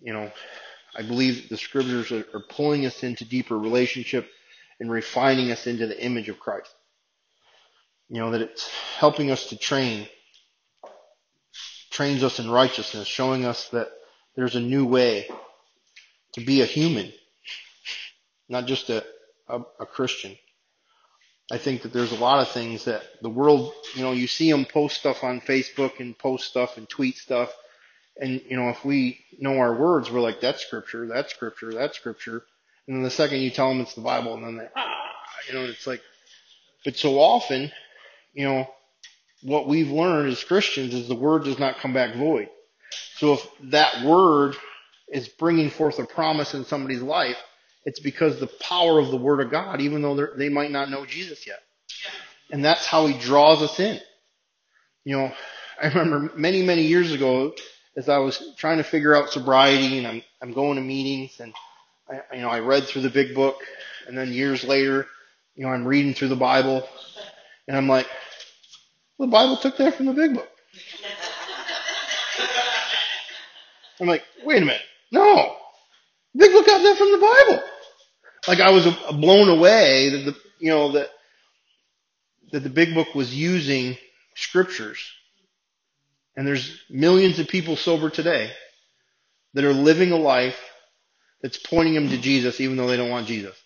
You 0.01 0.13
know, 0.13 0.31
I 0.97 1.03
believe 1.03 1.49
the 1.49 1.57
scriptures 1.57 2.13
are, 2.13 2.25
are 2.35 2.45
pulling 2.49 2.87
us 2.87 3.03
into 3.03 3.25
deeper 3.25 3.59
relationship 3.59 4.29
and 4.81 4.91
refining 4.91 5.51
us 5.51 5.67
into 5.67 5.87
the 5.87 6.03
image 6.03 6.29
of 6.29 6.39
Christ. 6.39 6.73
You 8.09 8.21
know, 8.21 8.31
that 8.31 8.41
it's 8.41 8.69
helping 8.99 9.31
us 9.31 9.49
to 9.49 9.59
train, 9.59 10.09
trains 11.91 12.23
us 12.23 12.39
in 12.39 12.51
righteousness, 12.51 13.07
showing 13.07 13.45
us 13.45 13.69
that 13.71 13.89
there's 14.35 14.57
a 14.57 14.61
new 14.61 14.87
way 14.87 15.29
to 16.35 16.41
be 16.41 16.63
a 16.63 16.67
human, 16.67 17.13
not 18.49 18.67
just 18.67 18.89
a, 18.89 19.05
a, 19.49 19.61
a 19.81 19.87
Christian. 19.87 20.37
I 21.51 21.59
think 21.59 21.83
that 21.83 21.93
there's 21.93 22.13
a 22.13 22.17
lot 22.17 22.41
of 22.41 22.53
things 22.53 22.85
that 22.85 23.03
the 23.23 23.31
world, 23.31 23.73
you 23.95 24.03
know, 24.03 24.13
you 24.13 24.27
see 24.27 24.51
them 24.51 24.67
post 24.67 24.99
stuff 24.99 25.25
on 25.25 25.41
Facebook 25.41 25.99
and 25.99 26.17
post 26.17 26.47
stuff 26.47 26.77
and 26.77 26.89
tweet 26.89 27.17
stuff. 27.17 27.51
And, 28.19 28.43
you 28.49 28.57
know, 28.57 28.69
if 28.71 28.85
we 28.85 29.21
know 29.39 29.59
our 29.59 29.75
words, 29.75 30.11
we're 30.11 30.21
like, 30.21 30.41
that's 30.41 30.65
scripture, 30.65 31.07
that's 31.07 31.33
scripture, 31.33 31.73
that's 31.73 31.97
scripture. 31.97 32.43
And 32.87 32.97
then 32.97 33.03
the 33.03 33.11
second 33.11 33.41
you 33.41 33.51
tell 33.51 33.69
them 33.69 33.81
it's 33.81 33.95
the 33.95 34.01
Bible, 34.01 34.35
and 34.35 34.45
then 34.45 34.57
they, 34.57 34.69
ah, 34.75 34.97
you 35.49 35.55
know, 35.55 35.65
it's 35.65 35.87
like, 35.87 36.01
but 36.85 36.97
so 36.97 37.19
often, 37.19 37.71
you 38.33 38.45
know, 38.45 38.69
what 39.43 39.69
we've 39.69 39.91
learned 39.91 40.33
as 40.33 40.43
Christians 40.43 40.95
is 40.95 41.07
the 41.07 41.15
word 41.15 41.45
does 41.45 41.59
not 41.59 41.79
come 41.79 41.93
back 41.93 42.17
void. 42.17 42.49
So 43.17 43.35
if 43.35 43.47
that 43.65 44.05
word 44.05 44.57
is 45.13 45.29
bringing 45.29 45.71
forth 45.71 45.99
a 45.99 46.07
promise 46.07 46.55
in 46.55 46.65
somebody's 46.65 47.03
life, 47.03 47.37
it's 47.85 48.01
because 48.01 48.39
the 48.39 48.47
power 48.47 48.99
of 48.99 49.11
the 49.11 49.17
Word 49.17 49.41
of 49.41 49.51
God, 49.51 49.81
even 49.81 50.03
though 50.03 50.29
they 50.37 50.49
might 50.49 50.71
not 50.71 50.91
know 50.91 51.07
Jesus 51.07 51.47
yet. 51.47 51.61
And 52.51 52.65
that's 52.65 52.85
how 52.85 53.07
He 53.07 53.19
draws 53.19 53.63
us 53.63 53.79
in. 53.81 54.01
You 55.05 55.17
know, 55.17 55.33
I 55.83 55.89
remember 55.89 56.33
many, 56.37 56.63
many 56.63 56.83
years 56.83 57.13
ago, 57.13 57.55
as 57.99 58.09
I 58.09 58.19
was 58.19 58.55
trying 58.57 58.79
to 58.79 58.85
figure 58.85 59.15
out 59.15 59.31
sobriety 59.31 59.99
and 59.99 60.07
I'm, 60.07 60.23
I'm 60.41 60.53
going 60.53 60.77
to 60.77 60.83
meetings 60.83 61.41
and 61.41 61.53
I, 62.09 62.37
you 62.37 62.43
know, 62.43 62.49
I 62.49 62.61
read 62.61 62.85
through 62.85 63.03
the 63.03 63.11
big 63.11 63.35
book 63.35 63.57
and 64.07 64.17
then 64.17 64.33
years 64.33 64.65
later, 64.65 65.07
you 65.55 65.65
know, 65.65 65.71
I'm 65.71 65.85
reading 65.85 66.15
through 66.15 66.29
the 66.29 66.37
Bible 66.37 66.89
and 67.67 67.77
I'm 67.77 67.89
like, 67.89 68.07
well, 69.19 69.29
the 69.29 69.33
Bible 69.33 69.57
took 69.57 69.77
that 69.79 69.97
from 69.97 70.07
the 70.07 70.15
big 70.15 70.35
book. 70.35 70.49
I'm 74.01 74.07
like, 74.07 74.23
wait 74.45 74.63
a 74.63 74.65
minute. 74.65 74.81
No. 75.11 75.57
The 76.35 76.39
big 76.39 76.53
book 76.53 76.67
got 76.67 76.83
that 76.83 76.97
from 76.97 77.11
the 77.11 77.19
Bible 77.19 77.63
like 78.49 78.61
I 78.61 78.71
was 78.71 78.87
blown 79.13 79.49
away 79.49 80.09
that 80.11 80.25
the 80.25 80.37
you 80.59 80.71
know 80.71 80.93
that 80.93 81.09
that 82.53 82.61
the 82.61 82.71
big 82.71 82.95
book 82.95 83.15
was 83.15 83.35
using 83.35 83.97
scriptures. 84.35 84.99
And 86.39 86.47
there's 86.47 86.81
millions 86.89 87.41
of 87.41 87.49
people 87.49 87.75
sober 87.75 88.11
today 88.11 88.53
that 89.55 89.65
are 89.65 89.73
living 89.73 90.13
a 90.13 90.17
life 90.17 90.57
that's 91.43 91.59
pointing 91.59 91.95
them 91.95 92.11
to 92.11 92.17
Jesus 92.17 92.61
even 92.61 92.77
though 92.77 92.87
they 92.87 92.97
don't 92.97 93.11
want 93.11 93.27
Jesus. 93.27 93.57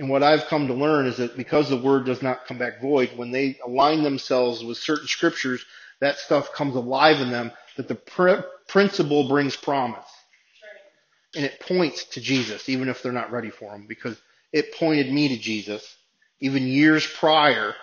And 0.00 0.10
what 0.10 0.24
I've 0.24 0.46
come 0.46 0.66
to 0.66 0.74
learn 0.74 1.06
is 1.06 1.18
that 1.18 1.36
because 1.36 1.70
the 1.70 1.80
word 1.80 2.06
does 2.06 2.22
not 2.22 2.46
come 2.46 2.58
back 2.58 2.80
void, 2.80 3.10
when 3.14 3.30
they 3.30 3.56
align 3.64 4.02
themselves 4.02 4.64
with 4.64 4.78
certain 4.78 5.06
scriptures, 5.06 5.64
that 6.00 6.18
stuff 6.18 6.52
comes 6.54 6.74
alive 6.74 7.20
in 7.20 7.30
them, 7.30 7.52
that 7.76 7.86
the 7.86 7.94
pr- 7.94 8.44
principle 8.66 9.28
brings 9.28 9.54
promise 9.54 10.04
and 11.36 11.44
it 11.44 11.60
points 11.60 12.02
to 12.06 12.20
Jesus, 12.20 12.68
even 12.68 12.88
if 12.88 13.00
they're 13.00 13.12
not 13.12 13.30
ready 13.30 13.50
for 13.50 13.72
him, 13.72 13.86
because 13.86 14.20
it 14.52 14.74
pointed 14.74 15.12
me 15.12 15.28
to 15.28 15.38
Jesus, 15.38 15.86
even 16.40 16.66
years 16.66 17.06
prior 17.06 17.76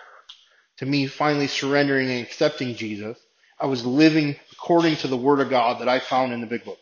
to 0.76 0.84
me 0.84 1.06
finally 1.06 1.46
surrendering 1.46 2.10
and 2.10 2.22
accepting 2.22 2.74
Jesus. 2.74 3.18
I 3.60 3.66
was 3.66 3.84
living 3.84 4.36
according 4.52 4.96
to 4.96 5.08
the 5.08 5.16
Word 5.16 5.40
of 5.40 5.50
God 5.50 5.80
that 5.80 5.88
I 5.88 6.00
found 6.00 6.32
in 6.32 6.40
the 6.40 6.46
Big 6.46 6.64
Book. 6.64 6.78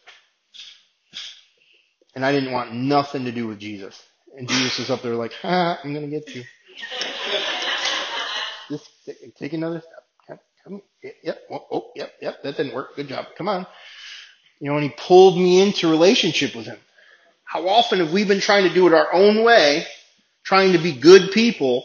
And 2.14 2.24
I 2.24 2.32
didn't 2.32 2.52
want 2.52 2.72
nothing 2.72 3.24
to 3.24 3.32
do 3.32 3.46
with 3.46 3.58
Jesus. 3.58 4.00
And 4.36 4.48
Jesus 4.48 4.78
is 4.78 4.90
up 4.90 5.02
there 5.02 5.14
like, 5.14 5.32
ah, 5.42 5.78
I'm 5.82 5.92
going 5.92 6.08
to 6.08 6.10
get 6.10 6.34
you. 6.34 6.44
Just 8.70 8.88
take 9.38 9.52
another 9.52 9.80
step. 9.80 10.40
Come, 10.64 10.82
yep, 11.22 11.40
oh, 11.50 11.66
oh, 11.70 11.90
yep, 11.94 12.12
yep, 12.20 12.42
that 12.42 12.56
didn't 12.56 12.74
work. 12.74 12.94
Good 12.94 13.08
job. 13.08 13.26
Come 13.36 13.48
on. 13.48 13.66
You 14.60 14.70
know, 14.70 14.76
and 14.76 14.84
he 14.84 14.94
pulled 14.96 15.36
me 15.38 15.62
into 15.62 15.88
relationship 15.88 16.54
with 16.54 16.66
him. 16.66 16.78
How 17.44 17.66
often 17.68 18.00
have 18.00 18.12
we 18.12 18.24
been 18.24 18.40
trying 18.40 18.68
to 18.68 18.74
do 18.74 18.86
it 18.86 18.92
our 18.92 19.12
own 19.12 19.42
way, 19.42 19.86
trying 20.44 20.72
to 20.72 20.78
be 20.78 20.92
good 20.92 21.30
people, 21.32 21.84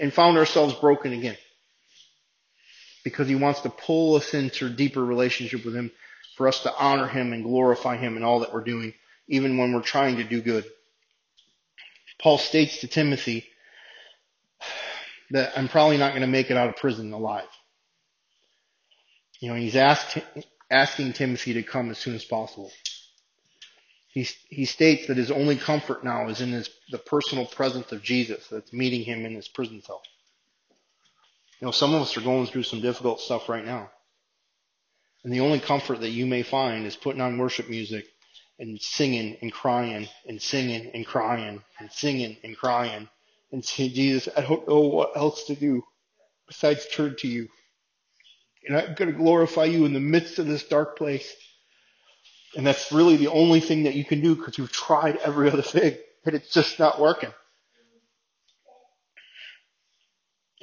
and 0.00 0.12
found 0.12 0.38
ourselves 0.38 0.74
broken 0.74 1.12
again? 1.12 1.36
Because 3.04 3.28
he 3.28 3.34
wants 3.34 3.60
to 3.60 3.70
pull 3.70 4.16
us 4.16 4.34
into 4.34 4.66
a 4.66 4.70
deeper 4.70 5.04
relationship 5.04 5.64
with 5.64 5.74
him 5.74 5.90
for 6.36 6.48
us 6.48 6.62
to 6.62 6.74
honor 6.76 7.08
him 7.08 7.32
and 7.32 7.44
glorify 7.44 7.96
him 7.96 8.16
in 8.16 8.22
all 8.22 8.40
that 8.40 8.52
we're 8.52 8.64
doing, 8.64 8.94
even 9.28 9.58
when 9.58 9.72
we're 9.72 9.82
trying 9.82 10.16
to 10.16 10.24
do 10.24 10.40
good. 10.40 10.64
Paul 12.20 12.38
states 12.38 12.80
to 12.80 12.86
Timothy 12.86 13.46
that 15.30 15.52
I'm 15.56 15.68
probably 15.68 15.98
not 15.98 16.12
going 16.12 16.22
to 16.22 16.28
make 16.28 16.50
it 16.50 16.56
out 16.56 16.68
of 16.68 16.76
prison 16.76 17.12
alive. 17.12 17.48
You 19.40 19.48
know, 19.48 19.56
he's 19.56 19.76
asked 19.76 20.18
asking 20.70 21.12
Timothy 21.12 21.54
to 21.54 21.62
come 21.62 21.90
as 21.90 21.98
soon 21.98 22.14
as 22.14 22.24
possible. 22.24 22.70
He, 24.08 24.28
he 24.48 24.64
states 24.66 25.06
that 25.06 25.16
his 25.16 25.30
only 25.30 25.56
comfort 25.56 26.04
now 26.04 26.28
is 26.28 26.40
in 26.40 26.52
his, 26.52 26.70
the 26.90 26.98
personal 26.98 27.46
presence 27.46 27.92
of 27.92 28.02
Jesus 28.02 28.46
that's 28.48 28.72
meeting 28.72 29.02
him 29.02 29.24
in 29.24 29.34
his 29.34 29.48
prison 29.48 29.82
cell. 29.82 30.02
You 31.62 31.66
know, 31.66 31.72
some 31.72 31.94
of 31.94 32.02
us 32.02 32.16
are 32.16 32.22
going 32.22 32.48
through 32.48 32.64
some 32.64 32.80
difficult 32.80 33.20
stuff 33.20 33.48
right 33.48 33.64
now. 33.64 33.88
And 35.22 35.32
the 35.32 35.38
only 35.38 35.60
comfort 35.60 36.00
that 36.00 36.10
you 36.10 36.26
may 36.26 36.42
find 36.42 36.84
is 36.84 36.96
putting 36.96 37.20
on 37.20 37.38
worship 37.38 37.70
music 37.70 38.04
and 38.58 38.80
singing 38.80 39.36
and 39.40 39.52
crying 39.52 40.08
and 40.26 40.42
singing 40.42 40.90
and 40.92 41.06
crying 41.06 41.62
and 41.78 41.92
singing 41.92 42.36
and 42.42 42.56
crying 42.56 43.08
and 43.52 43.64
saying, 43.64 43.92
Jesus, 43.92 44.28
I 44.36 44.40
don't 44.40 44.66
know 44.66 44.80
what 44.80 45.16
else 45.16 45.44
to 45.44 45.54
do 45.54 45.84
besides 46.48 46.84
turn 46.88 47.14
to 47.20 47.28
you. 47.28 47.46
And 48.66 48.76
I'm 48.76 48.94
going 48.94 49.12
to 49.12 49.16
glorify 49.16 49.66
you 49.66 49.84
in 49.84 49.92
the 49.92 50.00
midst 50.00 50.40
of 50.40 50.48
this 50.48 50.64
dark 50.64 50.98
place. 50.98 51.32
And 52.56 52.66
that's 52.66 52.90
really 52.90 53.16
the 53.16 53.28
only 53.28 53.60
thing 53.60 53.84
that 53.84 53.94
you 53.94 54.04
can 54.04 54.20
do 54.20 54.34
because 54.34 54.58
you've 54.58 54.72
tried 54.72 55.18
every 55.18 55.48
other 55.48 55.62
thing 55.62 55.96
and 56.24 56.34
it's 56.34 56.52
just 56.52 56.80
not 56.80 57.00
working. 57.00 57.32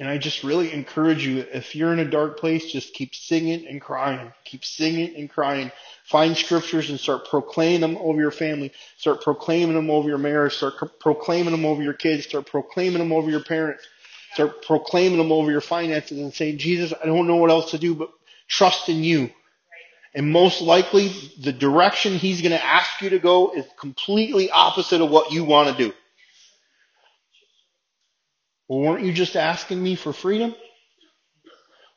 And 0.00 0.08
I 0.08 0.16
just 0.16 0.42
really 0.44 0.72
encourage 0.72 1.26
you, 1.26 1.40
if 1.52 1.76
you're 1.76 1.92
in 1.92 1.98
a 1.98 2.10
dark 2.10 2.40
place, 2.40 2.72
just 2.72 2.94
keep 2.94 3.14
singing 3.14 3.66
and 3.68 3.82
crying. 3.82 4.32
Keep 4.44 4.64
singing 4.64 5.14
and 5.14 5.28
crying. 5.28 5.70
Find 6.04 6.34
scriptures 6.34 6.88
and 6.88 6.98
start 6.98 7.28
proclaiming 7.28 7.82
them 7.82 7.98
over 7.98 8.18
your 8.18 8.30
family. 8.30 8.72
Start 8.96 9.20
proclaiming 9.22 9.74
them 9.74 9.90
over 9.90 10.08
your 10.08 10.16
marriage. 10.16 10.54
Start 10.54 10.76
proclaiming 11.00 11.52
them 11.52 11.66
over 11.66 11.82
your 11.82 11.92
kids. 11.92 12.24
Start 12.24 12.46
proclaiming 12.46 12.98
them 12.98 13.12
over 13.12 13.30
your 13.30 13.44
parents. 13.44 13.86
Start 14.32 14.62
proclaiming 14.62 15.18
them 15.18 15.32
over 15.32 15.50
your 15.50 15.60
finances 15.60 16.18
and 16.18 16.32
saying, 16.32 16.56
Jesus, 16.56 16.94
I 17.02 17.04
don't 17.04 17.26
know 17.26 17.36
what 17.36 17.50
else 17.50 17.72
to 17.72 17.78
do 17.78 17.94
but 17.94 18.08
trust 18.48 18.88
in 18.88 19.04
you. 19.04 19.28
And 20.14 20.32
most 20.32 20.62
likely 20.62 21.12
the 21.42 21.52
direction 21.52 22.14
he's 22.14 22.40
going 22.40 22.52
to 22.52 22.64
ask 22.64 23.02
you 23.02 23.10
to 23.10 23.18
go 23.18 23.52
is 23.52 23.66
completely 23.78 24.50
opposite 24.50 25.02
of 25.02 25.10
what 25.10 25.30
you 25.30 25.44
want 25.44 25.76
to 25.76 25.88
do. 25.88 25.94
Well, 28.70 28.78
weren't 28.78 29.04
you 29.04 29.12
just 29.12 29.34
asking 29.34 29.82
me 29.82 29.96
for 29.96 30.12
freedom? 30.12 30.54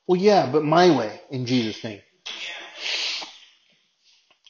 Well, 0.07 0.19
yeah, 0.19 0.49
but 0.51 0.63
my 0.63 0.89
way 0.97 1.21
in 1.29 1.45
Jesus' 1.45 1.83
name. 1.83 2.01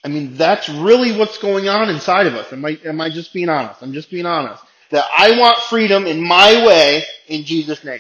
I 0.05 0.07
mean, 0.07 0.36
that's 0.36 0.69
really 0.69 1.17
what's 1.17 1.38
going 1.38 1.67
on 1.67 1.89
inside 1.89 2.28
of 2.28 2.36
us. 2.36 2.53
Am 2.53 2.63
I, 2.63 2.80
am 2.86 3.01
I 3.01 3.09
just 3.09 3.34
being 3.34 3.49
honest? 3.49 3.82
I'm 3.82 3.91
just 3.91 4.09
being 4.09 4.26
honest 4.26 4.63
that 4.91 5.03
I 5.17 5.38
want 5.38 5.57
freedom 5.63 6.05
in 6.05 6.26
my 6.26 6.65
way 6.65 7.03
in 7.28 7.43
Jesus' 7.43 7.84
name. 7.84 7.99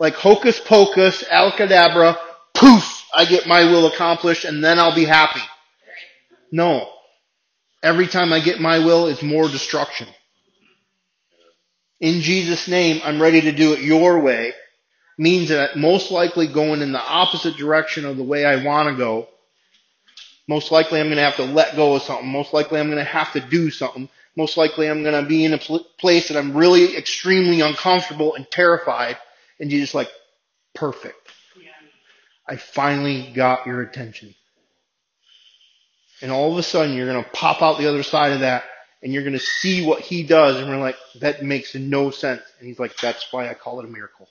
Like 0.00 0.14
hocus 0.14 0.58
pocus, 0.58 1.22
alcadabra, 1.24 2.16
poof, 2.54 3.04
I 3.14 3.26
get 3.26 3.46
my 3.46 3.64
will 3.64 3.88
accomplished 3.88 4.46
and 4.46 4.64
then 4.64 4.78
I'll 4.78 4.94
be 4.94 5.04
happy. 5.04 5.42
No. 6.50 6.90
Every 7.82 8.06
time 8.06 8.32
I 8.32 8.40
get 8.40 8.58
my 8.58 8.78
will, 8.78 9.08
it's 9.08 9.22
more 9.22 9.48
destruction. 9.48 10.08
In 12.04 12.20
Jesus' 12.20 12.68
name, 12.68 13.00
I'm 13.04 13.20
ready 13.20 13.40
to 13.42 13.52
do 13.52 13.72
it 13.72 13.80
your 13.80 14.20
way 14.20 14.52
means 15.16 15.48
that 15.48 15.76
most 15.76 16.10
likely 16.10 16.46
going 16.46 16.82
in 16.82 16.92
the 16.92 17.00
opposite 17.00 17.56
direction 17.56 18.04
of 18.04 18.16
the 18.16 18.24
way 18.24 18.44
I 18.44 18.64
want 18.64 18.88
to 18.88 18.96
go. 18.96 19.28
Most 20.46 20.70
likely 20.70 21.00
I'm 21.00 21.06
going 21.06 21.16
to 21.16 21.22
have 21.22 21.36
to 21.36 21.44
let 21.44 21.76
go 21.76 21.94
of 21.94 22.02
something. 22.02 22.28
Most 22.28 22.52
likely 22.52 22.78
I'm 22.78 22.90
going 22.90 22.98
to 22.98 23.10
have 23.10 23.32
to 23.32 23.40
do 23.40 23.70
something 23.70 24.08
most 24.36 24.56
likely 24.56 24.88
I'm 24.88 25.02
going 25.02 25.22
to 25.22 25.28
be 25.28 25.44
in 25.44 25.54
a 25.54 25.58
pl- 25.58 25.86
place 25.98 26.28
that 26.28 26.36
I'm 26.36 26.56
really 26.56 26.96
extremely 26.96 27.60
uncomfortable 27.60 28.34
and 28.34 28.50
terrified. 28.50 29.16
And 29.60 29.70
you're 29.70 29.80
just 29.80 29.94
like, 29.94 30.10
perfect. 30.74 31.16
I 32.46 32.56
finally 32.56 33.32
got 33.34 33.66
your 33.66 33.80
attention. 33.80 34.34
And 36.20 36.30
all 36.30 36.52
of 36.52 36.58
a 36.58 36.62
sudden 36.62 36.94
you're 36.94 37.10
going 37.10 37.22
to 37.22 37.30
pop 37.30 37.62
out 37.62 37.78
the 37.78 37.88
other 37.88 38.02
side 38.02 38.32
of 38.32 38.40
that 38.40 38.64
and 39.04 39.12
you're 39.12 39.22
going 39.22 39.34
to 39.34 39.38
see 39.38 39.86
what 39.86 40.00
he 40.00 40.22
does. 40.22 40.56
And 40.56 40.66
we're 40.66 40.78
like, 40.78 40.96
that 41.20 41.42
makes 41.42 41.74
no 41.74 42.10
sense. 42.10 42.40
And 42.58 42.66
he's 42.66 42.78
like, 42.78 42.96
that's 42.96 43.26
why 43.30 43.50
I 43.50 43.54
call 43.54 43.78
it 43.80 43.84
a 43.84 43.88
miracle. 43.88 44.26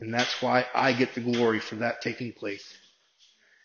And 0.00 0.12
that's 0.12 0.42
why 0.42 0.66
I 0.74 0.92
get 0.92 1.14
the 1.14 1.22
glory 1.22 1.60
for 1.60 1.76
that 1.76 2.02
taking 2.02 2.34
place 2.34 2.76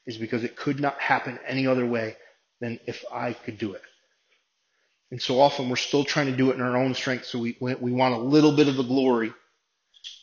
is 0.07 0.17
because 0.17 0.45
it 0.45 0.55
could 0.55 0.79
not 0.79 0.97
happen 0.99 1.37
any 1.45 1.67
other 1.67 1.85
way 1.85 2.15
than 2.61 2.79
if 2.87 3.03
I 3.11 3.33
could 3.33 3.57
do 3.57 3.73
it. 3.73 3.81
And 5.11 5.21
so 5.21 5.41
often 5.41 5.69
we're 5.69 5.75
still 5.75 6.05
trying 6.05 6.27
to 6.27 6.37
do 6.37 6.49
it 6.49 6.55
in 6.55 6.61
our 6.61 6.77
own 6.77 6.93
strength, 6.93 7.25
so 7.25 7.39
we, 7.39 7.57
we 7.59 7.91
want 7.91 8.15
a 8.15 8.19
little 8.19 8.55
bit 8.55 8.69
of 8.69 8.77
the 8.77 8.83
glory. 8.83 9.33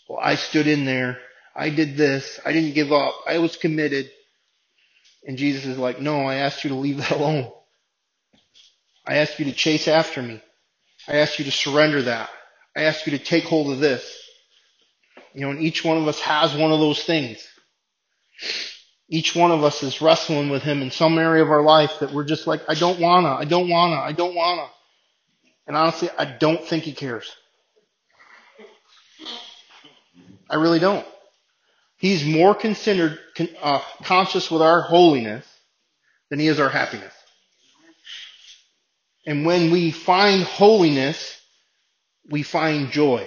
Well, 0.09 0.19
I 0.23 0.37
stood 0.37 0.67
in 0.67 0.87
there. 0.87 1.19
I 1.55 1.69
did 1.69 1.97
this. 1.97 2.41
I 2.47 2.53
didn't 2.53 2.75
give 2.75 2.93
up. 2.93 3.15
I 3.27 3.39
was 3.39 3.57
committed. 3.57 4.11
And 5.27 5.37
Jesus 5.37 5.67
is 5.67 5.77
like, 5.77 6.01
no, 6.01 6.23
I 6.23 6.37
asked 6.37 6.65
you 6.65 6.71
to 6.71 6.77
leave 6.77 6.99
that 6.99 7.11
alone. 7.17 7.53
I 9.07 9.17
ask 9.17 9.39
you 9.39 9.45
to 9.47 9.53
chase 9.53 9.89
after 9.89 10.23
me. 10.23 10.41
I 11.09 11.17
ask 11.17 11.39
you 11.39 11.45
to 11.45 11.53
surrender 11.53 12.03
that. 12.03 12.29
I 12.77 12.83
ask 12.83 13.07
you 13.07 13.17
to 13.17 13.23
take 13.23 13.45
hold 13.45 13.71
of 13.71 13.79
this. 13.79 14.23
You 15.33 15.43
know, 15.43 15.51
and 15.51 15.61
each 15.61 15.85
one 15.85 15.99
of 15.99 16.09
us 16.09 16.19
has 16.21 16.55
one 16.55 16.73
of 16.73 16.81
those 16.81 17.03
things. 17.05 17.47
Each 19.09 19.37
one 19.37 19.53
of 19.53 19.63
us 19.63 19.83
is 19.83 20.03
wrestling 20.03 20.49
with 20.49 20.63
him 20.63 20.83
in 20.83 20.91
some 20.91 21.19
area 21.19 21.43
of 21.43 21.51
our 21.51 21.63
life 21.63 22.01
that 22.01 22.13
we're 22.13 22.25
just 22.25 22.47
like, 22.47 22.63
I 22.69 22.75
don't 22.75 22.99
wanna, 22.99 23.29
I 23.29 23.45
don't 23.45 23.69
wanna, 23.69 23.97
I 23.97 24.13
don't 24.13 24.35
wanna. 24.35 24.67
And 25.67 25.77
honestly, 25.77 26.09
I 26.19 26.25
don't 26.25 26.65
think 26.65 26.85
he 26.85 26.93
cares. 26.93 27.35
I 30.51 30.57
really 30.57 30.79
don't. 30.79 31.07
He's 31.99 32.25
more 32.25 32.55
considered 32.55 33.19
uh, 33.63 33.81
conscious 34.03 34.51
with 34.51 34.63
our 34.63 34.83
holiness 34.83 35.47
than 36.31 36.39
he 36.39 36.49
is 36.49 36.61
our 36.61 36.69
happiness. 36.69 37.13
And 39.27 39.45
when 39.45 39.71
we 39.73 39.91
find 39.91 40.43
holiness, 40.45 41.41
we 42.31 42.43
find 42.43 42.91
joy. 42.91 43.27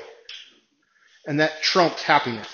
And 1.27 1.41
that 1.41 1.61
trumps 1.61 2.01
happiness. 2.01 2.47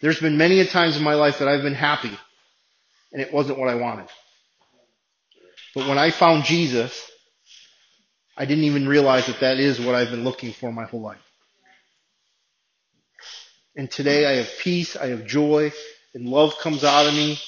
There's 0.00 0.18
been 0.18 0.38
many 0.38 0.60
a 0.60 0.66
times 0.66 0.96
in 0.96 1.04
my 1.04 1.14
life 1.14 1.38
that 1.38 1.48
I've 1.48 1.62
been 1.62 1.74
happy 1.74 2.16
and 3.12 3.20
it 3.20 3.32
wasn't 3.32 3.58
what 3.58 3.68
I 3.68 3.74
wanted. 3.74 4.08
But 5.74 5.88
when 5.88 5.98
I 5.98 6.10
found 6.10 6.44
Jesus, 6.44 7.10
I 8.36 8.44
didn't 8.44 8.64
even 8.64 8.88
realize 8.88 9.26
that 9.26 9.40
that 9.40 9.58
is 9.58 9.80
what 9.80 9.94
I've 9.94 10.10
been 10.10 10.24
looking 10.24 10.52
for 10.52 10.72
my 10.72 10.84
whole 10.84 11.02
life. 11.02 11.20
And 13.76 13.90
today 13.90 14.26
I 14.26 14.32
have 14.36 14.50
peace, 14.58 14.96
I 14.96 15.08
have 15.08 15.26
joy, 15.26 15.72
and 16.14 16.26
love 16.26 16.58
comes 16.58 16.82
out 16.82 17.06
of 17.06 17.14
me, 17.14 17.38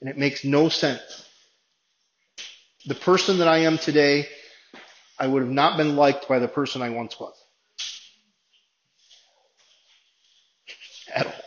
and 0.00 0.08
it 0.08 0.16
makes 0.16 0.44
no 0.44 0.68
sense. 0.68 1.21
The 2.86 2.94
person 2.94 3.38
that 3.38 3.48
I 3.48 3.58
am 3.58 3.78
today, 3.78 4.26
I 5.18 5.26
would 5.26 5.42
have 5.42 5.50
not 5.50 5.76
been 5.76 5.96
liked 5.96 6.28
by 6.28 6.38
the 6.40 6.48
person 6.48 6.82
I 6.82 6.90
once 6.90 7.18
was. 7.18 7.34
At 11.14 11.26
all. 11.26 11.44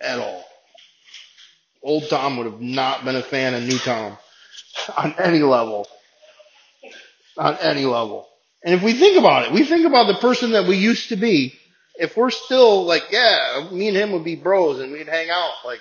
At 0.00 0.18
all. 0.18 0.44
Old 1.82 2.08
Tom 2.08 2.36
would 2.38 2.46
have 2.46 2.60
not 2.60 3.04
been 3.04 3.16
a 3.16 3.22
fan 3.22 3.54
of 3.54 3.62
new 3.62 3.78
Tom 3.78 4.16
on 4.96 5.14
any 5.18 5.42
level. 5.42 5.86
On 7.36 7.56
any 7.56 7.84
level. 7.84 8.28
And 8.64 8.74
if 8.74 8.82
we 8.82 8.94
think 8.94 9.18
about 9.18 9.46
it, 9.46 9.52
we 9.52 9.64
think 9.64 9.86
about 9.86 10.06
the 10.06 10.18
person 10.20 10.52
that 10.52 10.66
we 10.66 10.76
used 10.76 11.08
to 11.08 11.16
be, 11.16 11.54
if 11.96 12.16
we're 12.16 12.30
still 12.30 12.84
like, 12.84 13.04
yeah, 13.10 13.68
me 13.70 13.88
and 13.88 13.96
him 13.96 14.12
would 14.12 14.24
be 14.24 14.36
bros 14.36 14.80
and 14.80 14.92
we'd 14.92 15.08
hang 15.08 15.30
out, 15.30 15.52
like, 15.64 15.80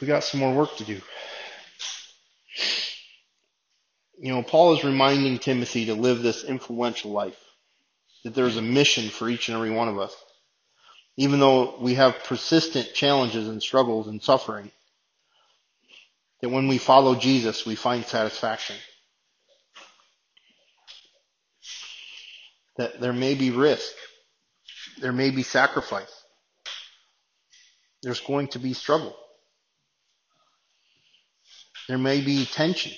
we 0.00 0.06
got 0.06 0.24
some 0.24 0.40
more 0.40 0.54
work 0.54 0.76
to 0.76 0.84
do. 0.84 1.00
You 4.22 4.32
know, 4.32 4.44
Paul 4.44 4.74
is 4.74 4.84
reminding 4.84 5.40
Timothy 5.40 5.86
to 5.86 5.94
live 5.94 6.22
this 6.22 6.44
influential 6.44 7.10
life, 7.10 7.36
that 8.22 8.36
there's 8.36 8.56
a 8.56 8.62
mission 8.62 9.08
for 9.08 9.28
each 9.28 9.48
and 9.48 9.56
every 9.56 9.72
one 9.72 9.88
of 9.88 9.98
us. 9.98 10.14
Even 11.16 11.40
though 11.40 11.76
we 11.80 11.94
have 11.94 12.22
persistent 12.22 12.94
challenges 12.94 13.48
and 13.48 13.60
struggles 13.60 14.06
and 14.06 14.22
suffering, 14.22 14.70
that 16.40 16.50
when 16.50 16.68
we 16.68 16.78
follow 16.78 17.16
Jesus, 17.16 17.66
we 17.66 17.74
find 17.74 18.04
satisfaction. 18.04 18.76
That 22.76 23.00
there 23.00 23.12
may 23.12 23.34
be 23.34 23.50
risk, 23.50 23.92
there 25.00 25.12
may 25.12 25.30
be 25.30 25.42
sacrifice. 25.42 26.12
There's 28.04 28.20
going 28.20 28.48
to 28.48 28.60
be 28.60 28.72
struggle. 28.72 29.16
There 31.88 31.98
may 31.98 32.20
be 32.20 32.46
tension. 32.46 32.92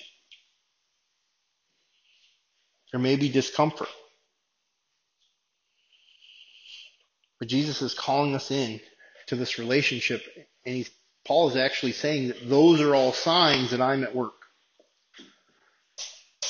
There 2.95 3.01
may 3.01 3.17
be 3.17 3.29
discomfort. 3.29 3.89
But 7.41 7.49
Jesus 7.49 7.83
is 7.83 7.93
calling 7.93 8.37
us 8.37 8.53
in 8.53 8.79
to 9.27 9.35
this 9.35 9.59
relationship, 9.59 10.23
and 10.65 10.89
Paul 11.25 11.51
is 11.51 11.57
actually 11.57 11.91
saying 11.91 12.29
that 12.29 12.49
those 12.49 12.81
are 12.81 12.95
all 12.95 13.13
signs 13.13 13.73
that 13.73 13.81
I'm 13.81 14.05
at 14.05 14.15
work. 14.15 14.35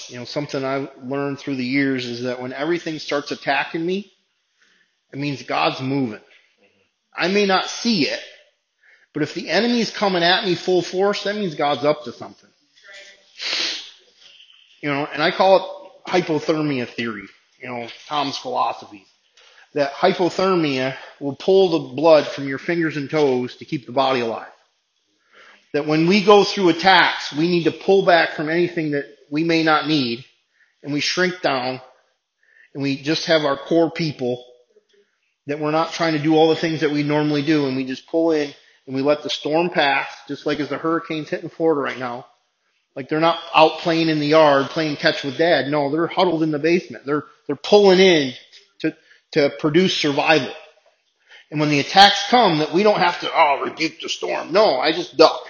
You 0.08 0.18
know, 0.18 0.26
something 0.26 0.62
I've 0.62 0.90
learned 1.02 1.38
through 1.38 1.56
the 1.56 1.64
years 1.64 2.04
is 2.04 2.24
that 2.24 2.42
when 2.42 2.52
everything 2.52 2.98
starts 2.98 3.30
attacking 3.30 3.86
me, 3.86 4.12
it 5.14 5.18
means 5.18 5.42
God's 5.44 5.80
moving. 5.80 6.20
I 7.16 7.28
may 7.28 7.46
not 7.46 7.70
see 7.70 8.06
it, 8.06 8.20
but 9.14 9.22
if 9.22 9.32
the 9.32 9.48
enemy 9.48 9.80
is 9.80 9.90
coming 9.90 10.22
at 10.22 10.44
me 10.44 10.56
full 10.56 10.82
force, 10.82 11.24
that 11.24 11.36
means 11.36 11.54
God's 11.54 11.86
up 11.86 12.04
to 12.04 12.12
something. 12.12 12.50
You 14.82 14.90
know, 14.90 15.08
and 15.10 15.22
I 15.22 15.30
call 15.30 15.56
it 15.56 15.83
hypothermia 16.06 16.88
theory, 16.88 17.26
you 17.60 17.68
know, 17.68 17.88
Tom's 18.08 18.36
philosophy. 18.36 19.04
That 19.74 19.92
hypothermia 19.92 20.96
will 21.20 21.36
pull 21.36 21.70
the 21.70 21.94
blood 21.94 22.26
from 22.26 22.46
your 22.46 22.58
fingers 22.58 22.96
and 22.96 23.10
toes 23.10 23.56
to 23.56 23.64
keep 23.64 23.86
the 23.86 23.92
body 23.92 24.20
alive. 24.20 24.46
That 25.72 25.86
when 25.86 26.06
we 26.06 26.24
go 26.24 26.44
through 26.44 26.68
attacks, 26.68 27.32
we 27.32 27.48
need 27.48 27.64
to 27.64 27.72
pull 27.72 28.04
back 28.04 28.34
from 28.34 28.48
anything 28.48 28.92
that 28.92 29.06
we 29.30 29.42
may 29.42 29.64
not 29.64 29.88
need, 29.88 30.24
and 30.82 30.92
we 30.92 31.00
shrink 31.00 31.40
down, 31.42 31.80
and 32.74 32.82
we 32.82 33.02
just 33.02 33.26
have 33.26 33.44
our 33.44 33.56
core 33.56 33.90
people 33.90 34.44
that 35.46 35.60
we're 35.60 35.70
not 35.70 35.92
trying 35.92 36.14
to 36.14 36.22
do 36.22 36.36
all 36.36 36.48
the 36.48 36.56
things 36.56 36.80
that 36.80 36.90
we 36.90 37.02
normally 37.02 37.42
do 37.42 37.66
and 37.66 37.76
we 37.76 37.84
just 37.84 38.06
pull 38.06 38.30
in 38.32 38.52
and 38.86 38.94
we 38.94 39.02
let 39.02 39.22
the 39.22 39.30
storm 39.30 39.70
pass, 39.70 40.08
just 40.28 40.46
like 40.46 40.60
as 40.60 40.68
the 40.68 40.78
hurricane's 40.78 41.28
hitting 41.28 41.48
Florida 41.50 41.80
right 41.80 41.98
now. 41.98 42.26
Like 42.96 43.08
they're 43.08 43.20
not 43.20 43.38
out 43.54 43.78
playing 43.78 44.08
in 44.08 44.20
the 44.20 44.26
yard, 44.26 44.66
playing 44.66 44.96
catch 44.96 45.24
with 45.24 45.38
dad. 45.38 45.68
No, 45.68 45.90
they're 45.90 46.06
huddled 46.06 46.42
in 46.42 46.50
the 46.50 46.58
basement. 46.58 47.04
They're, 47.04 47.24
they're 47.46 47.56
pulling 47.56 47.98
in 47.98 48.32
to, 48.80 48.96
to 49.32 49.50
produce 49.58 49.96
survival. 49.96 50.52
And 51.50 51.60
when 51.60 51.70
the 51.70 51.80
attacks 51.80 52.28
come 52.28 52.58
that 52.58 52.72
we 52.72 52.82
don't 52.82 52.98
have 52.98 53.20
to, 53.20 53.30
oh, 53.32 53.62
rebuke 53.64 54.00
the 54.00 54.08
storm. 54.08 54.52
No, 54.52 54.78
I 54.78 54.92
just 54.92 55.16
duck. 55.16 55.40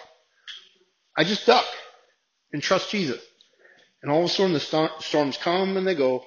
I 1.17 1.25
just 1.25 1.47
duck 1.47 1.67
and 2.53 2.63
trust 2.63 2.91
Jesus. 2.91 3.23
And 4.03 4.11
all 4.11 4.21
of 4.21 4.27
a 4.27 4.29
sudden 4.29 4.53
the 4.53 4.91
storms 5.01 5.37
come 5.37 5.77
and 5.77 5.87
they 5.87 5.95
go. 5.95 6.25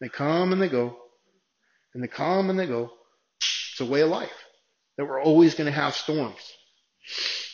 They 0.00 0.08
come 0.08 0.52
and 0.52 0.62
they 0.62 0.68
go 0.68 0.96
and 1.94 2.02
they 2.02 2.08
come 2.08 2.50
and 2.50 2.58
they 2.58 2.66
go. 2.66 2.90
It's 3.38 3.80
a 3.80 3.84
way 3.84 4.02
of 4.02 4.10
life 4.10 4.30
that 4.96 5.06
we're 5.06 5.22
always 5.22 5.54
going 5.54 5.66
to 5.66 5.72
have 5.72 5.94
storms. 5.94 6.40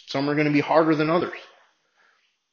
Some 0.07 0.29
are 0.29 0.35
going 0.35 0.47
to 0.47 0.53
be 0.53 0.61
harder 0.61 0.95
than 0.95 1.11
others. 1.11 1.39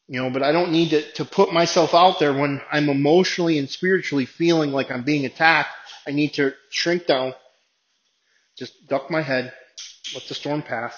You 0.07 0.21
know, 0.21 0.29
but 0.29 0.43
I 0.43 0.51
don't 0.51 0.71
need 0.71 0.89
to, 0.89 1.11
to 1.13 1.25
put 1.25 1.53
myself 1.53 1.93
out 1.93 2.19
there 2.19 2.33
when 2.33 2.61
I'm 2.71 2.89
emotionally 2.89 3.57
and 3.57 3.69
spiritually 3.69 4.25
feeling 4.25 4.71
like 4.71 4.91
I'm 4.91 5.03
being 5.03 5.25
attacked. 5.25 5.69
I 6.05 6.11
need 6.11 6.33
to 6.33 6.53
shrink 6.69 7.07
down, 7.07 7.33
just 8.57 8.87
duck 8.87 9.09
my 9.09 9.21
head, 9.21 9.53
let 10.13 10.25
the 10.27 10.33
storm 10.33 10.61
pass, 10.61 10.93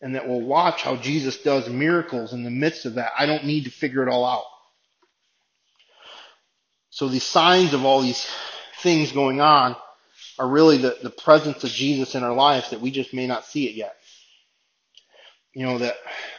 and 0.00 0.14
that 0.14 0.28
we'll 0.28 0.40
watch 0.40 0.82
how 0.82 0.94
Jesus 0.96 1.38
does 1.38 1.68
miracles 1.68 2.32
in 2.32 2.44
the 2.44 2.50
midst 2.50 2.86
of 2.86 2.94
that. 2.94 3.10
I 3.18 3.26
don't 3.26 3.44
need 3.44 3.64
to 3.64 3.70
figure 3.70 4.06
it 4.06 4.10
all 4.10 4.24
out. 4.24 4.44
So 6.90 7.08
the 7.08 7.18
signs 7.18 7.74
of 7.74 7.84
all 7.84 8.00
these 8.00 8.26
things 8.80 9.12
going 9.12 9.40
on 9.40 9.76
are 10.38 10.48
really 10.48 10.78
the, 10.78 10.96
the 11.02 11.10
presence 11.10 11.64
of 11.64 11.70
Jesus 11.70 12.14
in 12.14 12.22
our 12.22 12.32
lives 12.32 12.70
that 12.70 12.80
we 12.80 12.92
just 12.92 13.12
may 13.12 13.26
not 13.26 13.44
see 13.44 13.68
it 13.68 13.74
yet. 13.74 13.96
You 15.54 15.66
know, 15.66 15.78
that 15.78 15.96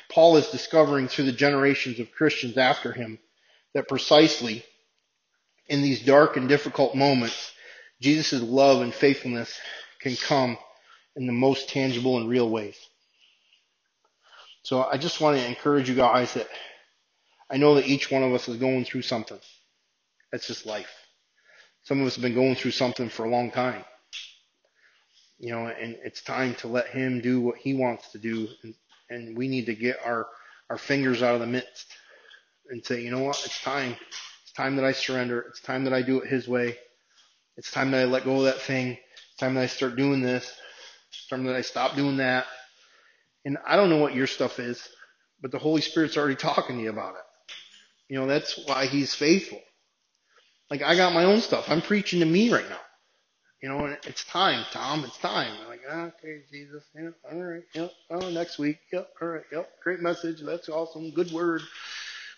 Paul 0.10 0.38
is 0.38 0.49
discovering 0.49 1.07
through 1.07 1.26
the 1.26 1.32
generations 1.32 1.99
of 1.99 2.12
Christians 2.12 2.57
after 2.57 2.91
him 2.91 3.20
that 3.74 3.88
precisely 3.88 4.64
in 5.68 5.82
these 5.82 6.03
dark 6.03 6.38
and 6.38 6.49
difficult 6.49 6.95
moments, 6.95 7.51
Jesus' 8.01 8.41
love 8.41 8.82
and 8.82 8.93
faithfulness 8.93 9.60
can 9.99 10.16
come 10.16 10.57
in 11.16 11.28
the 11.28 11.34
most 11.34 11.70
tangible 11.70 12.18
and 12.18 12.30
real 12.30 12.49
ways. 12.49 12.78
So 14.64 14.84
I 14.84 14.97
just 14.97 15.22
want 15.22 15.38
to 15.38 15.47
encourage 15.47 15.89
you 15.89 15.95
guys 15.95 16.34
that 16.34 16.47
I 17.49 17.57
know 17.57 17.76
that 17.76 17.88
each 17.88 18.12
one 18.12 18.24
of 18.24 18.34
us 18.34 18.47
is 18.47 18.57
going 18.57 18.86
through 18.86 19.01
something. 19.01 19.39
That's 20.32 20.47
just 20.47 20.66
life. 20.66 20.91
Some 21.84 22.01
of 22.01 22.07
us 22.07 22.16
have 22.16 22.22
been 22.22 22.36
going 22.36 22.55
through 22.55 22.72
something 22.72 23.10
for 23.10 23.26
a 23.26 23.30
long 23.30 23.51
time. 23.51 23.84
You 25.39 25.51
know, 25.51 25.68
and 25.68 25.97
it's 26.03 26.22
time 26.22 26.55
to 26.55 26.68
let 26.68 26.88
him 26.88 27.22
do 27.22 27.41
what 27.41 27.57
he 27.57 27.74
wants 27.74 28.12
to 28.12 28.18
do. 28.18 28.47
And 29.10 29.38
we 29.38 29.47
need 29.47 29.66
to 29.68 29.76
get 29.76 29.97
our, 30.05 30.28
our 30.70 30.78
fingers 30.78 31.24
out 31.24 31.36
of 31.36 31.41
the 31.41 31.47
midst 31.47 31.88
and 32.70 32.86
say, 32.86 33.01
you 33.01 33.12
know 33.12 33.20
what? 33.24 33.41
It's 33.45 33.62
time. 33.62 33.95
It's 34.43 34.53
time 34.53 34.76
that 34.78 34.86
I 34.86 34.91
surrender. 34.91 35.41
It's 35.49 35.62
time 35.62 35.84
that 35.86 35.93
I 35.93 36.01
do 36.01 36.22
it 36.22 36.28
his 36.30 36.47
way. 36.47 36.78
It's 37.57 37.72
time 37.72 37.91
that 37.91 38.01
I 38.01 38.05
let 38.05 38.26
go 38.26 38.38
of 38.38 38.43
that 38.43 38.62
thing. 38.62 38.91
It's 38.91 39.38
time 39.39 39.55
that 39.55 39.64
I 39.64 39.68
start 39.68 39.95
doing 39.95 40.22
this. 40.22 40.51
It's 41.10 41.28
time 41.28 41.45
that 41.45 41.55
I 41.55 41.62
stop 41.62 41.95
doing 41.95 42.18
that. 42.18 42.45
And 43.45 43.57
I 43.66 43.76
don't 43.76 43.89
know 43.89 43.97
what 43.97 44.16
your 44.16 44.28
stuff 44.28 44.60
is. 44.60 44.88
but 45.41 45.51
the 45.51 45.60
Holy 45.60 45.82
Spirit's 45.82 46.18
already 46.18 46.36
talking 46.36 46.78
to 46.78 46.84
you 46.84 46.89
about 46.89 47.16
it. 47.16 47.22
You 48.10 48.20
know, 48.20 48.28
that's 48.28 48.60
why 48.68 48.86
He's 48.88 49.16
faithful. 49.16 49.62
Like 50.70 50.82
I 50.82 50.95
got 50.95 51.14
my 51.14 51.24
own 51.26 51.41
stuff. 51.41 51.70
I'm 51.70 51.82
preaching 51.82 52.20
to 52.20 52.26
me 52.26 52.51
right 52.51 52.70
now. 52.70 52.80
You 53.62 53.70
know, 53.70 53.97
it's 54.03 54.24
time, 54.24 54.66
Tom. 54.72 55.03
It's 55.03 55.18
time. 55.18 55.51
I'm 55.62 55.68
like, 55.68 55.82
ah, 55.89 56.12
okay, 56.18 56.43
Jesus. 56.49 56.84
Yeah, 56.95 57.10
all 57.30 57.43
right. 57.43 57.64
Yep. 57.74 57.91
Oh, 58.10 58.30
next 58.30 58.57
week. 58.57 58.78
Yep. 58.93 59.10
All 59.22 59.28
right. 59.28 59.43
Yep. 59.51 59.70
Great 59.84 59.99
message. 59.99 60.41
That's 60.41 60.70
awesome. 60.70 61.12
Good 61.12 61.32
word. 61.32 61.62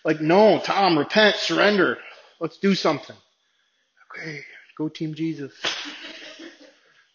Like, 0.04 0.20
no, 0.20 0.60
Tom, 0.64 0.98
repent, 0.98 1.36
surrender. 1.36 1.98
Let's 2.40 2.58
do 2.58 2.74
something. 2.74 3.14
Okay. 4.10 4.40
Go 4.76 4.88
team 4.88 5.14
Jesus. 5.14 5.52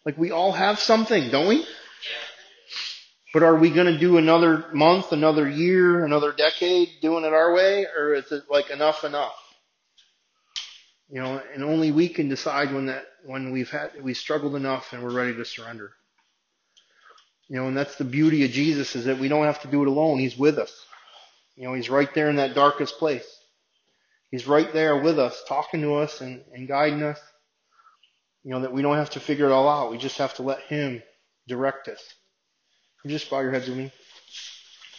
Like 0.05 0.17
we 0.17 0.31
all 0.31 0.53
have 0.53 0.79
something, 0.79 1.29
don't 1.29 1.49
we? 1.49 1.65
But 3.33 3.43
are 3.43 3.57
we 3.57 3.69
going 3.69 3.87
to 3.87 3.99
do 3.99 4.17
another 4.17 4.65
month, 4.73 5.11
another 5.11 5.49
year, 5.49 6.05
another 6.05 6.31
decade 6.31 6.89
doing 7.01 7.25
it 7.25 7.33
our 7.33 7.53
way? 7.53 7.85
Or 7.85 8.13
is 8.13 8.31
it 8.31 8.43
like 8.49 8.69
enough, 8.69 9.03
enough? 9.03 9.35
You 11.09 11.21
know, 11.21 11.41
and 11.53 11.63
only 11.63 11.91
we 11.91 12.09
can 12.09 12.27
decide 12.27 12.73
when 12.73 12.87
that, 12.87 13.05
when 13.25 13.51
we've 13.51 13.69
had, 13.69 13.91
we 14.01 14.13
struggled 14.13 14.55
enough 14.55 14.91
and 14.91 15.01
we're 15.01 15.13
ready 15.13 15.33
to 15.35 15.45
surrender. 15.45 15.93
You 17.47 17.55
know, 17.57 17.67
and 17.67 17.77
that's 17.77 17.95
the 17.95 18.03
beauty 18.03 18.43
of 18.43 18.51
Jesus 18.51 18.95
is 18.95 19.05
that 19.05 19.19
we 19.19 19.29
don't 19.29 19.45
have 19.45 19.61
to 19.61 19.69
do 19.69 19.81
it 19.81 19.87
alone. 19.87 20.19
He's 20.19 20.37
with 20.37 20.57
us. 20.57 20.73
You 21.55 21.63
know, 21.63 21.73
He's 21.73 21.89
right 21.89 22.13
there 22.13 22.29
in 22.29 22.35
that 22.35 22.55
darkest 22.55 22.97
place. 22.97 23.25
He's 24.31 24.47
right 24.47 24.71
there 24.73 24.97
with 25.01 25.17
us, 25.17 25.41
talking 25.47 25.81
to 25.81 25.95
us 25.95 26.19
and, 26.19 26.43
and 26.53 26.67
guiding 26.67 27.03
us. 27.03 27.19
You 28.43 28.51
know, 28.51 28.61
that 28.61 28.73
we 28.73 28.81
don't 28.81 28.97
have 28.97 29.11
to 29.11 29.21
figure 29.21 29.45
it 29.45 29.53
all 29.53 29.69
out. 29.69 29.91
We 29.91 29.97
just 29.97 30.17
have 30.17 30.33
to 30.35 30.43
let 30.43 30.61
Him 30.63 31.01
direct 31.47 31.87
us. 31.87 32.01
You 33.03 33.11
just 33.11 33.29
bow 33.29 33.39
your 33.39 33.51
heads 33.51 33.69
with 33.69 33.77
me. 33.77 33.91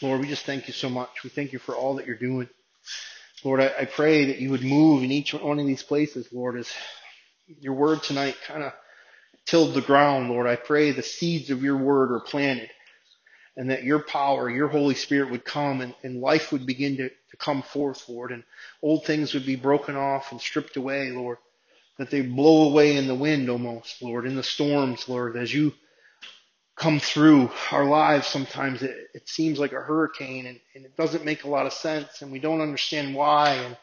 Lord, 0.00 0.20
we 0.20 0.28
just 0.28 0.46
thank 0.46 0.68
you 0.68 0.72
so 0.72 0.88
much. 0.88 1.22
We 1.24 1.30
thank 1.30 1.52
you 1.52 1.58
for 1.58 1.74
all 1.74 1.96
that 1.96 2.06
you're 2.06 2.16
doing. 2.16 2.48
Lord, 3.44 3.60
I, 3.60 3.72
I 3.80 3.84
pray 3.84 4.26
that 4.26 4.38
you 4.38 4.50
would 4.50 4.64
move 4.64 5.02
in 5.02 5.10
each 5.12 5.34
one 5.34 5.58
of 5.58 5.66
these 5.66 5.82
places, 5.82 6.28
Lord, 6.32 6.58
as 6.58 6.70
your 7.60 7.74
word 7.74 8.02
tonight 8.02 8.36
kind 8.46 8.62
of 8.62 8.72
tilled 9.46 9.74
the 9.74 9.80
ground, 9.80 10.30
Lord. 10.30 10.46
I 10.46 10.56
pray 10.56 10.92
the 10.92 11.02
seeds 11.02 11.50
of 11.50 11.62
your 11.62 11.76
word 11.76 12.12
are 12.12 12.20
planted 12.20 12.70
and 13.56 13.70
that 13.70 13.82
your 13.82 13.98
power, 13.98 14.48
your 14.48 14.68
Holy 14.68 14.94
Spirit 14.94 15.30
would 15.30 15.44
come 15.44 15.80
and, 15.80 15.94
and 16.04 16.20
life 16.20 16.52
would 16.52 16.64
begin 16.64 16.96
to, 16.98 17.08
to 17.08 17.36
come 17.38 17.62
forth, 17.62 18.08
Lord, 18.08 18.30
and 18.30 18.44
old 18.82 19.04
things 19.04 19.34
would 19.34 19.44
be 19.44 19.56
broken 19.56 19.96
off 19.96 20.30
and 20.30 20.40
stripped 20.40 20.76
away, 20.76 21.10
Lord, 21.10 21.38
that 21.98 22.08
they 22.08 22.22
blow 22.22 22.70
away 22.70 22.96
in 22.96 23.08
the 23.08 23.16
wind 23.16 23.50
almost, 23.50 24.00
Lord, 24.00 24.26
in 24.26 24.36
the 24.36 24.44
storms, 24.44 25.08
Lord, 25.08 25.36
as 25.36 25.52
you 25.52 25.74
come 26.78 27.00
through 27.00 27.50
our 27.72 27.84
lives 27.84 28.26
sometimes 28.26 28.82
it, 28.82 28.96
it 29.14 29.28
seems 29.28 29.58
like 29.58 29.72
a 29.72 29.80
hurricane 29.80 30.46
and, 30.46 30.60
and 30.74 30.84
it 30.84 30.96
doesn't 30.96 31.24
make 31.24 31.44
a 31.44 31.48
lot 31.48 31.66
of 31.66 31.72
sense 31.72 32.22
and 32.22 32.32
we 32.32 32.38
don't 32.38 32.60
understand 32.60 33.14
why. 33.14 33.54
And 33.54 33.76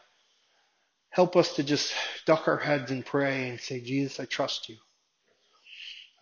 help 1.10 1.36
us 1.36 1.56
to 1.56 1.62
just 1.62 1.94
duck 2.26 2.48
our 2.48 2.58
heads 2.58 2.90
and 2.90 3.06
pray 3.06 3.48
and 3.48 3.60
say 3.60 3.80
jesus 3.80 4.20
i 4.20 4.24
trust 4.24 4.68
you. 4.68 4.76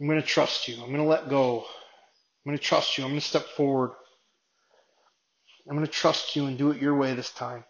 I'm 0.00 0.08
going 0.08 0.20
to 0.20 0.26
trust 0.26 0.68
you. 0.68 0.74
I'm 0.74 0.88
going 0.88 0.96
to 0.96 1.04
let 1.04 1.28
go. 1.28 1.60
I'm 1.60 2.50
going 2.50 2.58
to 2.58 2.64
trust 2.64 2.98
you. 2.98 3.04
I'm 3.04 3.10
going 3.10 3.20
to 3.20 3.26
step 3.26 3.46
forward. 3.56 3.92
I'm 5.68 5.76
going 5.76 5.86
to 5.86 5.92
trust 5.92 6.36
you 6.36 6.46
and 6.46 6.58
do 6.58 6.72
it 6.72 6.82
your 6.82 6.96
way 6.96 7.14
this 7.14 7.30
time. 7.30 7.64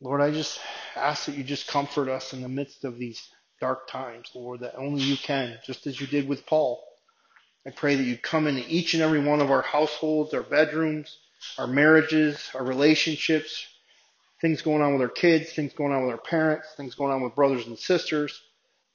Lord 0.00 0.20
i 0.20 0.30
just 0.32 0.58
ask 0.96 1.26
that 1.26 1.36
you 1.36 1.44
just 1.44 1.68
comfort 1.68 2.08
us 2.08 2.32
in 2.32 2.42
the 2.42 2.48
midst 2.48 2.84
of 2.84 2.98
these 2.98 3.22
dark 3.62 3.86
times, 3.86 4.28
Lord, 4.34 4.58
that 4.60 4.74
only 4.76 5.02
you 5.02 5.16
can, 5.16 5.56
just 5.64 5.86
as 5.86 6.00
you 6.00 6.08
did 6.08 6.28
with 6.28 6.44
Paul. 6.46 6.82
I 7.64 7.70
pray 7.70 7.94
that 7.94 8.02
you 8.02 8.18
come 8.18 8.48
into 8.48 8.68
each 8.68 8.94
and 8.94 9.02
every 9.04 9.20
one 9.20 9.40
of 9.40 9.52
our 9.52 9.62
households, 9.62 10.34
our 10.34 10.42
bedrooms, 10.42 11.16
our 11.58 11.68
marriages, 11.68 12.50
our 12.56 12.64
relationships, 12.64 13.64
things 14.40 14.62
going 14.62 14.82
on 14.82 14.94
with 14.94 15.02
our 15.02 15.08
kids, 15.08 15.52
things 15.52 15.72
going 15.74 15.92
on 15.92 16.02
with 16.02 16.10
our 16.10 16.20
parents, 16.20 16.66
things 16.76 16.96
going 16.96 17.12
on 17.12 17.22
with 17.22 17.36
brothers 17.36 17.68
and 17.68 17.78
sisters. 17.78 18.42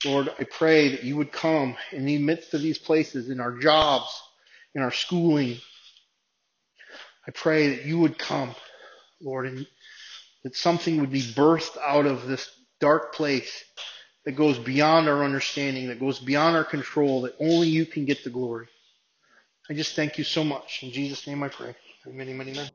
Lord, 0.04 0.28
I 0.38 0.44
pray 0.44 0.90
that 0.90 1.04
you 1.06 1.16
would 1.16 1.32
come 1.32 1.78
in 1.94 2.06
the 2.06 2.18
midst 2.18 2.54
of 2.54 2.62
these 2.62 2.78
places, 2.78 3.30
in 3.30 3.40
our 3.40 3.58
jobs, 3.58 4.22
in 4.76 4.82
our 4.82 4.92
schooling. 4.92 5.60
I 7.26 7.32
pray 7.32 7.70
that 7.78 7.86
you 7.86 8.00
would 8.00 8.20
come, 8.20 8.54
Lord, 9.22 9.48
and 9.48 9.66
that 10.44 10.58
something 10.58 11.00
would 11.00 11.12
be 11.12 11.22
birthed 11.24 11.78
out 11.78 12.06
of 12.06 12.28
this 12.28 12.52
dark 12.82 13.16
place 13.16 13.64
that 14.28 14.36
goes 14.36 14.60
beyond 14.60 15.08
our 15.08 15.24
understanding, 15.24 15.88
that 15.88 16.02
goes 16.02 16.20
beyond 16.20 16.54
our 16.58 16.66
control, 16.66 17.22
that 17.22 17.34
only 17.40 17.70
you 17.70 17.86
can 17.86 18.04
get 18.04 18.26
the 18.26 18.30
glory. 18.30 18.68
I 19.70 19.74
just 19.74 19.96
thank 19.96 20.18
you 20.18 20.26
so 20.26 20.44
much. 20.44 20.82
In 20.84 20.92
Jesus' 20.92 21.26
name 21.28 21.42
I 21.44 21.48
pray. 21.48 21.74
Amen, 22.06 22.28
amen, 22.28 22.50
amen. 22.50 22.66